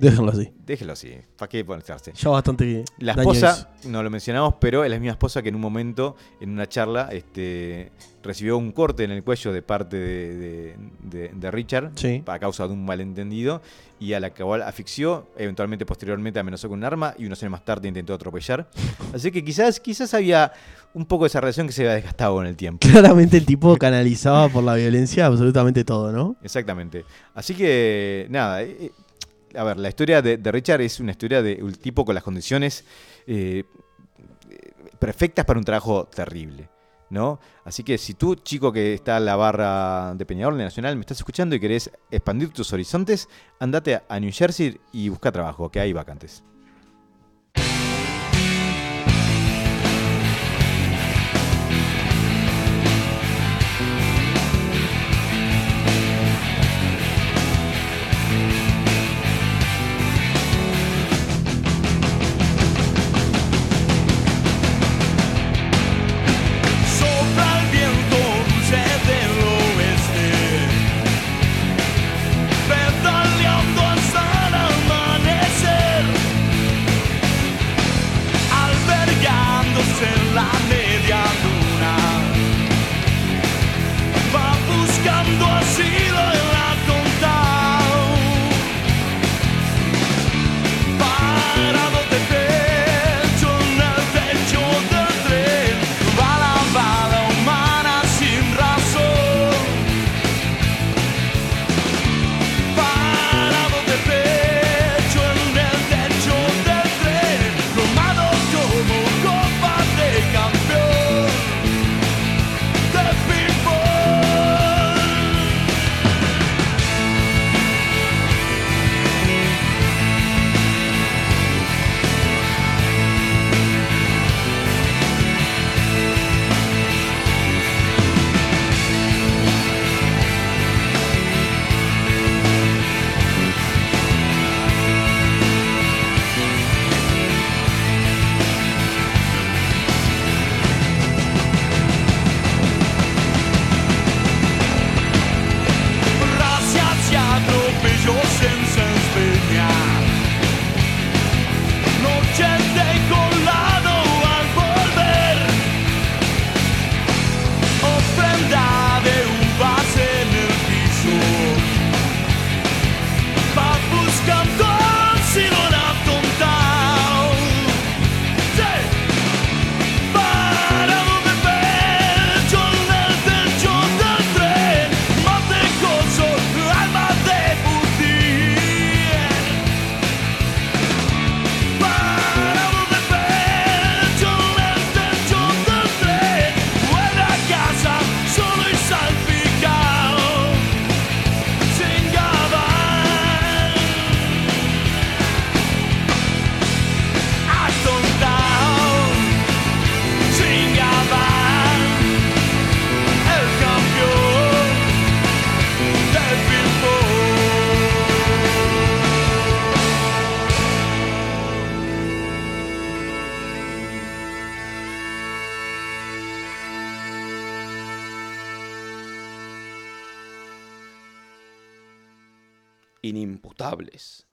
Déjenlo 0.00 0.32
así. 0.32 0.50
Déjelo 0.66 0.92
así. 0.92 1.14
¿Para 1.36 1.48
qué 1.48 1.64
ponerse? 1.64 2.12
Ya 2.14 2.28
bastante. 2.30 2.84
La 2.98 3.14
daño 3.14 3.32
esposa, 3.32 3.70
no 3.86 4.02
lo 4.02 4.10
mencionamos, 4.10 4.54
pero 4.60 4.84
es 4.84 4.90
la 4.90 4.98
misma 4.98 5.12
esposa 5.12 5.42
que 5.42 5.48
en 5.50 5.54
un 5.56 5.60
momento, 5.60 6.16
en 6.40 6.50
una 6.50 6.68
charla, 6.68 7.08
este, 7.12 7.90
recibió 8.22 8.56
un 8.58 8.72
corte 8.72 9.04
en 9.04 9.10
el 9.10 9.22
cuello 9.24 9.52
de 9.52 9.62
parte 9.62 9.96
de, 9.96 10.36
de- 10.36 10.76
de- 11.02 11.28
de 11.34 11.50
Richard 11.50 11.92
Sí. 11.96 12.22
a 12.26 12.38
causa 12.38 12.66
de 12.66 12.72
un 12.74 12.84
malentendido 12.84 13.62
y 13.98 14.12
a 14.14 14.20
la 14.20 14.30
cual 14.32 14.62
asfixió, 14.62 15.28
eventualmente 15.36 15.84
posteriormente 15.84 16.38
amenazó 16.38 16.68
con 16.68 16.78
un 16.78 16.84
arma 16.84 17.14
y 17.18 17.26
unos 17.26 17.42
años 17.42 17.52
más 17.52 17.64
tarde 17.64 17.88
intentó 17.88 18.14
atropellar. 18.14 18.68
Así 19.14 19.30
que 19.30 19.44
quizás, 19.44 19.80
quizás 19.80 20.14
había 20.14 20.52
un 20.94 21.04
poco 21.06 21.24
de 21.24 21.28
esa 21.28 21.40
relación 21.40 21.66
que 21.66 21.72
se 21.72 21.82
había 21.82 21.94
desgastado 21.94 22.34
con 22.34 22.46
el 22.46 22.56
tiempo. 22.56 22.86
Claramente 22.88 23.36
el 23.36 23.44
tipo 23.46 23.76
canalizaba 23.76 24.48
por 24.48 24.64
la 24.64 24.74
violencia 24.74 25.26
absolutamente 25.26 25.84
todo, 25.84 26.12
¿no? 26.12 26.36
Exactamente. 26.42 27.04
Así 27.34 27.54
que, 27.54 28.26
nada. 28.30 28.62
A 29.54 29.64
ver, 29.64 29.78
la 29.78 29.88
historia 29.88 30.22
de, 30.22 30.36
Richard 30.50 30.80
es 30.80 31.00
una 31.00 31.12
historia 31.12 31.42
de 31.42 31.62
un 31.62 31.72
tipo 31.72 32.04
con 32.04 32.14
las 32.14 32.24
condiciones 32.24 32.84
eh, 33.26 33.64
perfectas 34.98 35.44
para 35.44 35.58
un 35.58 35.64
trabajo 35.64 36.06
terrible. 36.06 36.68
¿No? 37.10 37.40
Así 37.64 37.82
que 37.82 37.98
si 37.98 38.14
tú, 38.14 38.36
chico 38.36 38.72
que 38.72 38.94
está 38.94 39.16
en 39.16 39.24
la 39.24 39.34
barra 39.34 40.14
de 40.14 40.24
Peñador 40.24 40.54
de 40.54 40.62
Nacional, 40.62 40.94
me 40.94 41.00
estás 41.00 41.18
escuchando 41.18 41.56
y 41.56 41.60
querés 41.60 41.90
expandir 42.08 42.50
tus 42.50 42.72
horizontes, 42.72 43.28
andate 43.58 44.00
a 44.08 44.20
New 44.20 44.30
Jersey 44.32 44.78
y 44.92 45.08
busca 45.08 45.32
trabajo, 45.32 45.70
que 45.70 45.80
hay 45.80 45.92
vacantes. 45.92 46.44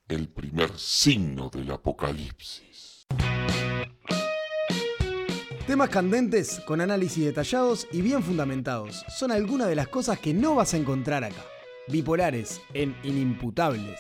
El 0.08 0.30
primer 0.30 0.78
signo 0.78 1.50
del 1.50 1.72
apocalipsis. 1.72 3.08
Temas 5.66 5.90
candentes 5.90 6.62
con 6.66 6.80
análisis 6.80 7.26
detallados 7.26 7.88
y 7.92 8.02
bien 8.02 8.24
fundamentados 8.24 9.04
son 9.10 9.32
algunas 9.32 9.68
de 9.68 9.76
las 9.76 9.90
cosas 9.90 10.18
que 10.18 10.34
no 10.34 10.56
vas 10.56 10.74
a 10.74 10.78
encontrar 10.78 11.26
acá. 11.26 11.44
Bipolares 11.90 12.62
en 12.74 12.96
Inimputables. 13.04 14.00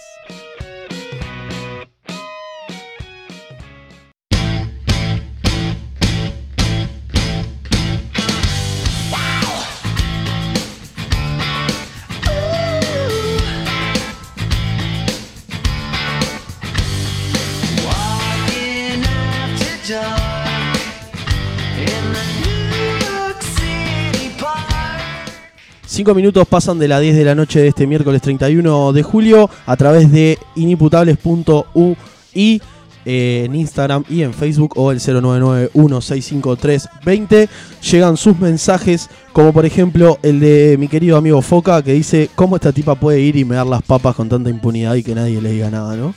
Cinco 25.97 26.13
minutos 26.13 26.47
pasan 26.47 26.77
de 26.77 26.87
las 26.87 27.01
10 27.01 27.15
de 27.15 27.25
la 27.25 27.33
noche 27.33 27.59
de 27.59 27.69
este 27.69 27.87
miércoles 27.87 28.21
31 28.21 28.93
de 28.93 29.01
julio 29.01 29.49
a 29.65 29.75
través 29.75 30.11
de 30.11 30.37
inimputables.ui 30.55 32.61
eh, 33.03 33.43
en 33.43 33.55
Instagram 33.55 34.03
y 34.07 34.21
en 34.21 34.31
Facebook 34.31 34.73
o 34.75 34.91
el 34.91 34.99
099-165320. 34.99 37.49
Llegan 37.91 38.15
sus 38.15 38.37
mensajes, 38.37 39.09
como 39.33 39.51
por 39.51 39.65
ejemplo 39.65 40.19
el 40.21 40.39
de 40.39 40.75
mi 40.77 40.87
querido 40.87 41.17
amigo 41.17 41.41
Foca, 41.41 41.81
que 41.81 41.93
dice: 41.93 42.29
¿Cómo 42.35 42.57
esta 42.57 42.71
tipa 42.71 42.93
puede 42.93 43.19
ir 43.19 43.35
y 43.35 43.43
me 43.43 43.55
dar 43.55 43.65
las 43.65 43.81
papas 43.81 44.15
con 44.15 44.29
tanta 44.29 44.51
impunidad 44.51 44.93
y 44.93 45.01
que 45.01 45.15
nadie 45.15 45.41
le 45.41 45.53
diga 45.53 45.71
nada, 45.71 45.95
no? 45.95 46.13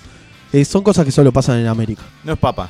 Eh, 0.53 0.67
son 0.67 0.83
cosas 0.83 1.07
que 1.07 1.11
solo 1.11 1.33
pasan 1.33 1.59
en 1.59 1.69
América. 1.69 2.03
No 2.23 2.35
es 2.35 2.39
papa. 2.39 2.69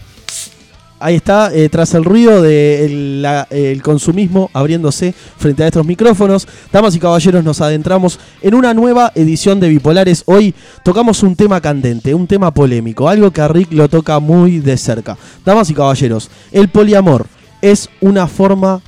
Ahí 1.03 1.15
está, 1.15 1.51
eh, 1.55 1.71
tras 1.71 1.95
el 1.95 2.05
ruido 2.05 2.43
del 2.43 3.81
consumismo 3.83 4.51
abriéndose 4.53 5.15
frente 5.39 5.65
a 5.65 5.69
estos 5.69 5.87
micrófonos, 5.87 6.47
damas 6.71 6.95
y 6.95 6.99
caballeros, 6.99 7.43
nos 7.43 7.63
adentramos 7.63 8.21
en 8.43 8.55
una 8.55 8.75
nueva 8.75 9.11
edición 9.15 9.61
de 9.61 9.71
Bipolares. 9.71 10.25
Hoy 10.27 10.55
tocamos 10.85 11.23
un 11.23 11.37
tema 11.37 11.63
candente, 11.63 12.13
un 12.13 12.27
tema 12.27 12.53
polémico, 12.53 13.09
algo 13.09 13.31
que 13.31 13.41
a 13.41 13.49
Rick 13.49 13.73
lo 13.73 13.89
toca 13.89 14.19
muy 14.19 14.59
de 14.59 14.77
cerca. 14.77 15.17
Damas 15.43 15.71
y 15.71 15.75
caballeros, 15.75 16.31
el 16.53 16.69
poliamor 16.69 17.27
es 17.63 17.89
una 18.03 18.27
forma 18.27 18.83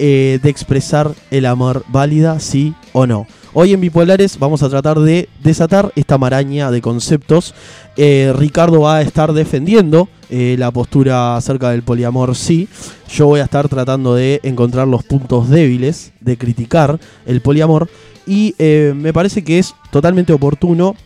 eh, 0.00 0.40
de 0.42 0.50
expresar 0.50 1.12
el 1.30 1.46
amor 1.46 1.84
válida, 1.86 2.40
sí 2.40 2.74
o 2.92 3.06
no. 3.06 3.28
Hoy 3.54 3.74
en 3.74 3.82
Bipolares 3.82 4.38
vamos 4.38 4.62
a 4.62 4.70
tratar 4.70 4.98
de 4.98 5.28
desatar 5.42 5.92
esta 5.94 6.16
maraña 6.16 6.70
de 6.70 6.80
conceptos. 6.80 7.54
Eh, 7.98 8.32
Ricardo 8.34 8.80
va 8.80 8.96
a 8.96 9.02
estar 9.02 9.34
defendiendo 9.34 10.08
eh, 10.30 10.56
la 10.58 10.70
postura 10.70 11.36
acerca 11.36 11.68
del 11.68 11.82
poliamor, 11.82 12.34
sí. 12.34 12.66
Yo 13.10 13.26
voy 13.26 13.40
a 13.40 13.44
estar 13.44 13.68
tratando 13.68 14.14
de 14.14 14.40
encontrar 14.42 14.88
los 14.88 15.04
puntos 15.04 15.50
débiles, 15.50 16.14
de 16.20 16.38
criticar 16.38 16.98
el 17.26 17.42
poliamor. 17.42 17.90
Y 18.26 18.54
eh, 18.58 18.94
me 18.96 19.12
parece 19.12 19.44
que 19.44 19.58
es 19.58 19.74
totalmente 19.90 20.32
oportuno 20.32 20.96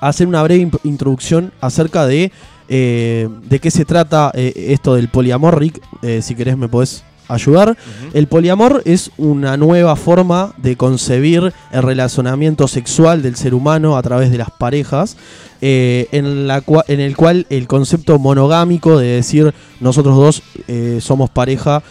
hacer 0.00 0.28
una 0.28 0.44
breve 0.44 0.70
introducción 0.84 1.52
acerca 1.60 2.06
de 2.06 2.30
de 2.68 3.60
qué 3.62 3.70
se 3.70 3.86
trata 3.86 4.30
esto 4.34 4.94
del 4.94 5.08
poliamor. 5.08 5.58
Rick, 5.58 5.80
si 6.20 6.34
querés 6.34 6.58
me 6.58 6.68
podés 6.68 7.02
ayudar. 7.28 7.76
El 8.14 8.26
poliamor 8.26 8.82
es 8.84 9.10
una 9.18 9.56
nueva 9.56 9.94
forma 9.96 10.54
de 10.56 10.76
concebir 10.76 11.52
el 11.72 11.82
relacionamiento 11.82 12.66
sexual 12.68 13.22
del 13.22 13.36
ser 13.36 13.54
humano 13.54 13.96
a 13.96 14.02
través 14.02 14.30
de 14.30 14.38
las 14.38 14.50
parejas, 14.50 15.16
eh, 15.60 16.06
en, 16.12 16.46
la 16.46 16.62
cua- 16.64 16.84
en 16.88 17.00
el 17.00 17.16
cual 17.16 17.46
el 17.50 17.66
concepto 17.66 18.18
monogámico 18.18 18.98
de 18.98 19.08
decir 19.08 19.52
nosotros 19.80 20.16
dos 20.16 20.42
eh, 20.68 20.98
somos 21.00 21.30
pareja 21.30 21.82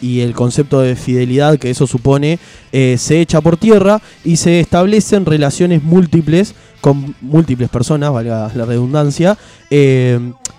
y 0.00 0.20
el 0.20 0.34
concepto 0.34 0.80
de 0.80 0.96
fidelidad 0.96 1.58
que 1.58 1.70
eso 1.70 1.86
supone 1.86 2.38
eh, 2.72 2.96
se 2.98 3.20
echa 3.20 3.40
por 3.40 3.56
tierra 3.56 4.02
y 4.24 4.36
se 4.36 4.60
establecen 4.60 5.24
relaciones 5.24 5.82
múltiples 5.82 6.54
con 6.80 7.14
múltiples 7.22 7.70
personas, 7.70 8.12
valga 8.12 8.50
la 8.54 8.64
redundancia, 8.66 9.38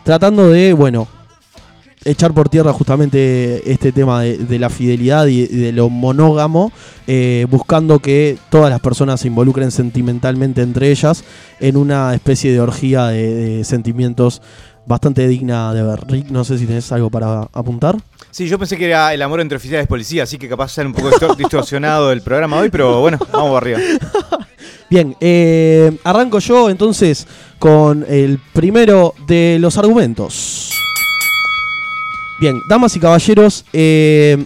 tratando 0.03 0.49
de, 0.49 0.73
bueno, 0.73 1.07
echar 2.05 2.33
por 2.33 2.49
tierra 2.49 2.71
justamente 2.71 3.69
este 3.71 3.91
tema 3.91 4.21
de, 4.21 4.37
de 4.37 4.59
la 4.59 4.69
fidelidad 4.69 5.25
y, 5.27 5.45
de 5.47 5.71
lo 5.71 5.89
monógamo, 5.89 6.71
eh, 7.07 7.45
buscando 7.49 7.99
que 7.99 8.37
todas 8.49 8.69
las 8.69 8.79
personas 8.79 9.19
se 9.21 9.27
involucren 9.27 9.71
sentimentalmente 9.71 10.61
entre 10.61 10.91
ellas 10.91 11.23
en 11.59 11.77
una 11.77 12.13
especie 12.13 12.51
de 12.53 12.59
orgía 12.61 13.07
de, 13.07 13.33
de 13.33 13.63
sentimientos 13.63 14.41
bastante 14.87 15.27
digna 15.27 15.73
de 15.73 15.81
ver. 15.81 15.99
Rick, 16.07 16.29
no 16.29 16.43
sé 16.43 16.59
si 16.59 16.67
tenés 16.67 16.91
algo 16.91 17.09
para 17.09 17.49
apuntar. 17.53 17.97
Sí, 18.29 18.47
yo 18.47 18.59
pensé 18.59 18.77
que 18.77 18.85
era 18.85 19.11
el 19.13 19.21
amor 19.23 19.41
entre 19.41 19.57
oficiales 19.57 19.85
de 19.85 19.87
policía, 19.87 20.23
así 20.23 20.37
que 20.37 20.47
capaz 20.47 20.69
sale 20.73 20.87
un 20.87 20.93
poco 20.93 21.09
distor- 21.09 21.35
distorsionado 21.35 22.11
el 22.11 22.21
programa 22.21 22.57
hoy, 22.57 22.69
pero 22.69 23.01
bueno, 23.01 23.17
vamos 23.31 23.49
para 23.49 23.57
arriba. 23.57 23.79
Bien, 24.89 25.15
eh, 25.19 25.97
arranco 26.03 26.37
yo 26.37 26.69
entonces 26.69 27.25
con 27.57 28.05
el 28.07 28.39
primero 28.53 29.15
de 29.25 29.57
los 29.59 29.79
argumentos. 29.79 30.74
Bien, 32.39 32.61
damas 32.67 32.95
y 32.95 32.99
caballeros, 32.99 33.65
eh, 33.71 34.43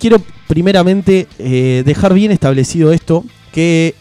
quiero 0.00 0.20
primeramente 0.48 1.28
eh, 1.38 1.82
dejar 1.86 2.12
bien 2.12 2.32
establecido 2.32 2.92
esto, 2.92 3.24
que 3.52 3.94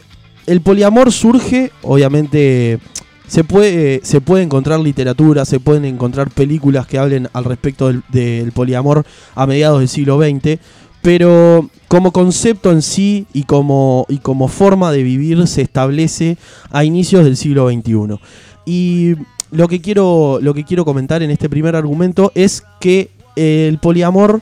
el 0.48 0.62
poliamor 0.62 1.12
surge, 1.12 1.72
obviamente, 1.84 2.80
se 3.28 3.44
puede, 3.44 4.02
se 4.04 4.20
puede 4.20 4.44
encontrar 4.44 4.80
literatura, 4.80 5.46
se 5.46 5.60
pueden 5.60 5.86
encontrar 5.86 6.32
películas 6.32 6.88
que 6.88 6.98
hablen 6.98 7.30
al 7.34 7.44
respecto 7.46 7.88
del, 7.88 8.04
del 8.10 8.52
poliamor 8.52 9.06
a 9.36 9.46
mediados 9.46 9.80
del 9.80 9.90
siglo 9.90 10.20
XX, 10.20 10.60
pero 11.04 11.70
como 11.88 12.12
concepto 12.12 12.72
en 12.72 12.82
sí 12.82 13.28
y 13.32 13.44
como, 13.44 14.08
y 14.10 14.18
como 14.18 14.48
forma 14.48 14.92
de 14.92 15.04
vivir 15.04 15.48
se 15.48 15.62
establece 15.62 16.38
a 16.72 16.84
inicios 16.84 17.24
del 17.24 17.38
siglo 17.38 17.70
XXI. 17.70 18.20
Y 18.66 19.14
lo 19.56 19.68
que 19.68 19.82
quiero, 19.82 20.40
lo 20.42 20.54
que 20.54 20.64
quiero 20.64 20.86
comentar 20.86 21.24
en 21.24 21.32
este 21.32 21.50
primer 21.50 21.76
argumento 21.76 22.32
es 22.36 22.64
que 22.80 23.10
el 23.36 23.78
poliamor 23.80 24.42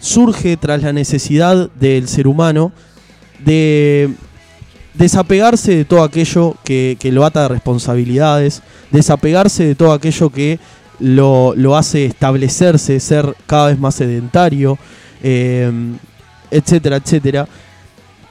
surge 0.00 0.56
tras 0.56 0.82
la 0.82 0.92
necesidad 0.92 1.70
del 1.70 2.08
ser 2.08 2.26
humano 2.26 2.72
de 3.44 4.10
desapegarse 4.94 5.76
de 5.76 5.84
todo 5.84 6.02
aquello 6.02 6.56
que, 6.64 6.98
lo 7.04 7.24
ata 7.24 7.42
de 7.42 7.48
responsabilidades, 7.48 8.62
desapegarse 8.90 9.64
de 9.64 9.74
todo 9.74 9.92
aquello 9.92 10.30
que 10.30 10.58
lo, 11.00 11.76
hace 11.76 12.06
establecerse, 12.06 13.00
ser 13.00 13.34
cada 13.46 13.68
vez 13.68 13.78
más 13.78 13.94
sedentario, 13.96 14.78
eh, 15.22 15.70
etcétera, 16.50 16.96
etcétera. 16.96 17.48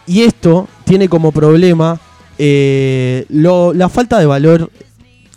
Y 0.05 0.21
esto 0.21 0.67
tiene 0.85 1.09
como 1.09 1.31
problema 1.31 1.99
eh, 2.37 3.25
la 3.29 3.89
falta 3.89 4.19
de 4.19 4.25
valor 4.25 4.71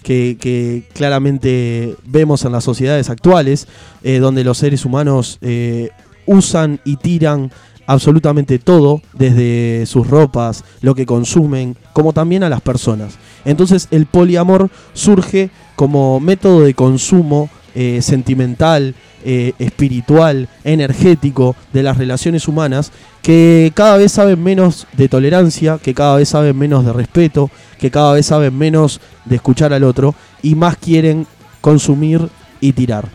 que, 0.06 0.84
claramente 0.94 1.96
vemos 2.04 2.44
en 2.44 2.52
las 2.52 2.62
sociedades 2.62 3.10
actuales, 3.10 3.66
eh, 4.04 4.20
donde 4.20 4.44
los 4.44 4.58
seres 4.58 4.84
humanos 4.84 5.38
eh, 5.40 5.90
usan 6.26 6.80
y 6.84 6.96
tiran 6.96 7.50
absolutamente 7.88 8.58
todo, 8.60 9.02
desde 9.14 9.84
sus 9.86 10.06
ropas, 10.06 10.64
lo 10.80 10.94
que 10.94 11.06
consumen, 11.06 11.76
como 11.92 12.12
también 12.12 12.44
a 12.44 12.48
las 12.48 12.60
personas. 12.60 13.18
Entonces 13.44 13.88
el 13.90 14.06
poliamor 14.06 14.70
surge 14.92 15.50
como 15.74 16.20
método 16.20 16.62
de 16.62 16.74
consumo 16.74 17.48
eh, 17.74 18.00
sentimental, 18.00 18.94
espiritual, 19.24 20.48
energético 20.62 21.56
de 21.72 21.82
las 21.82 21.98
relaciones 21.98 22.46
humanas, 22.46 22.92
que 23.22 23.72
cada 23.74 23.96
vez 23.96 24.12
saben 24.12 24.40
menos 24.40 24.86
de 24.96 25.08
tolerancia, 25.08 25.80
que 25.82 25.94
cada 25.94 26.14
vez 26.14 26.28
saben 26.28 26.56
menos 26.56 26.86
de 26.86 26.92
respeto, 26.92 27.50
que 27.78 27.90
cada 27.90 28.12
vez 28.12 28.26
saben 28.26 28.56
menos 28.56 29.00
de 29.24 29.36
escuchar 29.36 29.72
al 29.72 29.84
otro 29.84 30.14
y 30.42 30.54
más 30.54 30.76
quieren 30.76 31.26
consumir 31.60 32.28
y 32.60 32.72
tirar. 32.72 33.08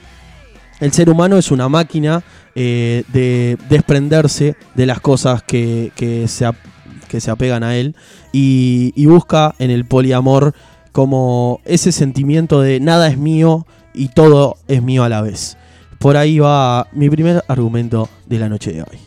El 0.80 0.92
ser 0.92 1.10
humano 1.10 1.38
es 1.38 1.52
una 1.52 1.70
máquina 1.70 2.24
eh, 2.56 3.04
de 3.10 3.58
desprenderse 3.70 4.56
de 4.76 4.86
las 4.86 5.00
cosas 5.00 5.44
que, 5.44 5.92
que 5.96 6.28
se, 6.28 6.50
que 7.08 7.22
se 7.22 7.32
apegan 7.32 7.64
a 7.64 7.76
él 7.76 7.96
y, 8.32 8.94
y 8.96 9.06
busca 9.06 9.56
en 9.60 9.72
el 9.72 9.86
poliamor 9.86 10.54
como 10.92 11.62
ese 11.66 11.92
sentimiento 11.92 12.62
de 12.62 12.80
nada 12.80 13.08
es 13.08 13.18
mío 13.18 13.66
y 13.94 14.10
todo 14.10 14.58
es 14.68 14.82
mío 14.82 15.04
a 15.04 15.10
la 15.10 15.22
vez. 15.22 15.58
Por 16.00 16.18
ahí 16.18 16.40
va 16.40 16.88
mi 16.94 17.10
primer 17.10 17.44
argumento 17.48 18.10
de 18.26 18.40
la 18.40 18.50
noche 18.50 18.74
de 18.74 18.82
hoy. 18.82 18.98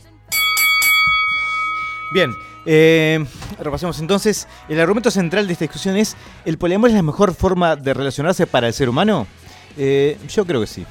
Bien, 2.15 2.31
eh, 2.67 3.25
repasemos 3.61 3.99
entonces. 4.01 4.49
El 4.69 4.81
argumento 4.81 5.11
central 5.11 5.47
de 5.47 5.53
esta 5.53 5.65
discusión 5.65 5.97
es: 5.97 6.17
¿el 6.45 6.59
poliamor 6.59 6.91
es 6.91 6.97
la 6.97 7.03
mejor 7.03 7.35
forma 7.35 7.77
de 7.77 7.95
relacionarse 7.95 8.47
para 8.47 8.67
el 8.67 8.75
ser 8.75 8.89
humano? 8.89 9.27
Eh, 9.77 10.19
yo 10.29 10.45
creo 10.47 10.61
que 10.61 10.67
sí. 10.67 10.87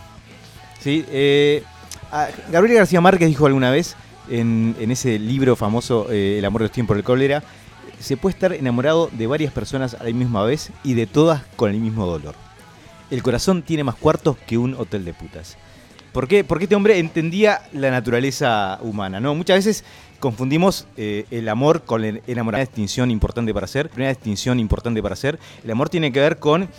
Eh, 0.86 1.64
a- 2.12 2.28
Gabriel 2.52 2.78
García 2.80 3.00
Márquez 3.02 3.28
dijo 3.28 3.46
alguna 3.46 3.72
vez 3.72 3.96
en, 4.30 4.76
en 4.80 4.92
ese 4.92 5.18
libro 5.18 5.56
famoso 5.56 6.08
eh, 6.12 6.38
El 6.40 6.46
amor 6.46 6.62
de 6.62 6.68
los 6.68 6.72
tiempos 6.74 6.96
del 6.98 7.04
cólera: 7.04 7.44
se 8.00 8.18
puede 8.18 8.34
estar 8.34 8.54
enamorado 8.54 9.10
de 9.14 9.28
varias 9.28 9.54
personas 9.54 9.94
a 9.94 10.04
la 10.04 10.12
misma 10.12 10.44
vez 10.44 10.72
y 10.84 10.94
de 10.94 11.08
todas 11.08 11.44
con 11.56 11.72
el 11.72 11.78
mismo 11.80 12.06
dolor. 12.06 12.36
el 13.12 13.22
corazón 13.24 13.62
tiene 13.62 13.84
más 13.84 13.96
cuartos 13.96 14.38
que 14.48 14.58
un 14.58 14.74
hotel 14.76 15.06
de 15.06 15.14
putas. 15.14 15.58
¿Por 16.14 16.28
qué? 16.28 16.44
Porque 16.44 16.66
este 16.66 16.76
hombre 16.76 17.00
entendía 17.00 17.64
la 17.74 17.90
naturaleza 17.90 18.78
humana, 18.82 19.20
¿no? 19.20 19.34
Muchas 19.34 19.58
veces 19.58 19.84
confundimos 20.20 20.86
eh, 20.96 21.26
el 21.32 21.50
amor 21.50 21.82
con 21.84 22.06
el 22.06 22.22
enamoramiento. 22.28 22.54
Una 22.54 22.60
distinción 22.60 23.10
importante 23.10 23.52
para 23.52 23.66
hacer. 23.66 23.90
Una 23.98 24.10
distinción 24.10 24.60
importante 24.60 25.02
para 25.02 25.14
hacer. 25.14 25.40
El 25.64 25.72
amor 25.72 25.90
tiene 25.90 26.12
que 26.12 26.20
ver 26.20 26.38
con 26.38 26.70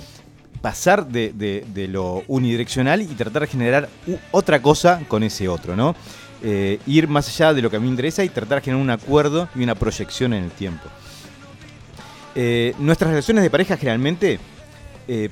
pasar 0.62 1.08
de, 1.08 1.88
lo 1.90 2.22
unidireccional 2.28 3.02
y 3.02 3.06
tratar 3.06 3.42
de 3.42 3.48
generar 3.48 3.88
otra 4.30 4.62
cosa 4.62 5.02
con 5.08 5.24
ese 5.24 5.48
otro, 5.48 5.74
¿no? 5.74 5.96
Eh, 6.42 6.78
ir 6.86 7.08
más 7.08 7.28
allá 7.28 7.52
de 7.52 7.60
lo 7.60 7.70
que 7.70 7.76
a 7.76 7.80
mí 7.80 7.86
me 7.86 7.90
interesa 7.90 8.22
y 8.22 8.28
tratar 8.28 8.58
de 8.58 8.64
generar 8.66 8.82
un 8.82 8.90
acuerdo 8.90 9.48
y 9.56 9.64
una 9.64 9.74
proyección 9.74 10.32
en 10.32 10.44
el 10.44 10.50
tiempo. 10.52 10.84
Eh, 12.36 12.72
nuestras 12.78 13.10
relaciones 13.10 13.42
de 13.42 13.50
pareja 13.50 13.76
generalmente 13.76 14.38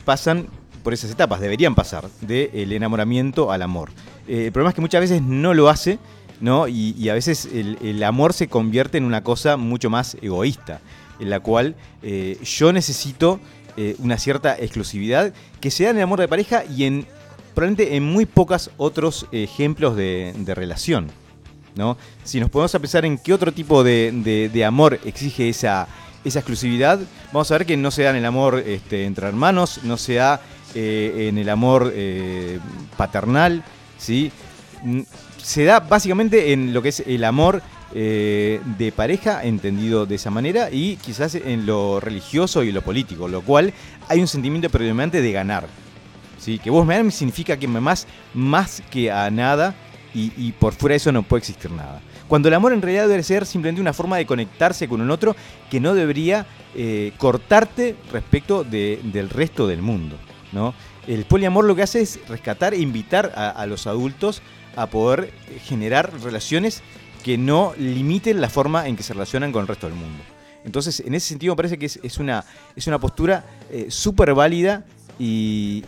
pasan 0.05 0.49
por 0.83 0.93
esas 0.93 1.11
etapas, 1.11 1.41
deberían 1.41 1.75
pasar, 1.75 2.09
del 2.21 2.73
enamoramiento 2.73 3.51
al 3.53 3.63
amor. 3.63 3.91
Eh, 4.29 4.47
el 4.47 4.53
problema 4.53 4.71
es 4.71 4.75
que 4.75 4.81
muchas 4.81 5.01
veces 5.01 5.23
no 5.23 5.55
lo 5.55 5.69
hace, 5.69 5.99
¿no? 6.41 6.67
Y, 6.69 7.09
a 7.09 7.15
veces 7.15 7.49
el, 7.53 8.03
amor 8.03 8.33
se 8.33 8.49
convierte 8.49 8.99
en 8.99 9.05
una 9.05 9.23
cosa 9.23 9.57
mucho 9.57 9.91
más 9.91 10.17
egoísta, 10.21 10.81
en 11.21 11.31
la 11.31 11.41
cual 11.41 11.77
eh, 12.03 12.39
yo 12.43 12.73
necesito 12.73 13.39
eh, 13.77 13.95
una 13.99 14.19
cierta 14.19 14.57
exclusividad 14.59 15.33
que 15.61 15.71
se 15.71 15.85
da 15.85 15.91
en 15.91 15.99
el 15.99 16.03
amor 16.03 16.21
de 16.21 16.29
pareja 16.29 16.65
y 16.65 16.85
en 16.85 17.07
probablemente 17.55 17.97
en 17.97 18.05
muy 18.05 18.27
pocos 18.27 18.71
otros 18.77 19.27
ejemplos 19.31 19.95
de, 19.95 20.35
relación. 20.55 21.11
¿no? 21.77 21.97
Si 22.25 22.41
nos 22.41 22.51
podemos 22.51 22.75
a 22.75 22.79
pensar 22.81 23.05
en 23.05 23.19
qué 23.19 23.33
otro 23.33 23.53
tipo 23.53 23.85
de, 23.85 24.11
de- 24.13 24.49
de 24.49 24.65
amor 24.65 24.99
exige 25.05 25.49
esa, 25.49 25.87
esa 26.25 26.41
exclusividad, 26.41 27.01
vamos 27.33 27.51
a 27.51 27.59
ver 27.59 27.67
que 27.67 27.77
no 27.77 27.91
se 27.91 28.03
da 28.03 28.11
en 28.11 28.17
el 28.17 28.25
amor 28.25 28.63
este, 28.67 29.05
entre 29.05 29.29
hermanos, 29.29 29.81
no 29.85 29.97
se 29.97 30.15
da 30.15 30.41
eh, 30.75 31.27
en 31.29 31.39
el 31.39 31.49
amor 31.49 31.93
eh, 31.95 32.59
paternal, 32.97 33.63
¿sí? 33.99 34.31
Mm, 34.83 35.01
Se 35.43 35.65
da 35.65 35.81
básicamente 35.81 36.53
en 36.53 36.73
lo 36.73 36.83
que 36.83 36.91
es 36.91 37.01
el 37.07 37.25
amor 37.25 37.63
eh, 37.95 38.61
de 38.79 38.93
pareja, 38.93 39.43
entendido 39.45 40.07
de 40.07 40.15
esa 40.15 40.31
manera, 40.31 40.71
y 40.71 40.97
quizás 40.97 41.35
en 41.35 41.67
lo 41.67 41.99
religioso 42.01 42.63
y 42.63 42.73
lo 42.73 42.81
político, 42.83 43.29
lo 43.29 43.43
cual 43.43 43.73
hay 44.09 44.21
un 44.21 44.29
sentimiento 44.29 44.71
predominante 44.71 45.21
de 45.21 45.33
ganar. 45.33 45.67
¿sí? 46.39 46.59
Que 46.59 46.71
vos 46.71 46.87
me 46.87 46.97
ames 46.97 47.15
significa 47.17 47.57
que 47.57 47.69
me 47.69 47.79
amás 47.79 48.07
más 48.35 48.83
que 48.91 49.11
a 49.11 49.29
nada 49.31 49.75
y, 50.15 50.53
por 50.53 50.75
fuera 50.75 50.93
de 50.93 50.99
eso 50.99 51.11
no 51.13 51.23
puede 51.23 51.41
existir 51.41 51.71
nada. 51.71 52.01
Cuando 52.29 52.49
el 52.49 52.55
amor 52.55 52.73
en 52.73 52.83
realidad 52.83 53.09
debe 53.09 53.23
ser 53.23 53.45
simplemente 53.47 53.81
una 53.81 53.93
forma 53.93 54.17
de 54.19 54.27
conectarse 54.27 54.87
con 54.89 55.01
un 55.01 55.11
otro 55.11 55.35
que 55.71 55.81
no 55.81 55.95
debería 55.95 56.47
cortarte 57.19 57.97
respecto 58.13 58.63
de- 58.65 59.01
del 59.05 59.29
resto 59.31 59.67
del 59.67 59.83
mundo. 59.83 60.17
¿No? 60.53 60.75
El 61.07 61.25
poliamor 61.25 61.65
lo 61.65 61.75
que 61.75 61.83
hace 61.83 62.01
es 62.01 62.21
rescatar 62.29 62.75
e 62.75 62.79
invitar 62.79 63.33
a, 63.35 63.67
los 63.67 63.87
adultos 63.87 64.43
a 64.77 64.87
poder 64.87 65.33
generar 65.65 66.13
relaciones 66.23 66.83
que 67.25 67.39
no 67.39 67.75
limiten 67.79 68.41
la 68.41 68.49
forma 68.49 68.89
en 68.89 68.97
que 68.97 69.03
se 69.03 69.13
relacionan 69.13 69.53
con 69.53 69.63
el 69.63 69.69
resto 69.69 69.87
del 69.87 69.97
mundo. 69.97 70.23
Entonces, 70.65 71.01
en 71.01 71.15
ese 71.15 71.29
sentido 71.29 71.55
me 71.55 71.57
parece 71.57 71.79
que 71.79 71.87
es, 71.87 72.19
una, 72.19 72.45
es 72.77 72.87
una 72.87 72.99
postura 73.01 73.45
eh, 73.71 73.87
súper 73.89 74.35
válida 74.35 74.85
y, 75.19 75.85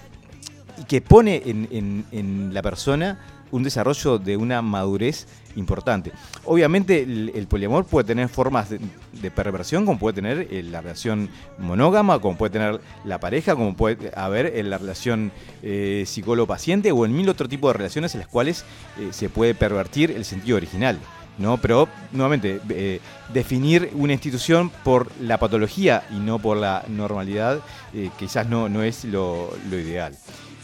que 0.88 1.00
pone 1.00 1.40
en 1.46 2.50
la 2.52 2.60
persona 2.60 3.33
un 3.54 3.62
desarrollo 3.62 4.18
de 4.18 4.36
una 4.36 4.62
madurez 4.62 5.26
importante. 5.56 6.10
Obviamente 6.44 7.02
el, 7.02 7.46
poliamor 7.48 7.84
puede 7.84 8.04
tener 8.04 8.28
formas 8.28 8.68
de, 8.70 9.30
perversión, 9.30 9.86
como 9.86 9.98
puede 9.98 10.14
tener 10.14 10.48
eh, 10.50 10.62
la 10.64 10.80
relación 10.80 11.28
monógama, 11.58 12.18
como 12.18 12.36
puede 12.36 12.50
tener 12.50 12.80
la 13.04 13.20
pareja, 13.20 13.54
como 13.54 13.76
puede 13.76 14.10
haber 14.16 14.56
en 14.56 14.70
la 14.70 14.78
relación 14.78 15.30
eh, 15.62 16.02
psicólogo-paciente 16.06 16.90
o 16.90 17.04
en 17.04 17.16
mil 17.16 17.28
otro 17.28 17.48
tipo 17.48 17.68
de 17.68 17.74
relaciones 17.74 18.14
en 18.14 18.20
las 18.20 18.28
cuales 18.28 18.64
eh, 18.98 19.08
se 19.12 19.28
puede 19.28 19.54
pervertir 19.54 20.10
el 20.10 20.24
sentido 20.24 20.56
original. 20.56 20.98
¿no? 21.38 21.56
Pero, 21.58 21.88
nuevamente, 22.12 22.60
eh, 22.70 23.00
definir 23.32 23.90
una 23.94 24.12
institución 24.12 24.70
por 24.82 25.10
la 25.20 25.38
patología 25.38 26.04
y 26.10 26.14
no 26.14 26.38
por 26.38 26.56
la 26.56 26.84
normalidad 26.88 27.60
eh, 27.92 28.10
quizás 28.18 28.48
no, 28.48 28.68
no 28.68 28.82
es 28.82 29.04
lo 29.04 29.50
ideal. 29.70 30.16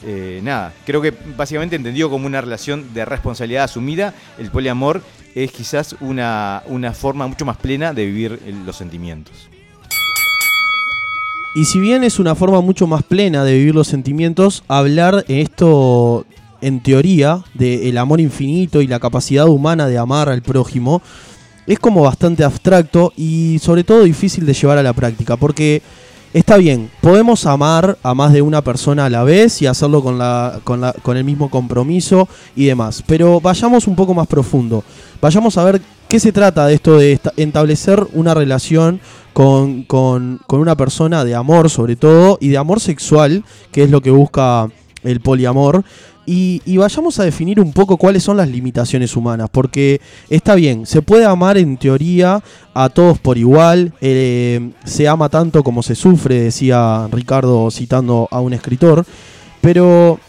Eh, 0.04 0.40
nada, 0.42 0.72
creo 0.86 1.02
que 1.02 1.12
básicamente 1.36 1.76
entendido 1.76 2.08
como 2.08 2.26
una 2.26 2.40
relación 2.40 2.94
de 2.94 3.04
responsabilidad 3.04 3.64
asumida, 3.64 4.14
el 4.38 4.50
poliamor 4.50 5.02
es 5.34 5.52
quizás 5.52 5.94
una, 6.00 6.62
una 6.66 6.92
forma 6.92 7.26
mucho 7.26 7.44
más 7.44 7.56
plena 7.56 7.92
de 7.92 8.06
vivir 8.06 8.40
eh, 8.44 8.54
los 8.64 8.76
sentimientos. 8.76 9.48
Y 11.54 11.64
si 11.64 11.80
bien 11.80 12.04
es 12.04 12.18
una 12.18 12.34
forma 12.34 12.60
mucho 12.60 12.86
más 12.86 13.02
plena 13.02 13.44
de 13.44 13.54
vivir 13.54 13.74
los 13.74 13.88
sentimientos, 13.88 14.62
hablar 14.68 15.24
esto 15.28 16.24
en 16.60 16.80
teoría 16.80 17.42
del 17.54 17.98
amor 17.98 18.20
infinito 18.20 18.82
y 18.82 18.86
la 18.86 19.00
capacidad 19.00 19.48
humana 19.48 19.88
de 19.88 19.98
amar 19.98 20.28
al 20.28 20.42
prójimo 20.42 21.02
es 21.66 21.78
como 21.78 22.02
bastante 22.02 22.44
abstracto 22.44 23.12
y 23.16 23.58
sobre 23.60 23.84
todo 23.84 24.04
difícil 24.04 24.46
de 24.46 24.54
llevar 24.54 24.78
a 24.78 24.82
la 24.82 24.92
práctica 24.92 25.36
porque 25.36 25.82
está 26.32 26.56
bien, 26.56 26.90
podemos 27.00 27.44
amar 27.46 27.98
a 28.02 28.14
más 28.14 28.32
de 28.32 28.42
una 28.42 28.62
persona 28.62 29.06
a 29.06 29.10
la 29.10 29.24
vez 29.24 29.60
y 29.62 29.66
hacerlo 29.66 30.02
con, 30.02 30.18
la, 30.18 30.60
con, 30.64 30.80
la- 30.80 30.92
con 31.02 31.16
el 31.16 31.24
mismo 31.24 31.50
compromiso 31.50 32.28
y 32.54 32.66
demás, 32.66 33.02
pero 33.06 33.40
vayamos 33.40 33.86
un 33.86 33.96
poco 33.96 34.14
más 34.14 34.26
profundo, 34.26 34.84
vayamos 35.20 35.58
a 35.58 35.64
ver 35.64 35.80
qué 36.08 36.20
se 36.20 36.32
trata 36.32 36.66
de 36.66 36.74
esto 36.74 36.96
de 36.98 37.12
esta- 37.12 37.32
establecer 37.36 38.06
una 38.12 38.34
relación 38.34 39.00
con, 39.32 39.82
con- 39.84 40.40
con 40.46 40.60
una 40.60 40.76
persona 40.76 41.24
de 41.24 41.34
amor 41.34 41.70
sobre 41.70 41.96
todo 41.96 42.38
y 42.40 42.48
de 42.48 42.58
amor 42.58 42.80
sexual, 42.80 43.44
que 43.72 43.82
es 43.84 43.90
lo 43.90 44.00
que 44.00 44.10
busca 44.10 44.68
el 45.02 45.20
poliamor. 45.20 45.82
Y, 46.26 46.62
y 46.64 46.76
vayamos 46.76 47.18
a 47.18 47.24
definir 47.24 47.60
un 47.60 47.72
poco 47.72 47.96
cuáles 47.96 48.22
son 48.22 48.36
las 48.36 48.48
limitaciones 48.48 49.16
humanas, 49.16 49.48
porque 49.50 50.00
está 50.28 50.54
bien, 50.54 50.86
se 50.86 51.02
puede 51.02 51.24
amar 51.24 51.58
en 51.58 51.76
teoría 51.76 52.42
a 52.74 52.88
todos 52.88 53.18
por 53.18 53.38
igual, 53.38 53.92
eh, 54.00 54.70
se 54.84 55.08
ama 55.08 55.28
tanto 55.28 55.64
como 55.64 55.82
se 55.82 55.94
sufre, 55.94 56.40
decía 56.40 57.08
Ricardo 57.10 57.70
citando 57.70 58.28
a 58.30 58.40
un 58.40 58.52
escritor, 58.52 59.04
pero 59.60 60.20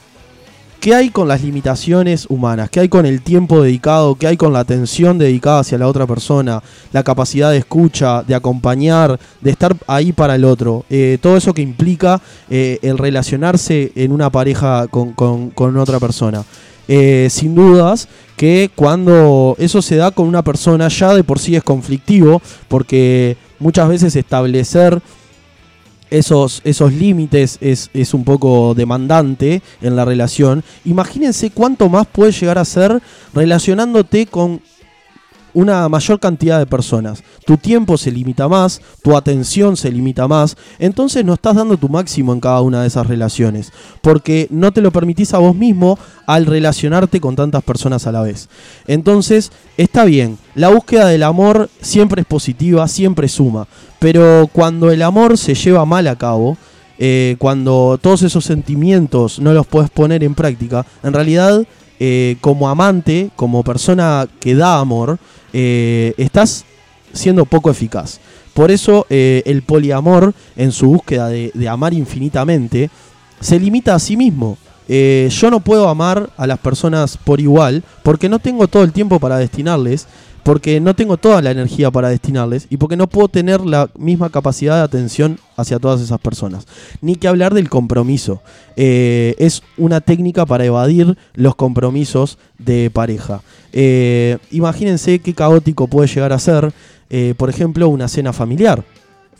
¿qué 0.82 0.96
hay 0.96 1.12
con 1.12 1.28
las 1.28 1.44
limitaciones 1.44 2.26
humanas? 2.28 2.70
¿Qué 2.72 2.80
hay 2.80 2.90
con 2.90 3.06
el 3.06 3.22
tiempo 3.22 3.62
dedicado? 3.62 4.16
¿Qué 4.16 4.26
hay 4.26 4.36
con 4.36 4.52
la 4.52 4.60
atención 4.60 5.20
dedicada 5.20 5.60
hacia 5.60 5.78
la 5.78 5.88
otra 5.88 6.08
persona? 6.08 6.62
La 6.92 7.04
capacidad 7.04 7.52
de 7.52 7.58
escucha, 7.58 8.24
de 8.24 8.34
acompañar, 8.34 9.20
de 9.42 9.52
estar 9.52 9.76
ahí 9.86 10.12
para 10.12 10.36
el 10.36 10.44
otro. 10.44 10.84
Eh, 10.90 11.20
todo 11.22 11.38
eso 11.38 11.54
que 11.54 11.62
implica 11.62 12.20
eh, 12.50 12.80
el 12.82 12.98
relacionarse 12.98 13.92
en 13.96 14.12
una 14.12 14.32
pareja 14.32 14.88
con, 14.88 15.78
otra 15.78 16.00
persona. 16.00 16.44
Eh, 16.88 17.28
sin 17.30 17.54
dudas 17.54 18.08
que 18.36 18.72
cuando 18.76 19.56
eso 19.60 19.84
se 19.84 19.98
da 19.98 20.10
con 20.10 20.28
una 20.28 20.42
persona 20.42 20.88
ya 20.88 21.14
de 21.14 21.24
por 21.24 21.38
sí 21.38 21.56
es 21.56 21.64
conflictivo, 21.64 22.42
porque 22.68 23.38
muchas 23.60 23.88
veces 23.88 24.16
establecer 24.16 25.00
esos, 26.12 26.62
esos 26.64 26.94
límites 26.94 27.58
es, 27.62 27.90
es 27.94 28.14
un 28.14 28.24
poco 28.24 28.76
demandante 28.76 29.64
en 29.82 29.96
la 29.96 30.06
relación. 30.06 30.64
Imagínense 30.86 31.50
cuánto 31.50 31.90
más 31.90 32.06
puedes 32.06 32.40
llegar 32.40 32.60
a 32.60 32.66
ser 32.66 33.02
relacionándote 33.34 34.28
con 34.28 34.62
una 35.54 35.88
mayor 35.90 36.20
cantidad 36.20 36.60
de 36.60 36.66
personas. 36.66 37.24
Tu 37.46 37.58
tiempo 37.58 37.98
se 37.98 38.12
limita 38.12 38.48
más, 38.48 38.82
tu 39.04 39.16
atención 39.16 39.78
se 39.78 39.92
limita 39.92 40.28
más, 40.28 40.56
entonces 40.80 41.26
no 41.26 41.34
estás 41.34 41.56
dando 41.56 41.78
tu 41.78 41.90
máximo 41.90 42.34
en 42.34 42.40
cada 42.40 42.62
una 42.62 42.82
de 42.82 42.88
esas 42.88 43.08
relaciones, 43.08 43.72
porque 44.02 44.48
no 44.50 44.72
te 44.72 44.82
lo 44.82 44.92
permitís 44.92 45.34
a 45.34 45.40
vos 45.40 45.56
mismo 45.56 45.98
al 46.26 46.46
relacionarte 46.46 47.20
con 47.20 47.36
tantas 47.36 47.64
personas 47.64 48.08
a 48.08 48.12
la 48.12 48.22
vez. 48.22 48.50
Entonces, 48.88 49.52
está 49.78 50.06
bien, 50.06 50.38
la 50.56 50.70
búsqueda 50.70 51.08
del 51.08 51.24
amor 51.24 51.70
siempre 51.82 52.22
es 52.22 52.28
positiva, 52.28 52.88
siempre 52.88 53.28
suma, 53.28 53.68
pero 54.00 54.50
cuando 54.52 54.92
el 54.92 55.02
amor 55.02 55.38
se 55.38 55.56
lleva 55.56 55.86
mal 55.86 56.08
a 56.08 56.16
cabo, 56.16 56.58
eh, 57.04 57.36
cuando 57.40 57.98
todos 58.00 58.22
esos 58.22 58.46
sentimientos 58.46 59.40
no 59.40 59.54
los 59.54 59.66
puedes 59.66 59.90
poner 59.90 60.24
en 60.24 60.36
práctica, 60.36 60.86
en 61.02 61.14
realidad 61.14 61.66
eh, 62.04 62.38
como 62.42 62.68
amante, 62.68 63.30
como 63.36 63.62
persona 63.62 64.28
que 64.40 64.56
da 64.56 64.80
amor, 64.80 65.20
eh, 65.54 66.16
estás 66.18 66.66
siendo 67.14 67.46
poco 67.46 67.70
eficaz. 67.70 68.20
Por 68.56 68.72
eso 68.72 69.06
eh, 69.12 69.44
el 69.46 69.62
poliamor, 69.62 70.34
en 70.56 70.72
su 70.72 70.88
búsqueda 70.88 71.30
de, 71.30 71.52
de 71.54 71.70
amar 71.70 71.94
infinitamente, 71.94 72.90
se 73.40 73.60
limita 73.60 73.94
a 73.94 74.00
sí 74.00 74.18
mismo. 74.18 74.58
Yo 74.88 75.52
no 75.52 75.60
puedo 75.60 75.88
amar 75.88 76.32
a 76.36 76.48
las 76.48 76.58
personas 76.58 77.18
por 77.18 77.40
igual 77.40 77.84
porque 78.04 78.28
no 78.28 78.40
tengo 78.40 78.68
todo 78.68 78.84
el 78.84 78.92
tiempo 78.92 79.20
para 79.20 79.38
destinarles, 79.38 80.08
porque 80.44 80.80
no 80.80 80.96
tengo 80.96 81.18
toda 81.18 81.42
la 81.42 81.52
energía 81.52 81.92
para 81.92 82.10
destinarles 82.10 82.68
y 82.70 82.78
porque 82.78 82.98
no 82.98 83.08
puedo 83.08 83.28
tener 83.28 83.62
la 83.62 83.90
misma 83.98 84.30
capacidad 84.30 84.78
de 84.78 84.84
atención 84.84 85.40
hacia 85.56 85.80
todas 85.80 86.02
esas 86.02 86.20
personas. 86.20 86.66
Ni 87.02 87.16
que 87.16 87.28
hablar 87.28 87.54
del 87.54 87.70
compromiso. 87.70 88.42
Eh, 88.76 89.36
es 89.38 89.64
una 89.78 90.02
técnica 90.02 90.46
para 90.46 90.66
evadir 90.66 91.18
los 91.34 91.56
compromisos 91.56 92.38
de 92.58 92.90
pareja. 92.92 93.42
Eh, 93.74 94.38
imagínense 94.52 95.20
qué 95.20 95.34
caótico 95.34 95.88
puede 95.88 96.08
llegar 96.08 96.34
a 96.34 96.40
ser, 96.40 96.74
eh, 97.10 97.34
por 97.38 97.50
ejemplo, 97.50 97.88
una 97.90 98.08
cena 98.08 98.34
familiar. 98.34 98.84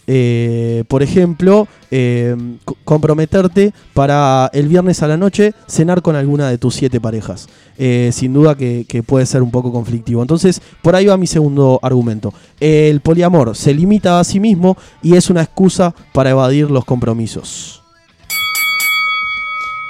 Eh, 0.08 0.84
por 0.88 1.04
ejemplo, 1.04 1.68
eh, 1.90 2.36
co- 2.66 2.78
comprometerte 2.84 3.74
para 3.94 4.50
el 4.54 4.68
viernes 4.68 5.02
a 5.04 5.08
la 5.08 5.18
noche 5.18 5.54
cenar 5.68 6.02
con 6.02 6.16
alguna 6.16 6.50
de 6.50 6.58
tus 6.58 6.76
siete 6.76 7.00
parejas. 7.00 7.48
Eh, 7.78 8.12
sin 8.14 8.34
duda 8.34 8.56
que, 8.56 9.04
puede 9.06 9.26
ser 9.26 9.42
un 9.42 9.52
poco 9.52 9.72
conflictivo. 9.72 10.22
Entonces, 10.22 10.62
por 10.82 10.96
ahí 10.96 11.06
va 11.06 11.18
mi 11.18 11.28
segundo 11.28 11.80
argumento. 11.82 12.34
El 12.60 13.02
poliamor 13.02 13.56
se 13.56 13.74
limita 13.74 14.20
a 14.20 14.24
sí 14.24 14.40
mismo 14.40 14.78
y 15.02 15.16
es 15.16 15.30
una 15.30 15.42
excusa 15.42 15.96
para 16.14 16.30
evadir 16.30 16.70
los 16.70 16.86
compromisos. 16.86 17.82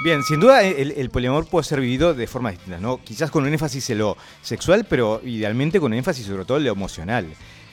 Bien, 0.04 0.22
sin 0.24 0.40
duda 0.40 0.62
el, 0.64 1.10
poliamor 1.10 1.46
puede 1.46 1.64
ser 1.64 1.80
vivido 1.80 2.12
de 2.12 2.26
formas 2.26 2.54
distintas, 2.54 2.80
¿no? 2.80 3.00
Quizás 3.04 3.30
con 3.30 3.44
un 3.44 3.52
énfasis 3.52 3.90
en 3.90 3.98
lo 3.98 4.16
sexual, 4.42 4.84
pero 4.88 5.20
idealmente 5.24 5.78
con 5.78 5.92
un 5.92 5.98
énfasis 5.98 6.26
sobre 6.26 6.44
todo 6.44 6.58
en 6.58 6.64
lo 6.64 6.72
emocional. 6.72 7.26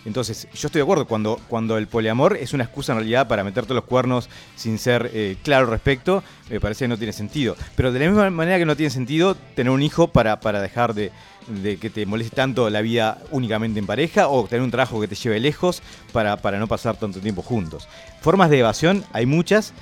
Entonces, 0.05 0.47
yo 0.53 0.67
estoy 0.67 0.79
de 0.79 0.83
acuerdo, 0.83 1.05
cuando, 1.05 1.39
cuando 1.47 1.77
el 1.77 1.87
poliamor 1.87 2.37
es 2.37 2.53
una 2.53 2.63
excusa 2.63 2.93
en 2.93 2.99
realidad 2.99 3.27
para 3.27 3.43
meterte 3.43 3.73
los 3.73 3.83
cuernos 3.83 4.29
sin 4.55 4.77
ser 4.77 5.11
eh, 5.13 5.37
claro 5.43 5.65
al 5.65 5.71
respecto, 5.71 6.23
me 6.49 6.59
parece 6.59 6.85
que 6.85 6.89
no 6.89 6.97
tiene 6.97 7.13
sentido. 7.13 7.55
Pero 7.75 7.91
de 7.91 7.99
la 7.99 8.05
misma 8.07 8.29
manera 8.29 8.57
que 8.57 8.65
no 8.65 8.75
tiene 8.75 8.89
sentido 8.89 9.35
tener 9.35 9.71
un 9.71 9.81
hijo 9.81 10.07
para, 10.07 10.39
para 10.39 10.61
dejar 10.61 10.93
de, 10.93 11.11
de 11.49 11.77
que 11.77 11.89
te 11.89 12.05
moleste 12.05 12.35
tanto 12.35 12.69
la 12.69 12.81
vida 12.81 13.19
únicamente 13.31 13.79
en 13.79 13.85
pareja 13.85 14.27
o 14.27 14.45
tener 14.47 14.63
un 14.63 14.71
trabajo 14.71 15.01
que 15.01 15.07
te 15.07 15.15
lleve 15.15 15.39
lejos 15.39 15.81
para, 16.11 16.37
para 16.37 16.59
no 16.59 16.67
pasar 16.67 16.97
tanto 16.97 17.19
tiempo 17.19 17.41
juntos. 17.41 17.87
Formas 18.21 18.49
de 18.49 18.59
evasión 18.59 19.03
hay 19.11 19.25
muchas, 19.25 19.73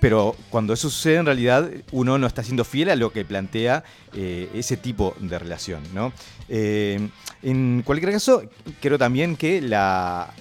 pero 0.00 0.36
cuando 0.50 0.72
eso 0.72 0.90
sucede 0.90 1.16
en 1.16 1.26
realidad 1.26 1.70
uno 1.92 2.18
no 2.18 2.26
está 2.26 2.42
siendo 2.42 2.64
fiel 2.64 2.90
a 2.90 2.96
lo 2.96 3.12
que 3.12 3.24
plantea 3.24 3.84
eh, 4.14 4.48
ese 4.54 4.76
tipo 4.76 5.14
de 5.18 5.38
relación. 5.38 5.82
¿no? 5.94 6.12
Eh, 6.48 7.08
en 7.42 7.82
cualquier 7.84 8.12
caso, 8.12 8.42
creo 8.80 8.98
también 8.98 9.36
que 9.36 9.60
la, 9.60 10.32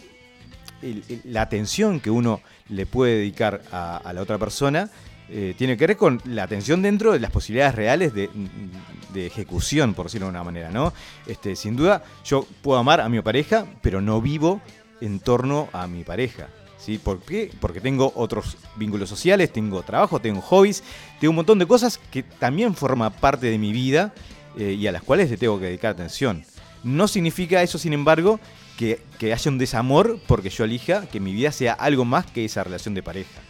la 1.24 1.42
atención 1.42 2.00
que 2.00 2.10
uno 2.10 2.42
le 2.70 2.86
puede 2.86 3.18
dedicar 3.18 3.62
a, 3.72 3.98
a 3.98 4.14
la 4.14 4.22
otra 4.22 4.38
persona 4.38 4.90
eh, 5.28 5.56
tiene 5.58 5.76
que 5.76 5.88
ver 5.88 5.98
con 5.98 6.22
la 6.26 6.44
atención 6.44 6.82
dentro 6.82 7.12
de 7.12 7.20
las 7.20 7.32
posibilidades 7.32 7.74
reales 7.74 8.14
de, 8.14 8.30
de 9.14 9.26
ejecución, 9.26 9.96
por 9.96 10.06
decirlo 10.06 10.28
de 10.28 10.32
una 10.32 10.44
manera. 10.44 10.70
¿no? 10.70 10.94
Este, 11.26 11.56
sin 11.56 11.76
duda, 11.76 12.04
yo 12.24 12.46
puedo 12.62 12.78
amar 12.80 13.02
a 13.02 13.10
mi 13.10 13.20
pareja, 13.22 13.66
pero 13.82 14.02
no 14.02 14.22
vivo 14.22 14.62
en 15.02 15.20
torno 15.20 15.70
a 15.74 15.88
mi 15.88 16.04
pareja. 16.04 16.48
¿Sí? 16.86 17.00
¿Por 17.00 17.20
qué? 17.20 17.50
Porque 17.60 17.82
tengo 17.82 18.14
otros 18.16 18.58
vínculos 18.76 19.10
sociales, 19.10 19.52
tengo 19.52 19.82
trabajo, 19.82 20.20
tengo 20.20 20.40
hobbies, 20.40 20.84
tengo 21.20 21.32
un 21.32 21.38
montón 21.38 21.58
de 21.58 21.66
cosas 21.66 22.00
que 22.12 22.22
también 22.22 22.76
forman 22.76 23.12
parte 23.12 23.48
de 23.48 23.58
mi 23.58 23.72
vida 23.74 24.14
eh, 24.56 24.74
y 24.74 24.86
a 24.86 24.92
las 24.92 25.02
cuales 25.02 25.32
le 25.32 25.38
tengo 25.38 25.58
que 25.58 25.66
dedicar 25.66 25.94
atención. 25.94 26.46
No 26.84 27.08
significa 27.08 27.64
eso, 27.64 27.80
sin 27.80 27.94
embargo, 27.94 28.40
que, 28.78 29.02
que 29.18 29.34
haya 29.34 29.50
un 29.50 29.58
desamor 29.58 30.20
porque 30.28 30.52
yo 30.52 30.64
elija 30.64 31.08
que 31.08 31.20
mi 31.20 31.34
vida 31.34 31.52
sea 31.52 31.74
algo 31.74 32.06
más 32.06 32.28
que 32.28 32.46
esa 32.46 32.64
relación 32.64 32.94
de 32.94 33.02
pareja. 33.02 33.42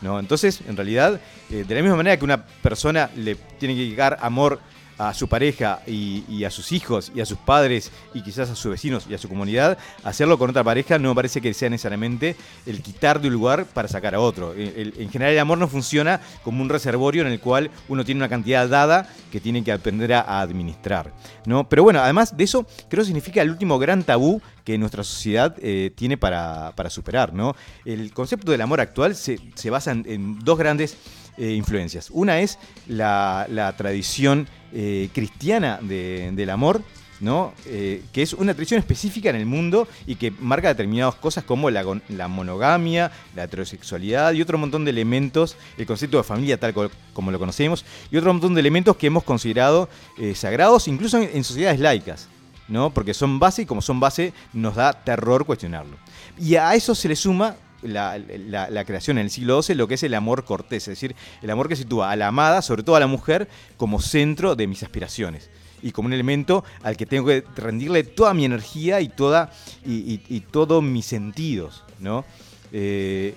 ¿no? 0.00 0.20
Entonces, 0.20 0.60
en 0.68 0.76
realidad, 0.76 1.20
eh, 1.50 1.64
de 1.66 1.74
la 1.74 1.82
misma 1.82 1.96
manera 1.96 2.16
que 2.16 2.24
una 2.24 2.46
persona 2.46 3.10
le 3.16 3.34
tiene 3.34 3.74
que 3.74 3.80
dedicar 3.80 4.18
amor 4.20 4.60
a 4.98 5.12
su 5.14 5.28
pareja 5.28 5.80
y, 5.86 6.44
a 6.44 6.50
sus 6.50 6.72
hijos 6.72 7.12
y 7.14 7.20
a 7.20 7.26
sus 7.26 7.38
padres 7.38 7.90
y 8.14 8.22
quizás 8.22 8.50
a 8.50 8.56
sus 8.56 8.70
vecinos 8.70 9.06
y 9.08 9.14
a 9.14 9.18
su 9.18 9.28
comunidad, 9.28 9.78
hacerlo 10.04 10.38
con 10.38 10.50
otra 10.50 10.64
pareja 10.64 10.98
no 10.98 11.14
parece 11.14 11.40
que 11.40 11.52
sea 11.54 11.68
necesariamente 11.68 12.36
el 12.66 12.82
quitar 12.82 13.20
de 13.20 13.28
un 13.28 13.34
lugar 13.34 13.66
para 13.66 13.88
sacar 13.88 14.14
a 14.14 14.20
otro. 14.20 14.52
El- 14.52 14.94
en 14.96 15.10
general 15.10 15.32
el 15.32 15.38
amor 15.38 15.58
no 15.58 15.68
funciona 15.68 16.20
como 16.42 16.62
un 16.62 16.68
reservorio 16.68 17.22
en 17.22 17.28
el 17.28 17.40
cual 17.40 17.70
uno 17.88 18.04
tiene 18.04 18.20
una 18.20 18.28
cantidad 18.28 18.68
dada 18.68 19.08
que 19.30 19.40
tiene 19.40 19.62
que 19.62 19.72
aprender 19.72 20.12
a, 20.14 20.40
administrar. 20.40 21.12
¿no? 21.44 21.68
Pero 21.68 21.82
bueno, 21.82 22.00
además 22.00 22.36
de 22.36 22.44
eso, 22.44 22.66
creo 22.88 23.02
que 23.02 23.06
significa 23.06 23.42
el 23.42 23.50
último 23.50 23.78
gran 23.78 24.02
tabú 24.02 24.40
que 24.64 24.78
nuestra 24.78 25.04
sociedad 25.04 25.54
eh, 25.60 25.92
tiene 25.94 26.16
para, 26.16 26.72
para 26.74 26.90
superar. 26.90 27.32
¿no? 27.32 27.54
El 27.84 28.12
concepto 28.12 28.50
del 28.52 28.60
amor 28.60 28.80
actual 28.80 29.14
se, 29.14 29.38
se 29.54 29.70
basa 29.70 29.92
en, 29.92 30.38
dos 30.40 30.58
grandes 30.58 30.96
eh, 31.36 31.52
influencias. 31.52 32.10
Una 32.10 32.40
es 32.40 32.58
la 32.86 33.74
tradición 33.76 34.48
eh, 34.72 35.08
cristiana 35.12 35.78
de- 35.82 36.30
del 36.32 36.50
amor, 36.50 36.82
¿no? 37.20 37.54
Eh, 37.64 38.02
que 38.12 38.20
es 38.22 38.34
una 38.34 38.52
tradición 38.52 38.78
específica 38.78 39.30
en 39.30 39.36
el 39.36 39.46
mundo 39.46 39.88
y 40.06 40.16
que 40.16 40.30
marca 40.30 40.68
determinadas 40.68 41.14
cosas 41.14 41.44
como 41.44 41.70
la, 41.70 41.82
monogamia, 42.28 43.10
la 43.34 43.44
heterosexualidad 43.44 44.32
y 44.34 44.42
otro 44.42 44.58
montón 44.58 44.84
de 44.84 44.90
elementos, 44.90 45.56
el 45.78 45.86
concepto 45.86 46.18
de 46.18 46.24
familia 46.24 46.60
tal 46.60 46.74
co- 46.74 46.90
como 47.14 47.30
lo 47.30 47.38
conocemos, 47.38 47.84
y 48.10 48.16
otro 48.18 48.32
montón 48.32 48.54
de 48.54 48.60
elementos 48.60 48.96
que 48.96 49.06
hemos 49.06 49.24
considerado 49.24 49.88
eh, 50.18 50.34
sagrados 50.34 50.88
incluso 50.88 51.16
en, 51.18 51.30
en 51.32 51.42
sociedades 51.44 51.80
laicas. 51.80 52.28
¿no? 52.68 52.90
Porque 52.90 53.14
son 53.14 53.38
base 53.38 53.62
y 53.62 53.66
como 53.66 53.80
son 53.80 54.00
base 54.00 54.32
nos 54.52 54.74
da 54.74 54.92
terror 54.92 55.46
cuestionarlo. 55.46 55.96
Y 56.36 56.56
a 56.56 56.74
eso 56.74 56.96
se 56.96 57.08
le 57.08 57.14
suma 57.14 57.54
la, 57.86 58.84
creación 58.84 59.18
en 59.18 59.24
el 59.24 59.30
siglo 59.30 59.62
XII, 59.62 59.74
lo 59.76 59.88
que 59.88 59.94
es 59.94 60.02
el 60.02 60.14
amor 60.14 60.44
cortés, 60.44 60.84
es 60.84 61.00
decir, 61.00 61.14
el 61.42 61.50
amor 61.50 61.68
que 61.68 61.76
sitúa 61.76 62.10
a 62.10 62.16
la 62.16 62.28
amada, 62.28 62.62
sobre 62.62 62.82
todo 62.82 62.96
a 62.96 63.00
la 63.00 63.06
mujer, 63.06 63.48
como 63.76 64.00
centro 64.00 64.56
de 64.56 64.66
mis 64.66 64.82
aspiraciones 64.82 65.50
y 65.82 65.92
como 65.92 66.06
un 66.06 66.12
elemento 66.12 66.64
al 66.82 66.96
que 66.96 67.06
tengo 67.06 67.26
que 67.26 67.44
rendirle 67.56 68.02
toda 68.02 68.34
mi 68.34 68.44
energía 68.44 69.00
y, 69.00 69.08
toda, 69.08 69.52
y 69.84 70.40
todos 70.40 70.82
mis 70.82 71.06
sentidos. 71.06 71.84
¿no? 72.00 72.24
Eh, 72.72 73.34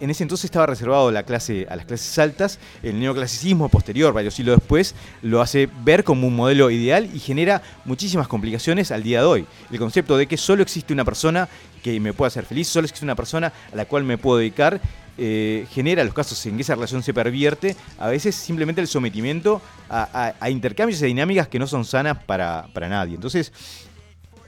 en 0.00 0.10
ese 0.10 0.22
entonces 0.22 0.46
estaba 0.46 0.66
reservado 0.66 1.10
la 1.10 1.22
clase, 1.24 1.66
a 1.70 1.76
las 1.76 1.84
clases 1.86 2.18
altas. 2.18 2.58
El 2.82 2.98
neoclasicismo 2.98 3.68
posterior, 3.68 4.12
varios 4.12 4.34
siglos 4.34 4.56
después, 4.58 4.94
lo 5.22 5.40
hace 5.40 5.68
ver 5.84 6.04
como 6.04 6.26
un 6.26 6.36
modelo 6.36 6.70
ideal 6.70 7.08
y 7.14 7.18
genera 7.18 7.62
muchísimas 7.84 8.26
complicaciones 8.28 8.90
al 8.90 9.02
día 9.02 9.20
de 9.20 9.26
hoy. 9.26 9.46
El 9.70 9.78
concepto 9.78 10.16
de 10.16 10.26
que 10.26 10.36
solo 10.36 10.62
existe 10.62 10.92
una 10.92 11.04
persona 11.04 11.48
que 11.82 11.98
me 12.00 12.12
pueda 12.12 12.28
hacer 12.28 12.44
feliz, 12.44 12.68
solo 12.68 12.86
existe 12.86 13.04
una 13.04 13.14
persona 13.14 13.52
a 13.72 13.76
la 13.76 13.84
cual 13.84 14.04
me 14.04 14.18
puedo 14.18 14.38
dedicar, 14.38 14.80
eh, 15.18 15.66
genera 15.70 16.02
los 16.04 16.14
casos 16.14 16.44
en 16.46 16.56
que 16.56 16.62
esa 16.62 16.74
relación 16.74 17.02
se 17.02 17.12
pervierte, 17.12 17.76
a 17.98 18.08
veces 18.08 18.34
simplemente 18.34 18.80
el 18.80 18.86
sometimiento 18.88 19.60
a, 19.88 20.08
a- 20.12 20.34
a 20.40 20.50
intercambios 20.50 21.02
y 21.02 21.06
dinámicas 21.06 21.48
que 21.48 21.58
no 21.58 21.66
son 21.66 21.84
sanas 21.84 22.16
para, 22.24 22.68
para 22.72 22.88
nadie. 22.88 23.16
Entonces, 23.16 23.52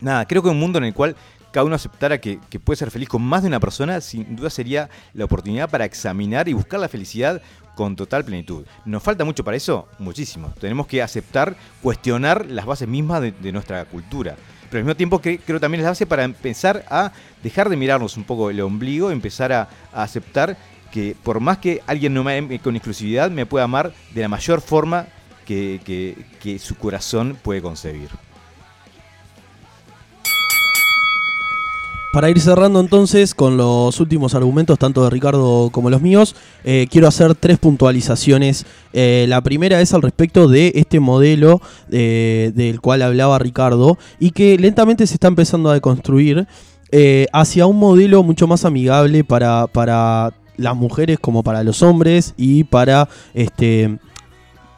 nada, 0.01 0.27
creo 0.27 0.43
que 0.43 0.49
un 0.49 0.59
mundo 0.59 0.79
en 0.79 0.85
el 0.85 0.95
cual 0.95 1.15
cada 1.53 1.65
uno 1.65 1.77
aceptara 1.77 2.19
que, 2.19 2.39
puede 2.65 2.79
ser 2.79 2.91
feliz 2.91 3.09
con 3.09 3.23
más 3.23 3.43
de 3.43 3.49
una 3.49 3.61
persona, 3.61 4.01
sin 4.01 4.35
duda 4.35 4.51
sería 4.51 4.89
la 5.15 5.27
oportunidad 5.27 5.71
para 5.71 5.85
examinar 5.85 6.49
y 6.49 6.55
buscar 6.55 6.81
la 6.81 6.89
felicidad 6.89 7.43
con 7.77 7.95
total 7.95 8.25
plenitud. 8.25 8.65
¿Nos 8.85 9.03
falta 9.03 9.25
mucho 9.25 9.45
para 9.45 9.57
eso? 9.57 9.87
Muchísimo. 9.99 10.53
Tenemos 10.61 10.87
que 10.87 11.03
aceptar, 11.03 11.55
cuestionar 11.83 12.47
las 12.47 12.67
bases 12.67 12.89
mismas 12.89 13.21
de, 13.21 13.53
nuestra 13.53 13.85
cultura. 13.85 14.37
Pero 14.71 14.79
al 14.79 14.85
mismo 14.85 14.97
tiempo 14.97 15.21
que, 15.21 15.39
creo 15.39 15.61
también 15.61 15.81
es 15.81 15.85
la 15.85 15.91
base 15.91 16.07
para 16.07 16.25
empezar 16.25 16.85
a 16.89 17.13
dejar 17.43 17.69
de 17.69 17.77
mirarnos 17.77 18.17
un 18.17 18.25
poco 18.25 18.51
el 18.51 18.61
ombligo, 18.61 19.11
empezar 19.11 19.53
a, 19.53 19.69
aceptar 19.93 20.57
que 20.91 21.15
por 21.23 21.41
más 21.41 21.59
que 21.59 21.83
alguien 21.87 22.15
no 22.15 22.25
me 22.25 22.39
ame 22.39 22.59
con 22.59 22.77
exclusividad, 22.77 23.31
me 23.31 23.47
puede 23.47 23.65
amar 23.65 23.93
de 24.15 24.23
la 24.23 24.29
mayor 24.29 24.61
forma 24.61 25.07
que 25.45 26.59
su 26.59 26.77
corazón 26.77 27.37
puede 27.43 27.61
concebir. 27.61 28.09
Para 32.13 32.29
ir 32.29 32.39
cerrando 32.41 32.79
entonces 32.79 33.35
con 33.35 33.57
los 33.57 33.99
últimos 33.99 34.35
argumentos, 34.35 34.79
tanto 34.79 35.03
de 35.03 35.09
Ricardo 35.09 35.71
como 35.73 35.89
los 35.89 36.03
míos, 36.03 36.37
eh, 36.63 36.87
quiero 36.91 37.09
hacer 37.09 37.35
tres 37.35 37.57
puntualizaciones. 37.57 38.67
Eh, 38.93 39.25
la 39.31 39.41
primera 39.41 39.81
es 39.81 39.95
al 39.95 40.03
respecto 40.03 40.47
de 40.47 40.73
este 40.75 41.01
modelo 41.01 41.63
eh, 41.91 42.53
del 42.55 42.83
cual 42.83 43.01
hablaba 43.01 43.39
Ricardo 43.39 43.97
y 44.21 44.33
que 44.33 44.59
lentamente 44.59 45.07
se 45.07 45.15
está 45.15 45.29
empezando 45.29 45.71
a 45.71 45.75
deconstruir 45.75 46.47
hacia 47.33 47.65
un 47.65 47.79
modelo 47.79 48.23
mucho 48.23 48.47
más 48.47 48.67
amigable 48.67 49.25
para, 49.25 49.67
para 49.67 50.35
las 50.59 50.77
mujeres 50.77 51.19
como 51.19 51.43
para 51.43 51.65
los 51.65 51.83
hombres 51.83 52.35
y 52.37 52.65
para 52.65 53.09
este, 53.33 53.99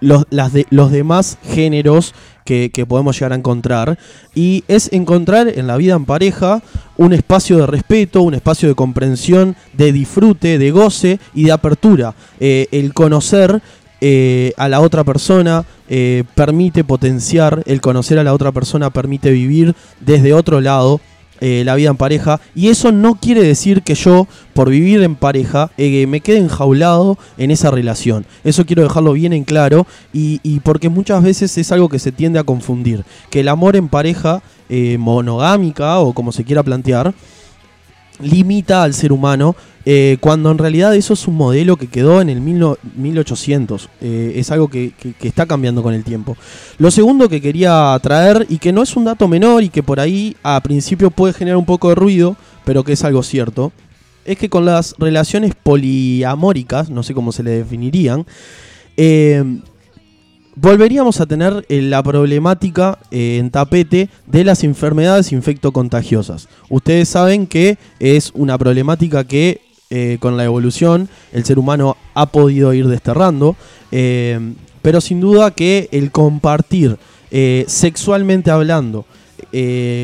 los, 0.00 0.24
los 0.70 0.90
demás 0.90 1.38
géneros 1.42 2.14
que, 2.44 2.70
que 2.70 2.86
podemos 2.86 3.16
llegar 3.16 3.32
a 3.32 3.36
encontrar. 3.36 3.98
Y 4.34 4.64
es 4.68 4.92
encontrar 4.92 5.48
en 5.48 5.66
la 5.66 5.76
vida 5.76 5.94
en 5.94 6.04
pareja 6.04 6.62
un 6.96 7.12
espacio 7.12 7.58
de 7.58 7.66
respeto, 7.66 8.22
un 8.22 8.34
espacio 8.34 8.68
de 8.68 8.74
comprensión, 8.74 9.56
de 9.72 9.92
disfrute, 9.92 10.58
de 10.58 10.70
goce 10.70 11.18
y 11.34 11.44
de 11.44 11.52
apertura. 11.52 12.14
Eh, 12.40 12.68
el 12.70 12.92
conocer 12.94 13.62
eh, 14.00 14.52
a 14.56 14.68
la 14.68 14.80
otra 14.80 15.04
persona 15.04 15.64
eh, 15.88 16.24
permite 16.34 16.84
potenciar, 16.84 17.62
el 17.66 17.80
conocer 17.80 18.18
a 18.18 18.24
la 18.24 18.34
otra 18.34 18.52
persona 18.52 18.90
permite 18.90 19.30
vivir 19.30 19.74
desde 20.00 20.34
otro 20.34 20.60
lado 20.60 21.00
eh, 21.46 21.62
la 21.62 21.74
vida 21.74 21.90
en 21.90 21.98
pareja. 21.98 22.40
Y 22.54 22.68
eso 22.68 22.90
no 22.90 23.16
quiere 23.16 23.42
decir 23.42 23.82
que 23.82 23.94
yo, 23.94 24.26
por 24.54 24.70
vivir 24.70 25.02
en 25.02 25.14
pareja, 25.14 25.70
eh, 25.76 26.06
me 26.06 26.20
quede 26.20 26.38
enjaulado 26.38 27.18
en 27.36 27.50
esa 27.50 27.70
relación. 27.70 28.24
Eso 28.44 28.64
quiero 28.64 28.82
dejarlo 28.82 29.12
bien 29.12 29.34
en 29.34 29.44
claro. 29.44 29.86
Y, 30.10 30.40
y 30.42 30.60
porque 30.60 30.88
muchas 30.88 31.22
veces 31.22 31.58
es 31.58 31.70
algo 31.70 31.90
que 31.90 31.98
se 31.98 32.12
tiende 32.12 32.38
a 32.38 32.44
confundir. 32.44 33.04
Que 33.28 33.40
el 33.40 33.48
amor 33.48 33.76
en 33.76 33.88
pareja 33.88 34.42
eh, 34.70 34.96
monogámica 34.98 35.98
o 35.98 36.14
como 36.14 36.32
se 36.32 36.44
quiera 36.44 36.62
plantear, 36.62 37.12
limita 38.20 38.82
al 38.82 38.94
ser 38.94 39.12
humano, 39.12 39.56
eh, 39.86 40.16
cuando 40.20 40.50
en 40.50 40.56
realidad 40.58 40.94
eso 40.94 41.12
es 41.14 41.26
un 41.28 41.34
modelo 41.36 41.76
que 41.76 41.88
quedó 41.88 42.20
en 42.22 42.30
el 42.30 42.40
mil 42.40 42.58
no- 42.58 42.78
1800. 42.96 43.88
Eh, 44.00 44.32
es 44.36 44.50
algo 44.50 44.68
que, 44.68 44.92
que- 44.98 45.12
que 45.12 45.28
está 45.28 45.46
cambiando 45.46 45.82
con 45.82 45.92
el 45.94 46.04
tiempo. 46.04 46.36
Lo 46.78 46.90
segundo 46.90 47.28
que 47.28 47.40
quería 47.40 47.98
traer, 48.02 48.46
y 48.48 48.58
que 48.58 48.72
no 48.72 48.82
es 48.82 48.96
un 48.96 49.04
dato 49.04 49.28
menor 49.28 49.62
y 49.62 49.68
que 49.68 49.82
por 49.82 50.00
ahí 50.00 50.36
a 50.42 50.60
principio 50.62 51.10
puede 51.10 51.34
generar 51.34 51.56
un 51.58 51.66
poco 51.66 51.88
de 51.90 51.96
ruido, 51.96 52.36
pero 52.64 52.82
que 52.84 52.92
es 52.94 53.04
algo 53.04 53.22
cierto, 53.22 53.72
es 54.24 54.38
que 54.38 54.48
con 54.48 54.64
las 54.64 54.94
relaciones 54.98 55.52
poliamóricas, 55.62 56.88
no 56.88 57.02
sé 57.02 57.12
cómo 57.12 57.30
se 57.32 57.42
le 57.42 57.50
definirían, 57.50 58.24
eh, 58.96 59.44
volveríamos 60.56 61.20
a 61.20 61.26
tener 61.26 61.64
eh, 61.68 61.82
la 61.82 62.02
problemática 62.02 62.98
eh, 63.10 63.38
en 63.38 63.50
tapete 63.50 64.08
de 64.26 64.44
las 64.44 64.64
enfermedades 64.64 65.32
infectocontagiosas. 65.32 66.48
Ustedes 66.68 67.08
saben 67.08 67.46
que 67.46 67.78
es 67.98 68.30
una 68.34 68.56
problemática 68.58 69.24
que 69.24 69.60
eh, 69.90 70.18
con 70.20 70.36
la 70.36 70.44
evolución 70.44 71.08
el 71.32 71.44
ser 71.44 71.58
humano 71.58 71.96
ha 72.14 72.26
podido 72.26 72.72
ir 72.72 72.88
desterrando, 72.88 73.54
pero 74.82 75.00
sin 75.00 75.20
duda 75.20 75.52
que 75.52 75.88
el 75.92 76.10
compartir 76.10 76.96
sexualmente 77.66 78.50
hablando 78.50 79.04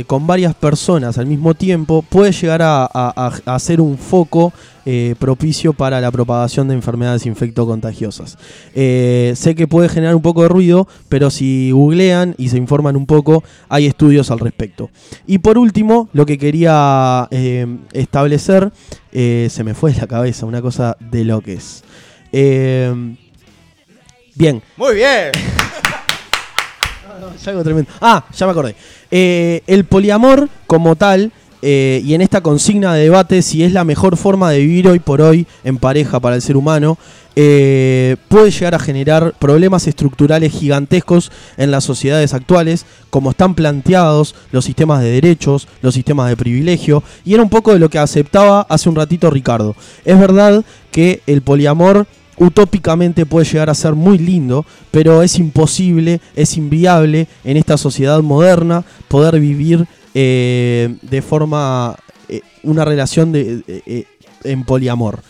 con 0.06 0.26
varias 0.28 0.54
personas 0.54 1.18
al 1.18 1.26
mismo 1.26 1.54
tiempo 1.54 2.02
puede 2.02 2.30
llegar 2.30 2.62
a- 2.62 2.84
a- 2.92 3.32
a 3.44 3.58
ser 3.58 3.80
un 3.80 3.98
foco 3.98 4.52
eh, 4.86 5.14
propicio 5.18 5.72
para 5.72 6.00
la 6.00 6.10
propagación 6.10 6.68
de 6.68 6.74
enfermedades 6.74 7.26
infectocontagiosas. 7.26 8.38
Eh, 8.74 9.32
sé 9.36 9.54
que 9.54 9.68
puede 9.68 9.88
generar 9.88 10.14
un 10.14 10.22
poco 10.22 10.42
de 10.42 10.48
ruido, 10.48 10.88
pero 11.08 11.30
si 11.30 11.70
googlean 11.70 12.34
y 12.38 12.48
se 12.48 12.56
informan 12.56 12.96
un 12.96 13.06
poco, 13.06 13.44
hay 13.68 13.86
estudios 13.86 14.30
al 14.30 14.38
respecto. 14.38 14.90
Y 15.26 15.38
por 15.38 15.58
último, 15.58 16.08
lo 16.12 16.26
que 16.26 16.38
quería 16.38 17.28
eh, 17.30 17.66
establecer, 17.92 18.72
eh, 19.12 19.48
se 19.50 19.64
me 19.64 19.74
fue 19.74 19.92
de 19.92 20.00
la 20.00 20.06
cabeza, 20.06 20.46
una 20.46 20.62
cosa 20.62 20.96
de 20.98 21.24
lo 21.24 21.40
que 21.40 21.54
es. 21.54 21.84
Bien, 22.32 24.62
Muy 24.76 24.94
bien. 24.94 25.32
es 27.36 27.48
algo 27.48 27.62
tremendo. 27.62 27.90
Ah, 28.00 28.24
ya 28.34 28.46
me 28.46 28.52
acordé. 28.52 28.74
El 29.10 29.84
poliamor 29.84 30.48
como 30.66 30.96
tal, 30.96 31.32
eh, 31.62 32.00
y 32.04 32.14
en 32.14 32.20
esta 32.20 32.40
consigna 32.40 32.94
de 32.94 33.02
debate 33.02 33.42
si 33.42 33.62
es 33.62 33.72
la 33.72 33.84
mejor 33.84 34.16
forma 34.16 34.50
de 34.50 34.60
vivir 34.60 34.88
hoy 34.88 34.98
por 34.98 35.20
hoy 35.20 35.46
en 35.64 35.78
pareja 35.78 36.20
para 36.20 36.36
el 36.36 36.42
ser 36.42 36.56
humano, 36.56 36.98
eh, 37.36 38.16
puede 38.28 38.50
llegar 38.50 38.74
a 38.74 38.78
generar 38.78 39.34
problemas 39.38 39.86
estructurales 39.86 40.52
gigantescos 40.52 41.30
en 41.56 41.70
las 41.70 41.84
sociedades 41.84 42.34
actuales, 42.34 42.86
como 43.08 43.30
están 43.30 43.54
planteados 43.54 44.34
los 44.52 44.64
sistemas 44.64 45.00
de 45.02 45.10
derechos, 45.10 45.68
los 45.80 45.94
sistemas 45.94 46.28
de 46.28 46.36
privilegio, 46.36 47.02
y 47.24 47.34
era 47.34 47.42
un 47.42 47.50
poco 47.50 47.72
de 47.72 47.78
lo 47.78 47.88
que 47.88 47.98
aceptaba 47.98 48.62
hace 48.68 48.88
un 48.88 48.96
ratito 48.96 49.30
Ricardo. 49.30 49.76
Es 50.04 50.18
verdad 50.18 50.64
que 50.90 51.22
el 51.26 51.42
poliamor 51.42 52.06
utópicamente 52.40 53.26
puede 53.26 53.46
llegar 53.46 53.70
a 53.70 53.74
ser 53.74 53.94
muy 53.94 54.18
lindo, 54.18 54.64
pero 54.90 55.22
es 55.22 55.38
imposible, 55.38 56.20
es 56.34 56.56
inviable 56.56 57.28
en 57.44 57.58
esta 57.58 57.76
sociedad 57.76 58.20
moderna 58.22 58.82
poder 59.08 59.38
vivir 59.38 59.86
eh, 60.14 60.96
de 61.02 61.22
forma 61.22 61.96
eh, 62.28 62.40
una 62.62 62.84
relación 62.84 63.32
de, 63.32 63.62
eh, 63.66 64.04
en 64.44 64.64
poliamor, 64.64 65.20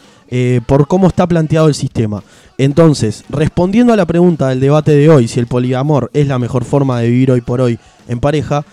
por 0.66 0.87
cómo 0.87 1.09
está 1.09 1.26
planteado 1.26 1.66
el 1.66 1.74
sistema. 1.74 2.22
Entonces, 2.57 3.24
respondiendo 3.31 3.93
a 3.93 3.97
la 3.97 4.07
pregunta 4.07 4.49
del 4.49 4.61
debate 4.61 4.93
de 4.93 5.11
hoy, 5.11 5.26
si 5.26 5.41
el 5.41 5.49
poliamor 5.49 6.09
es 6.14 6.28
la 6.28 6.39
mejor 6.39 6.64
forma 6.64 7.01
de 7.01 7.09
vivir 7.11 7.33
hoy 7.33 7.41
por 7.41 7.61
hoy 7.61 7.81
en 8.07 8.20
pareja, 8.20 8.64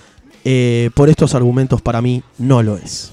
por 0.93 1.10
estos 1.10 1.34
argumentos 1.34 1.82
para 1.82 1.99
mí 1.99 2.22
no 2.38 2.62
lo 2.62 2.78
es. 2.78 3.12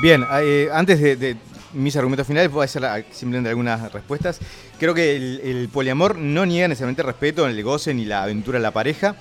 Bien, 0.00 0.24
antes 0.72 1.00
de, 1.02 1.16
de 1.16 1.36
mis 1.74 1.96
argumentos 1.96 2.26
finales, 2.26 2.50
voy 2.50 2.62
a 2.62 2.64
hacer 2.64 3.04
simplemente 3.12 3.50
algunas 3.50 3.92
respuestas. 3.92 4.40
Creo 4.78 4.94
que 4.94 5.16
el, 5.16 5.68
poliamor 5.72 6.16
no 6.16 6.46
niega 6.46 6.68
necesariamente 6.68 7.02
el 7.02 7.06
respeto, 7.08 7.46
el 7.46 7.62
goce 7.62 7.94
ni 7.94 8.04
la 8.04 8.22
aventura 8.22 8.58
de 8.58 8.62
la 8.62 8.70
pareja. 8.70 9.16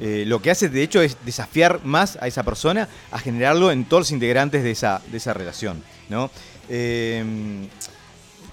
Eh, 0.00 0.24
lo 0.26 0.40
que 0.40 0.50
hace, 0.50 0.68
de 0.70 0.82
hecho, 0.82 1.02
es 1.02 1.16
desafiar 1.24 1.80
más 1.84 2.16
a 2.20 2.26
esa 2.26 2.42
persona 2.42 2.88
a 3.10 3.18
generarlo 3.18 3.70
en 3.70 3.84
todos 3.84 4.02
los 4.02 4.10
integrantes 4.10 4.62
de 4.62 4.70
esa, 4.70 5.02
de 5.10 5.18
esa 5.18 5.34
relación. 5.34 5.82
¿no? 6.08 6.30
Eh, 6.70 7.22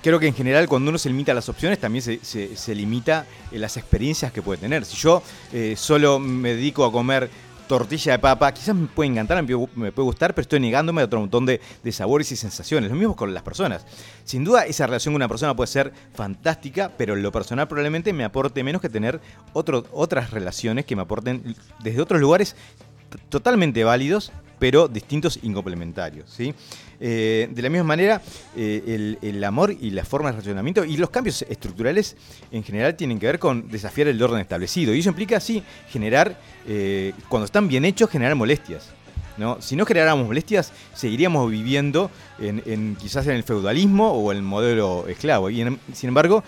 creo 0.04 0.20
que 0.20 0.28
en 0.28 0.34
general 0.36 0.68
cuando 0.68 0.90
uno 0.90 0.98
se 0.98 1.10
limita 1.10 1.32
a 1.32 1.36
las 1.36 1.48
opciones 1.50 1.80
también 1.80 2.02
se, 2.02 2.20
se- 2.24 2.76
limita 2.76 3.26
en 3.52 3.62
las 3.62 3.78
experiencias 3.78 4.32
que 4.32 4.42
puede 4.42 4.60
tener. 4.60 4.84
Si 4.86 4.98
yo 4.98 5.24
eh, 5.54 5.76
solo 5.78 6.20
me 6.20 6.56
dedico 6.56 6.84
a 6.86 6.92
comer 6.92 7.30
tortilla 7.70 8.14
de 8.14 8.20
papa, 8.20 8.52
quizás 8.52 8.76
me 8.76 8.88
puede 8.88 9.12
encantar, 9.12 9.42
me 9.44 9.92
puede, 9.92 10.06
gustar, 10.06 10.34
pero 10.34 10.42
estoy 10.42 10.60
negándome 10.60 11.02
a 11.02 11.06
otro 11.06 11.20
montón 11.20 11.46
de, 11.46 11.62
sabores 11.92 12.32
y 12.32 12.36
sensaciones. 12.36 12.90
Lo 12.90 12.96
mismo 12.96 13.16
con 13.16 13.32
las 13.32 13.44
personas. 13.44 13.86
Sin 14.26 14.44
duda 14.44 14.66
esa 14.66 14.88
relación 14.88 15.14
con 15.14 15.20
una 15.20 15.28
persona 15.28 15.56
puede 15.56 15.68
ser 15.68 15.94
fantástica, 16.16 16.92
pero 16.98 17.14
en 17.14 17.22
lo 17.22 17.32
personal 17.32 17.68
probablemente 17.68 18.12
me 18.12 18.24
aporte 18.24 18.64
menos 18.64 18.82
que 18.82 18.90
tener 18.90 19.22
otras 19.54 20.32
relaciones 20.32 20.86
que 20.86 20.96
me 20.96 21.04
aporten 21.04 21.56
desde 21.84 22.02
otros 22.02 22.20
lugares 22.20 22.56
totalmente 23.30 23.84
válidos, 23.84 24.32
pero 24.58 24.88
distintos 24.88 25.40
y 25.42 25.54
complementarios. 25.54 26.28
¿sí? 26.28 26.56
Eh, 27.02 27.48
de 27.52 27.62
la 27.62 27.70
misma 27.70 27.86
manera, 27.86 28.22
eh, 28.56 29.18
el, 29.22 29.44
amor 29.44 29.72
y 29.72 29.92
las 29.92 30.08
formas 30.08 30.34
de 30.34 30.38
relacionamiento 30.42 30.84
y 30.84 30.98
los 30.98 31.10
cambios 31.10 31.44
estructurales 31.44 32.18
en 32.52 32.64
general 32.64 32.96
tienen 32.96 33.20
que 33.20 33.26
ver 33.26 33.40
con 33.40 33.70
desafiar 33.70 34.08
el 34.10 34.22
orden 34.22 34.40
establecido. 34.42 34.94
Y 34.94 35.00
eso 35.00 35.10
implica, 35.10 35.40
sí, 35.40 35.64
generar, 35.90 36.38
eh, 36.68 37.14
cuando 37.30 37.46
están 37.46 37.68
bien 37.68 37.86
hechos, 37.86 38.10
generar 38.10 38.36
molestias. 38.36 38.90
¿no? 39.38 39.62
Si 39.62 39.78
no 39.78 39.86
generáramos 39.86 40.28
molestias, 40.28 40.74
seguiríamos 40.94 41.50
viviendo 41.50 42.12
en, 42.40 42.98
quizás 42.98 43.26
en 43.28 43.36
el 43.36 43.44
feudalismo 43.44 44.12
o 44.12 44.32
en 44.34 44.40
el 44.40 44.44
modelo 44.44 45.08
esclavo. 45.08 45.50
Y 45.50 45.64
sin 45.94 46.10
embargo, 46.10 46.44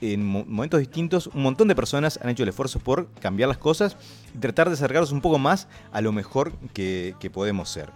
en 0.00 0.24
mo- 0.24 0.44
momentos 0.46 0.78
distintos, 0.78 1.26
un 1.26 1.42
montón 1.42 1.66
de 1.66 1.74
personas 1.74 2.20
han 2.22 2.28
hecho 2.30 2.44
el 2.44 2.50
esfuerzo 2.50 2.78
por 2.78 3.08
cambiar 3.20 3.48
las 3.48 3.58
cosas 3.58 3.96
y 4.32 4.38
tratar 4.38 4.68
de 4.68 4.74
acercarnos 4.74 5.10
un 5.10 5.20
poco 5.20 5.40
más 5.40 5.66
a 5.90 6.00
lo 6.00 6.12
mejor 6.12 6.52
que 6.72 7.30
podemos 7.32 7.68
ser. 7.68 7.90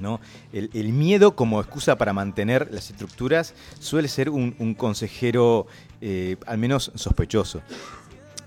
¿No? 0.00 0.20
El, 0.52 0.70
el 0.74 0.92
miedo 0.92 1.34
como 1.36 1.60
excusa 1.60 1.96
para 1.96 2.12
mantener 2.12 2.68
las 2.72 2.90
estructuras 2.90 3.54
suele 3.78 4.08
ser 4.08 4.30
un, 4.30 4.54
un 4.58 4.74
consejero 4.74 5.66
eh, 6.00 6.36
al 6.46 6.58
menos 6.58 6.92
sospechoso. 6.94 7.62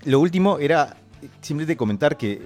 Lo 0.04 0.20
último 0.20 0.58
era 0.58 0.96
simplemente 1.40 1.76
comentar 1.76 2.16
que 2.16 2.42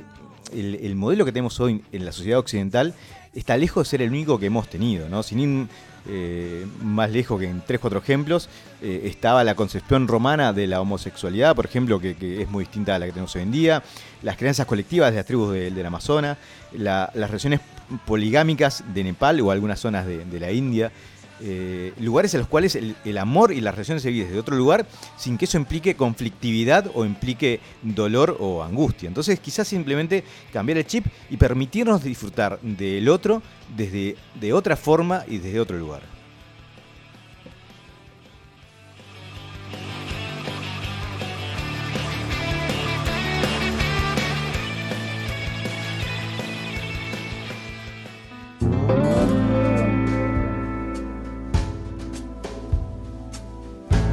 el, 0.52 0.74
el 0.76 0.94
modelo 0.94 1.24
que 1.24 1.32
tenemos 1.32 1.60
hoy 1.60 1.82
en 1.92 2.04
la 2.04 2.12
sociedad 2.12 2.38
occidental 2.38 2.94
está 3.34 3.56
lejos 3.56 3.86
de 3.86 3.90
ser 3.90 4.02
el 4.02 4.10
único 4.10 4.38
que 4.38 4.46
hemos 4.46 4.68
tenido, 4.68 5.08
¿no? 5.08 5.22
Sin 5.22 5.38
ir 5.40 5.66
eh, 6.08 6.66
más 6.82 7.10
lejos 7.10 7.38
que 7.40 7.48
en 7.48 7.62
tres, 7.64 7.80
cuatro 7.80 8.00
ejemplos, 8.00 8.48
eh, 8.82 9.02
estaba 9.04 9.44
la 9.44 9.54
concepción 9.54 10.08
romana 10.08 10.52
de 10.52 10.66
la 10.66 10.80
homosexualidad, 10.80 11.54
por 11.54 11.64
ejemplo, 11.64 12.00
que, 12.00 12.14
que 12.16 12.42
es 12.42 12.50
muy 12.50 12.64
distinta 12.64 12.94
a 12.96 12.98
la 12.98 13.06
que 13.06 13.12
tenemos 13.12 13.34
hoy 13.36 13.42
en 13.42 13.52
día, 13.52 13.82
las 14.22 14.36
creencias 14.36 14.66
colectivas 14.66 15.10
de 15.12 15.16
las 15.18 15.26
tribus 15.26 15.52
de- 15.52 15.70
del 15.70 15.86
Amazonas, 15.86 16.36
la- 16.72 17.10
las 17.14 17.30
relaciones 17.30 17.60
poligámicas 18.06 18.84
de 18.94 19.04
Nepal 19.04 19.40
o 19.40 19.50
algunas 19.50 19.80
zonas 19.80 20.06
de, 20.06 20.40
la 20.40 20.52
India, 20.52 20.92
eh, 21.40 21.92
lugares 21.98 22.34
en 22.34 22.40
los 22.40 22.48
cuales 22.48 22.76
el, 22.76 22.94
el 23.04 23.18
amor 23.18 23.52
y 23.52 23.60
las 23.60 23.74
relaciones 23.74 24.02
se 24.02 24.10
viven 24.10 24.28
desde 24.28 24.38
otro 24.38 24.56
lugar 24.56 24.86
sin 25.16 25.36
que 25.36 25.46
eso 25.46 25.58
implique 25.58 25.96
conflictividad 25.96 26.90
o 26.94 27.04
implique 27.04 27.60
dolor 27.82 28.36
o 28.40 28.62
angustia. 28.62 29.08
Entonces 29.08 29.40
quizás 29.40 29.66
simplemente 29.66 30.24
cambiar 30.52 30.78
el 30.78 30.86
chip 30.86 31.06
y 31.30 31.36
permitirnos 31.36 32.04
disfrutar 32.04 32.60
del 32.60 33.08
otro 33.08 33.42
desde 33.76 34.16
de 34.34 34.52
otra 34.52 34.76
forma 34.76 35.24
y 35.26 35.38
desde 35.38 35.60
otro 35.60 35.78
lugar. 35.78 36.21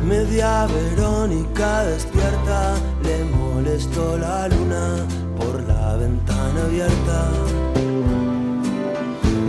Media 0.10 0.66
Verónica 0.66 1.84
despierta, 1.84 2.74
le 3.03 3.24
molestó 3.26 4.18
la 4.18 4.47
luna 4.47 5.05
por 5.38 5.62
la 5.68 5.97
ventana 5.97 6.64
abierta. 6.66 7.30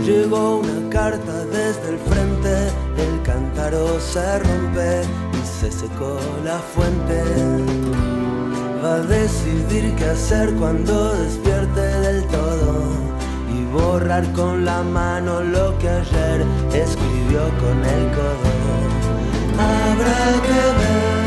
Llegó 0.05 0.57
una 0.57 0.87
carta 0.91 1.45
desde 1.45 1.89
el 1.89 1.97
frente, 1.97 2.67
el 2.95 3.23
cántaro 3.23 3.99
se 3.99 4.37
rompe 4.37 5.01
y 5.33 5.47
se 5.47 5.71
secó 5.71 6.19
la 6.45 6.59
fuente. 6.59 7.23
Va 8.83 8.95
a 8.97 8.99
decidir 8.99 9.95
qué 9.95 10.05
hacer 10.05 10.53
cuando 10.59 11.15
despierte 11.23 11.81
del 11.81 12.23
todo 12.27 12.83
y 13.51 13.63
borrar 13.73 14.31
con 14.33 14.63
la 14.63 14.83
mano 14.83 15.41
lo 15.41 15.75
que 15.79 15.89
ayer 15.89 16.45
escribió 16.71 17.49
con 17.59 17.83
el 17.83 18.11
codo. 18.11 18.90
Habrá 19.61 20.41
que 20.47 20.61
ver 20.81 21.21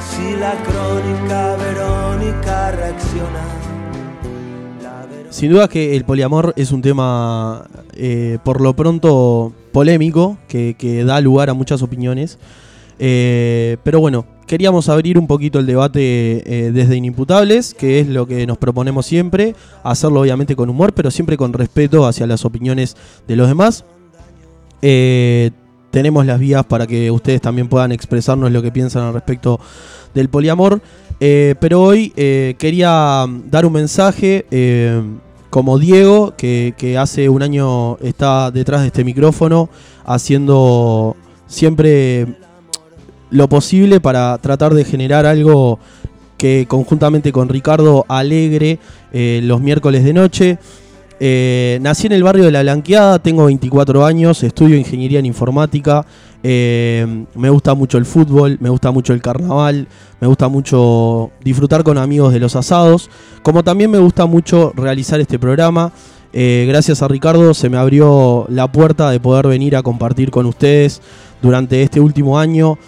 si 0.00 0.36
la 0.38 0.54
crónica 0.62 1.56
Verónica 1.56 2.72
reacciona. 2.72 3.42
Sin 5.30 5.50
duda 5.52 5.68
que 5.68 5.96
el 5.96 6.04
poliamor 6.04 6.54
es 6.56 6.72
un 6.72 6.80
tema 6.80 7.66
eh, 7.94 8.38
por 8.42 8.60
lo 8.60 8.74
pronto 8.74 9.52
polémico, 9.72 10.38
que, 10.48 10.76
que 10.78 11.04
da 11.04 11.20
lugar 11.20 11.50
a 11.50 11.54
muchas 11.54 11.82
opiniones. 11.82 12.38
Eh, 12.98 13.76
pero 13.82 14.00
bueno, 14.00 14.24
queríamos 14.46 14.88
abrir 14.88 15.18
un 15.18 15.26
poquito 15.26 15.58
el 15.58 15.66
debate 15.66 16.00
eh, 16.46 16.72
desde 16.72 16.96
Inimputables, 16.96 17.74
que 17.74 18.00
es 18.00 18.08
lo 18.08 18.26
que 18.26 18.46
nos 18.46 18.58
proponemos 18.58 19.04
siempre, 19.06 19.54
hacerlo 19.82 20.20
obviamente 20.20 20.56
con 20.56 20.70
humor, 20.70 20.94
pero 20.94 21.10
siempre 21.10 21.36
con 21.36 21.52
respeto 21.52 22.06
hacia 22.06 22.26
las 22.26 22.44
opiniones 22.44 22.96
de 23.28 23.36
los 23.36 23.48
demás. 23.48 23.84
Tenemos 25.90 26.26
las 26.26 26.38
vías 26.38 26.64
para 26.64 26.86
que 26.86 27.10
ustedes 27.10 27.40
también 27.40 27.68
puedan 27.68 27.92
expresarnos 27.92 28.50
lo 28.50 28.62
que 28.62 28.72
piensan 28.72 29.04
al 29.04 29.14
respecto 29.14 29.60
del 30.14 30.28
poliamor. 30.28 30.80
Eh, 31.20 31.54
pero 31.60 31.82
hoy 31.82 32.12
eh, 32.16 32.54
quería 32.58 33.26
dar 33.46 33.64
un 33.64 33.72
mensaje 33.72 34.46
eh, 34.50 35.02
como 35.50 35.78
Diego, 35.78 36.34
que, 36.36 36.74
que 36.76 36.98
hace 36.98 37.28
un 37.28 37.42
año 37.42 37.96
está 37.98 38.50
detrás 38.50 38.82
de 38.82 38.88
este 38.88 39.04
micrófono, 39.04 39.70
haciendo 40.04 41.16
siempre 41.46 42.26
lo 43.30 43.48
posible 43.48 44.00
para 44.00 44.38
tratar 44.38 44.74
de 44.74 44.84
generar 44.84 45.26
algo 45.26 45.78
que 46.36 46.66
conjuntamente 46.68 47.32
con 47.32 47.48
Ricardo 47.48 48.04
alegre 48.08 48.78
eh, 49.12 49.40
los 49.42 49.60
miércoles 49.60 50.04
de 50.04 50.12
noche. 50.12 50.58
Eh, 51.18 51.78
nací 51.80 52.06
en 52.06 52.12
el 52.12 52.22
barrio 52.22 52.44
de 52.44 52.50
La 52.50 52.60
Blanqueada, 52.60 53.18
tengo 53.18 53.46
24 53.46 54.04
años, 54.04 54.42
estudio 54.42 54.76
ingeniería 54.76 55.18
en 55.18 55.24
informática, 55.24 56.04
eh, 56.42 57.24
me 57.34 57.48
gusta 57.48 57.74
mucho 57.74 57.96
el 57.96 58.04
fútbol, 58.04 58.58
me 58.60 58.68
gusta 58.68 58.90
mucho 58.90 59.14
el 59.14 59.22
carnaval, 59.22 59.88
me 60.20 60.26
gusta 60.26 60.48
mucho 60.48 61.30
disfrutar 61.42 61.84
con 61.84 61.96
amigos 61.96 62.34
de 62.34 62.40
los 62.40 62.54
asados, 62.54 63.08
como 63.42 63.64
también 63.64 63.90
me 63.90 63.98
gusta 63.98 64.26
mucho 64.26 64.72
realizar 64.76 65.18
este 65.18 65.38
programa. 65.38 65.90
Eh, 66.34 66.66
gracias 66.68 67.00
a 67.00 67.08
Ricardo 67.08 67.54
se 67.54 67.70
me 67.70 67.78
abrió 67.78 68.44
la 68.50 68.70
puerta 68.70 69.10
de 69.10 69.18
poder 69.18 69.46
venir 69.46 69.74
a 69.74 69.82
compartir 69.82 70.30
con 70.30 70.44
ustedes 70.44 71.00
durante 71.40 71.82
este 71.82 71.98
último 71.98 72.38
año 72.38 72.78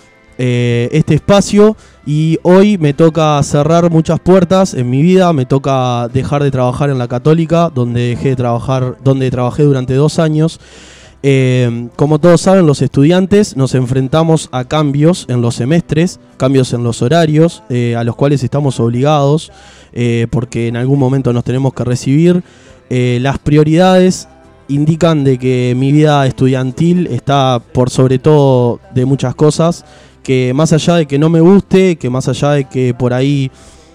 este 0.40 1.14
espacio 1.14 1.76
y 2.08 2.38
hoy 2.42 2.78
me 2.78 2.94
toca 2.94 3.42
cerrar 3.42 3.90
muchas 3.90 4.18
puertas 4.18 4.72
en 4.72 4.88
mi 4.88 5.02
vida, 5.02 5.30
me 5.34 5.44
toca 5.44 6.08
dejar 6.08 6.42
de 6.42 6.50
trabajar 6.50 6.88
en 6.88 6.96
la 6.96 7.06
católica, 7.06 7.70
donde 7.74 8.00
dejé 8.08 8.30
de 8.30 8.36
trabajar, 8.36 8.96
donde 9.04 9.30
trabajé 9.30 9.64
durante 9.64 9.92
dos 9.92 10.18
años. 10.18 10.58
Eh, 11.22 11.90
como 11.96 12.18
todos 12.18 12.40
saben, 12.40 12.66
los 12.66 12.80
estudiantes 12.80 13.58
nos 13.58 13.74
enfrentamos 13.74 14.48
a 14.52 14.64
cambios 14.64 15.26
en 15.28 15.42
los 15.42 15.56
semestres, 15.56 16.18
cambios 16.38 16.72
en 16.72 16.82
los 16.82 17.02
horarios, 17.02 17.62
eh, 17.68 17.94
a 17.94 18.04
los 18.04 18.16
cuales 18.16 18.42
estamos 18.42 18.80
obligados, 18.80 19.52
eh, 19.92 20.28
porque 20.30 20.68
en 20.68 20.78
algún 20.78 20.98
momento 20.98 21.34
nos 21.34 21.44
tenemos 21.44 21.74
que 21.74 21.84
recibir. 21.84 22.42
Eh, 22.88 23.18
las 23.20 23.38
prioridades 23.38 24.28
indican 24.68 25.24
de 25.24 25.38
que 25.38 25.74
mi 25.76 25.92
vida 25.92 26.26
estudiantil 26.26 27.06
está 27.08 27.60
por 27.74 27.90
sobre 27.90 28.18
todo 28.18 28.80
de 28.94 29.04
muchas 29.04 29.34
cosas, 29.34 29.84
que 30.28 30.52
más 30.52 30.74
allá 30.74 30.96
de 30.96 31.06
que 31.06 31.18
no 31.18 31.30
me 31.30 31.40
guste, 31.40 31.96
que 31.96 32.10
más 32.10 32.28
allá 32.28 32.50
de 32.50 32.64
que 32.64 32.92
por 32.92 33.14
ahí 33.14 33.50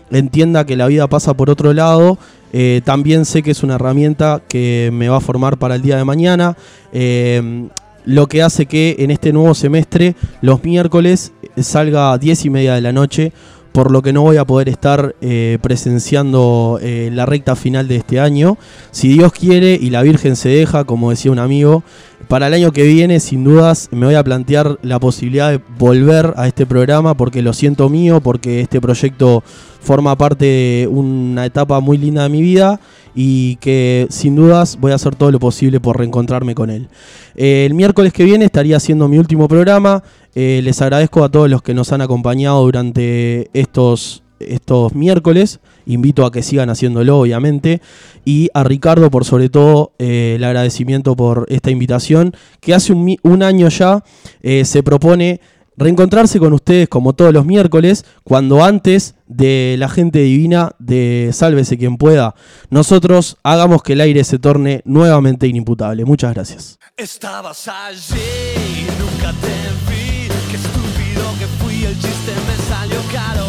entienda 0.10 0.66
que 0.66 0.76
la 0.76 0.88
vida 0.88 1.06
pasa 1.06 1.36
por 1.36 1.52
otro 1.52 1.74
lado, 1.74 2.18
eh, 2.52 2.82
también 2.84 3.26
sé 3.26 3.44
que 3.44 3.52
es 3.52 3.62
una 3.62 3.76
herramienta 3.76 4.42
que 4.50 4.90
me 4.92 5.10
va 5.10 5.18
a 5.18 5.20
formar 5.20 5.60
para 5.60 5.76
el 5.76 5.84
día 5.84 5.96
de 5.96 6.06
mañana. 6.06 6.58
eh, 6.92 7.68
lo 8.06 8.28
que 8.28 8.42
hace 8.42 8.66
que 8.66 8.96
en 8.98 9.12
este 9.12 9.32
nuevo 9.32 9.54
semestre, 9.54 10.16
los 10.42 10.64
miércoles, 10.64 11.34
salga 11.56 12.12
a 12.12 12.18
10 12.18 12.46
y 12.46 12.50
media 12.50 12.74
de 12.74 12.82
la 12.82 12.92
noche, 12.92 13.32
por 13.72 13.92
lo 13.92 14.02
que 14.02 14.12
no 14.12 14.24
voy 14.24 14.38
a 14.38 14.46
poder 14.46 14.70
estar 14.70 15.16
eh, 15.22 15.58
presenciando 15.62 16.80
la 16.82 17.26
recta 17.26 17.56
final 17.56 17.88
de 17.88 17.98
este 17.98 18.20
año. 18.20 18.58
Si 18.92 19.08
Dios 19.08 19.32
quiere 19.32 19.78
y 19.80 19.90
la 19.92 20.02
Virgen 20.02 20.36
se 20.36 20.50
deja, 20.50 20.84
como 20.84 21.12
decía 21.12 21.32
un 21.32 21.40
amigo, 21.40 21.84
para 22.28 22.48
el 22.48 22.54
año 22.54 22.72
que 22.72 22.84
viene, 22.84 23.20
sin 23.20 23.44
dudas, 23.44 23.90
me 23.92 24.06
voy 24.06 24.16
a 24.16 24.24
plantear 24.24 24.80
la 24.82 25.00
posibilidad 25.00 25.52
de 25.52 25.62
volver 25.78 26.34
a 26.38 26.48
este 26.48 26.66
programa 26.66 27.16
porque 27.16 27.42
lo 27.42 27.54
siento 27.54 27.90
mío, 27.90 28.22
porque 28.22 28.62
este 28.62 28.82
proyecto 28.82 29.44
forma 29.82 30.18
parte 30.18 30.46
de 30.46 30.90
una 30.90 31.46
etapa 31.46 31.80
muy 31.80 31.98
linda 31.98 32.24
de 32.24 32.30
mi 32.30 32.42
vida 32.42 32.80
y 33.16 33.58
que 33.58 34.08
sin 34.10 34.36
dudas 34.36 34.78
voy 34.80 34.92
a 34.92 34.96
hacer 34.96 35.16
todo 35.16 35.32
lo 35.32 35.40
posible 35.40 35.80
por 35.80 35.98
reencontrarme 35.98 36.56
con 36.56 36.70
él. 36.70 36.88
Eh, 37.36 37.66
el 37.66 37.74
miércoles 37.74 38.14
que 38.14 38.24
viene 38.24 38.46
estaría 38.46 38.78
haciendo 38.78 39.08
mi 39.08 39.18
último 39.18 39.48
programa. 39.48 40.04
Eh, 40.36 40.62
les 40.64 40.82
agradezco 40.82 41.24
a 41.24 41.30
todos 41.30 41.50
los 41.50 41.62
que 41.62 41.74
nos 41.74 41.92
han 41.92 42.02
acompañado 42.02 42.64
durante 42.64 43.50
estos, 43.54 44.23
estos 44.50 44.94
miércoles. 44.94 45.60
Invito 45.86 46.26
a 46.26 46.32
que 46.32 46.44
sigan 46.44 46.70
haciéndolo, 46.70 47.20
obviamente. 47.20 47.82
Y 48.26 48.50
a 48.54 48.64
Ricardo, 48.64 49.10
por 49.12 49.26
sobre 49.26 49.50
todo, 49.50 49.94
eh, 50.00 50.34
el 50.36 50.44
agradecimiento 50.44 51.16
por 51.16 51.46
esta 51.50 51.72
invitación, 51.72 52.36
que 52.60 52.74
hace 52.74 52.94
un, 52.94 53.44
año 53.44 53.68
ya 53.70 54.04
eh, 54.42 54.66
se 54.66 54.84
propone 54.84 55.42
reencontrarse 55.78 56.40
con 56.40 56.54
ustedes 56.54 56.88
como 56.88 57.14
todos 57.14 57.34
los 57.34 57.46
miércoles, 57.46 58.06
cuando 58.24 58.64
antes 58.64 59.16
de 59.28 59.76
la 59.80 59.90
gente 59.90 60.20
divina 60.20 60.72
de 60.80 61.32
Sálvese 61.34 61.78
quien 61.78 61.98
pueda, 61.98 62.36
nosotros 62.70 63.38
hagamos 63.44 63.84
que 63.84 63.94
el 63.94 64.02
aire 64.02 64.24
se 64.24 64.40
torne 64.40 64.82
nuevamente 64.86 65.48
inimputable. 65.48 66.06
Muchas 66.06 66.34
gracias. 66.34 66.80
Estabas 66.96 67.68
allí, 67.68 68.86
nunca 69.00 69.34
te 69.42 69.92
vi. 69.92 70.28
Qué 70.50 70.58
estúpido 70.58 71.24
que 71.40 71.48
fui, 71.64 71.86
el 71.86 71.96
chiste 71.96 72.32
me 72.48 72.64
salió 72.68 73.00
caro. 73.12 73.43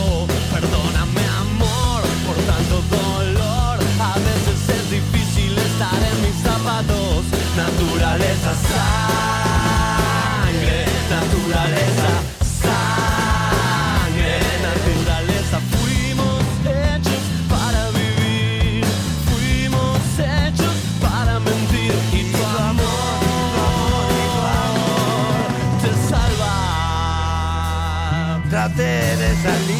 Traté 29.44 29.66
de 29.66 29.73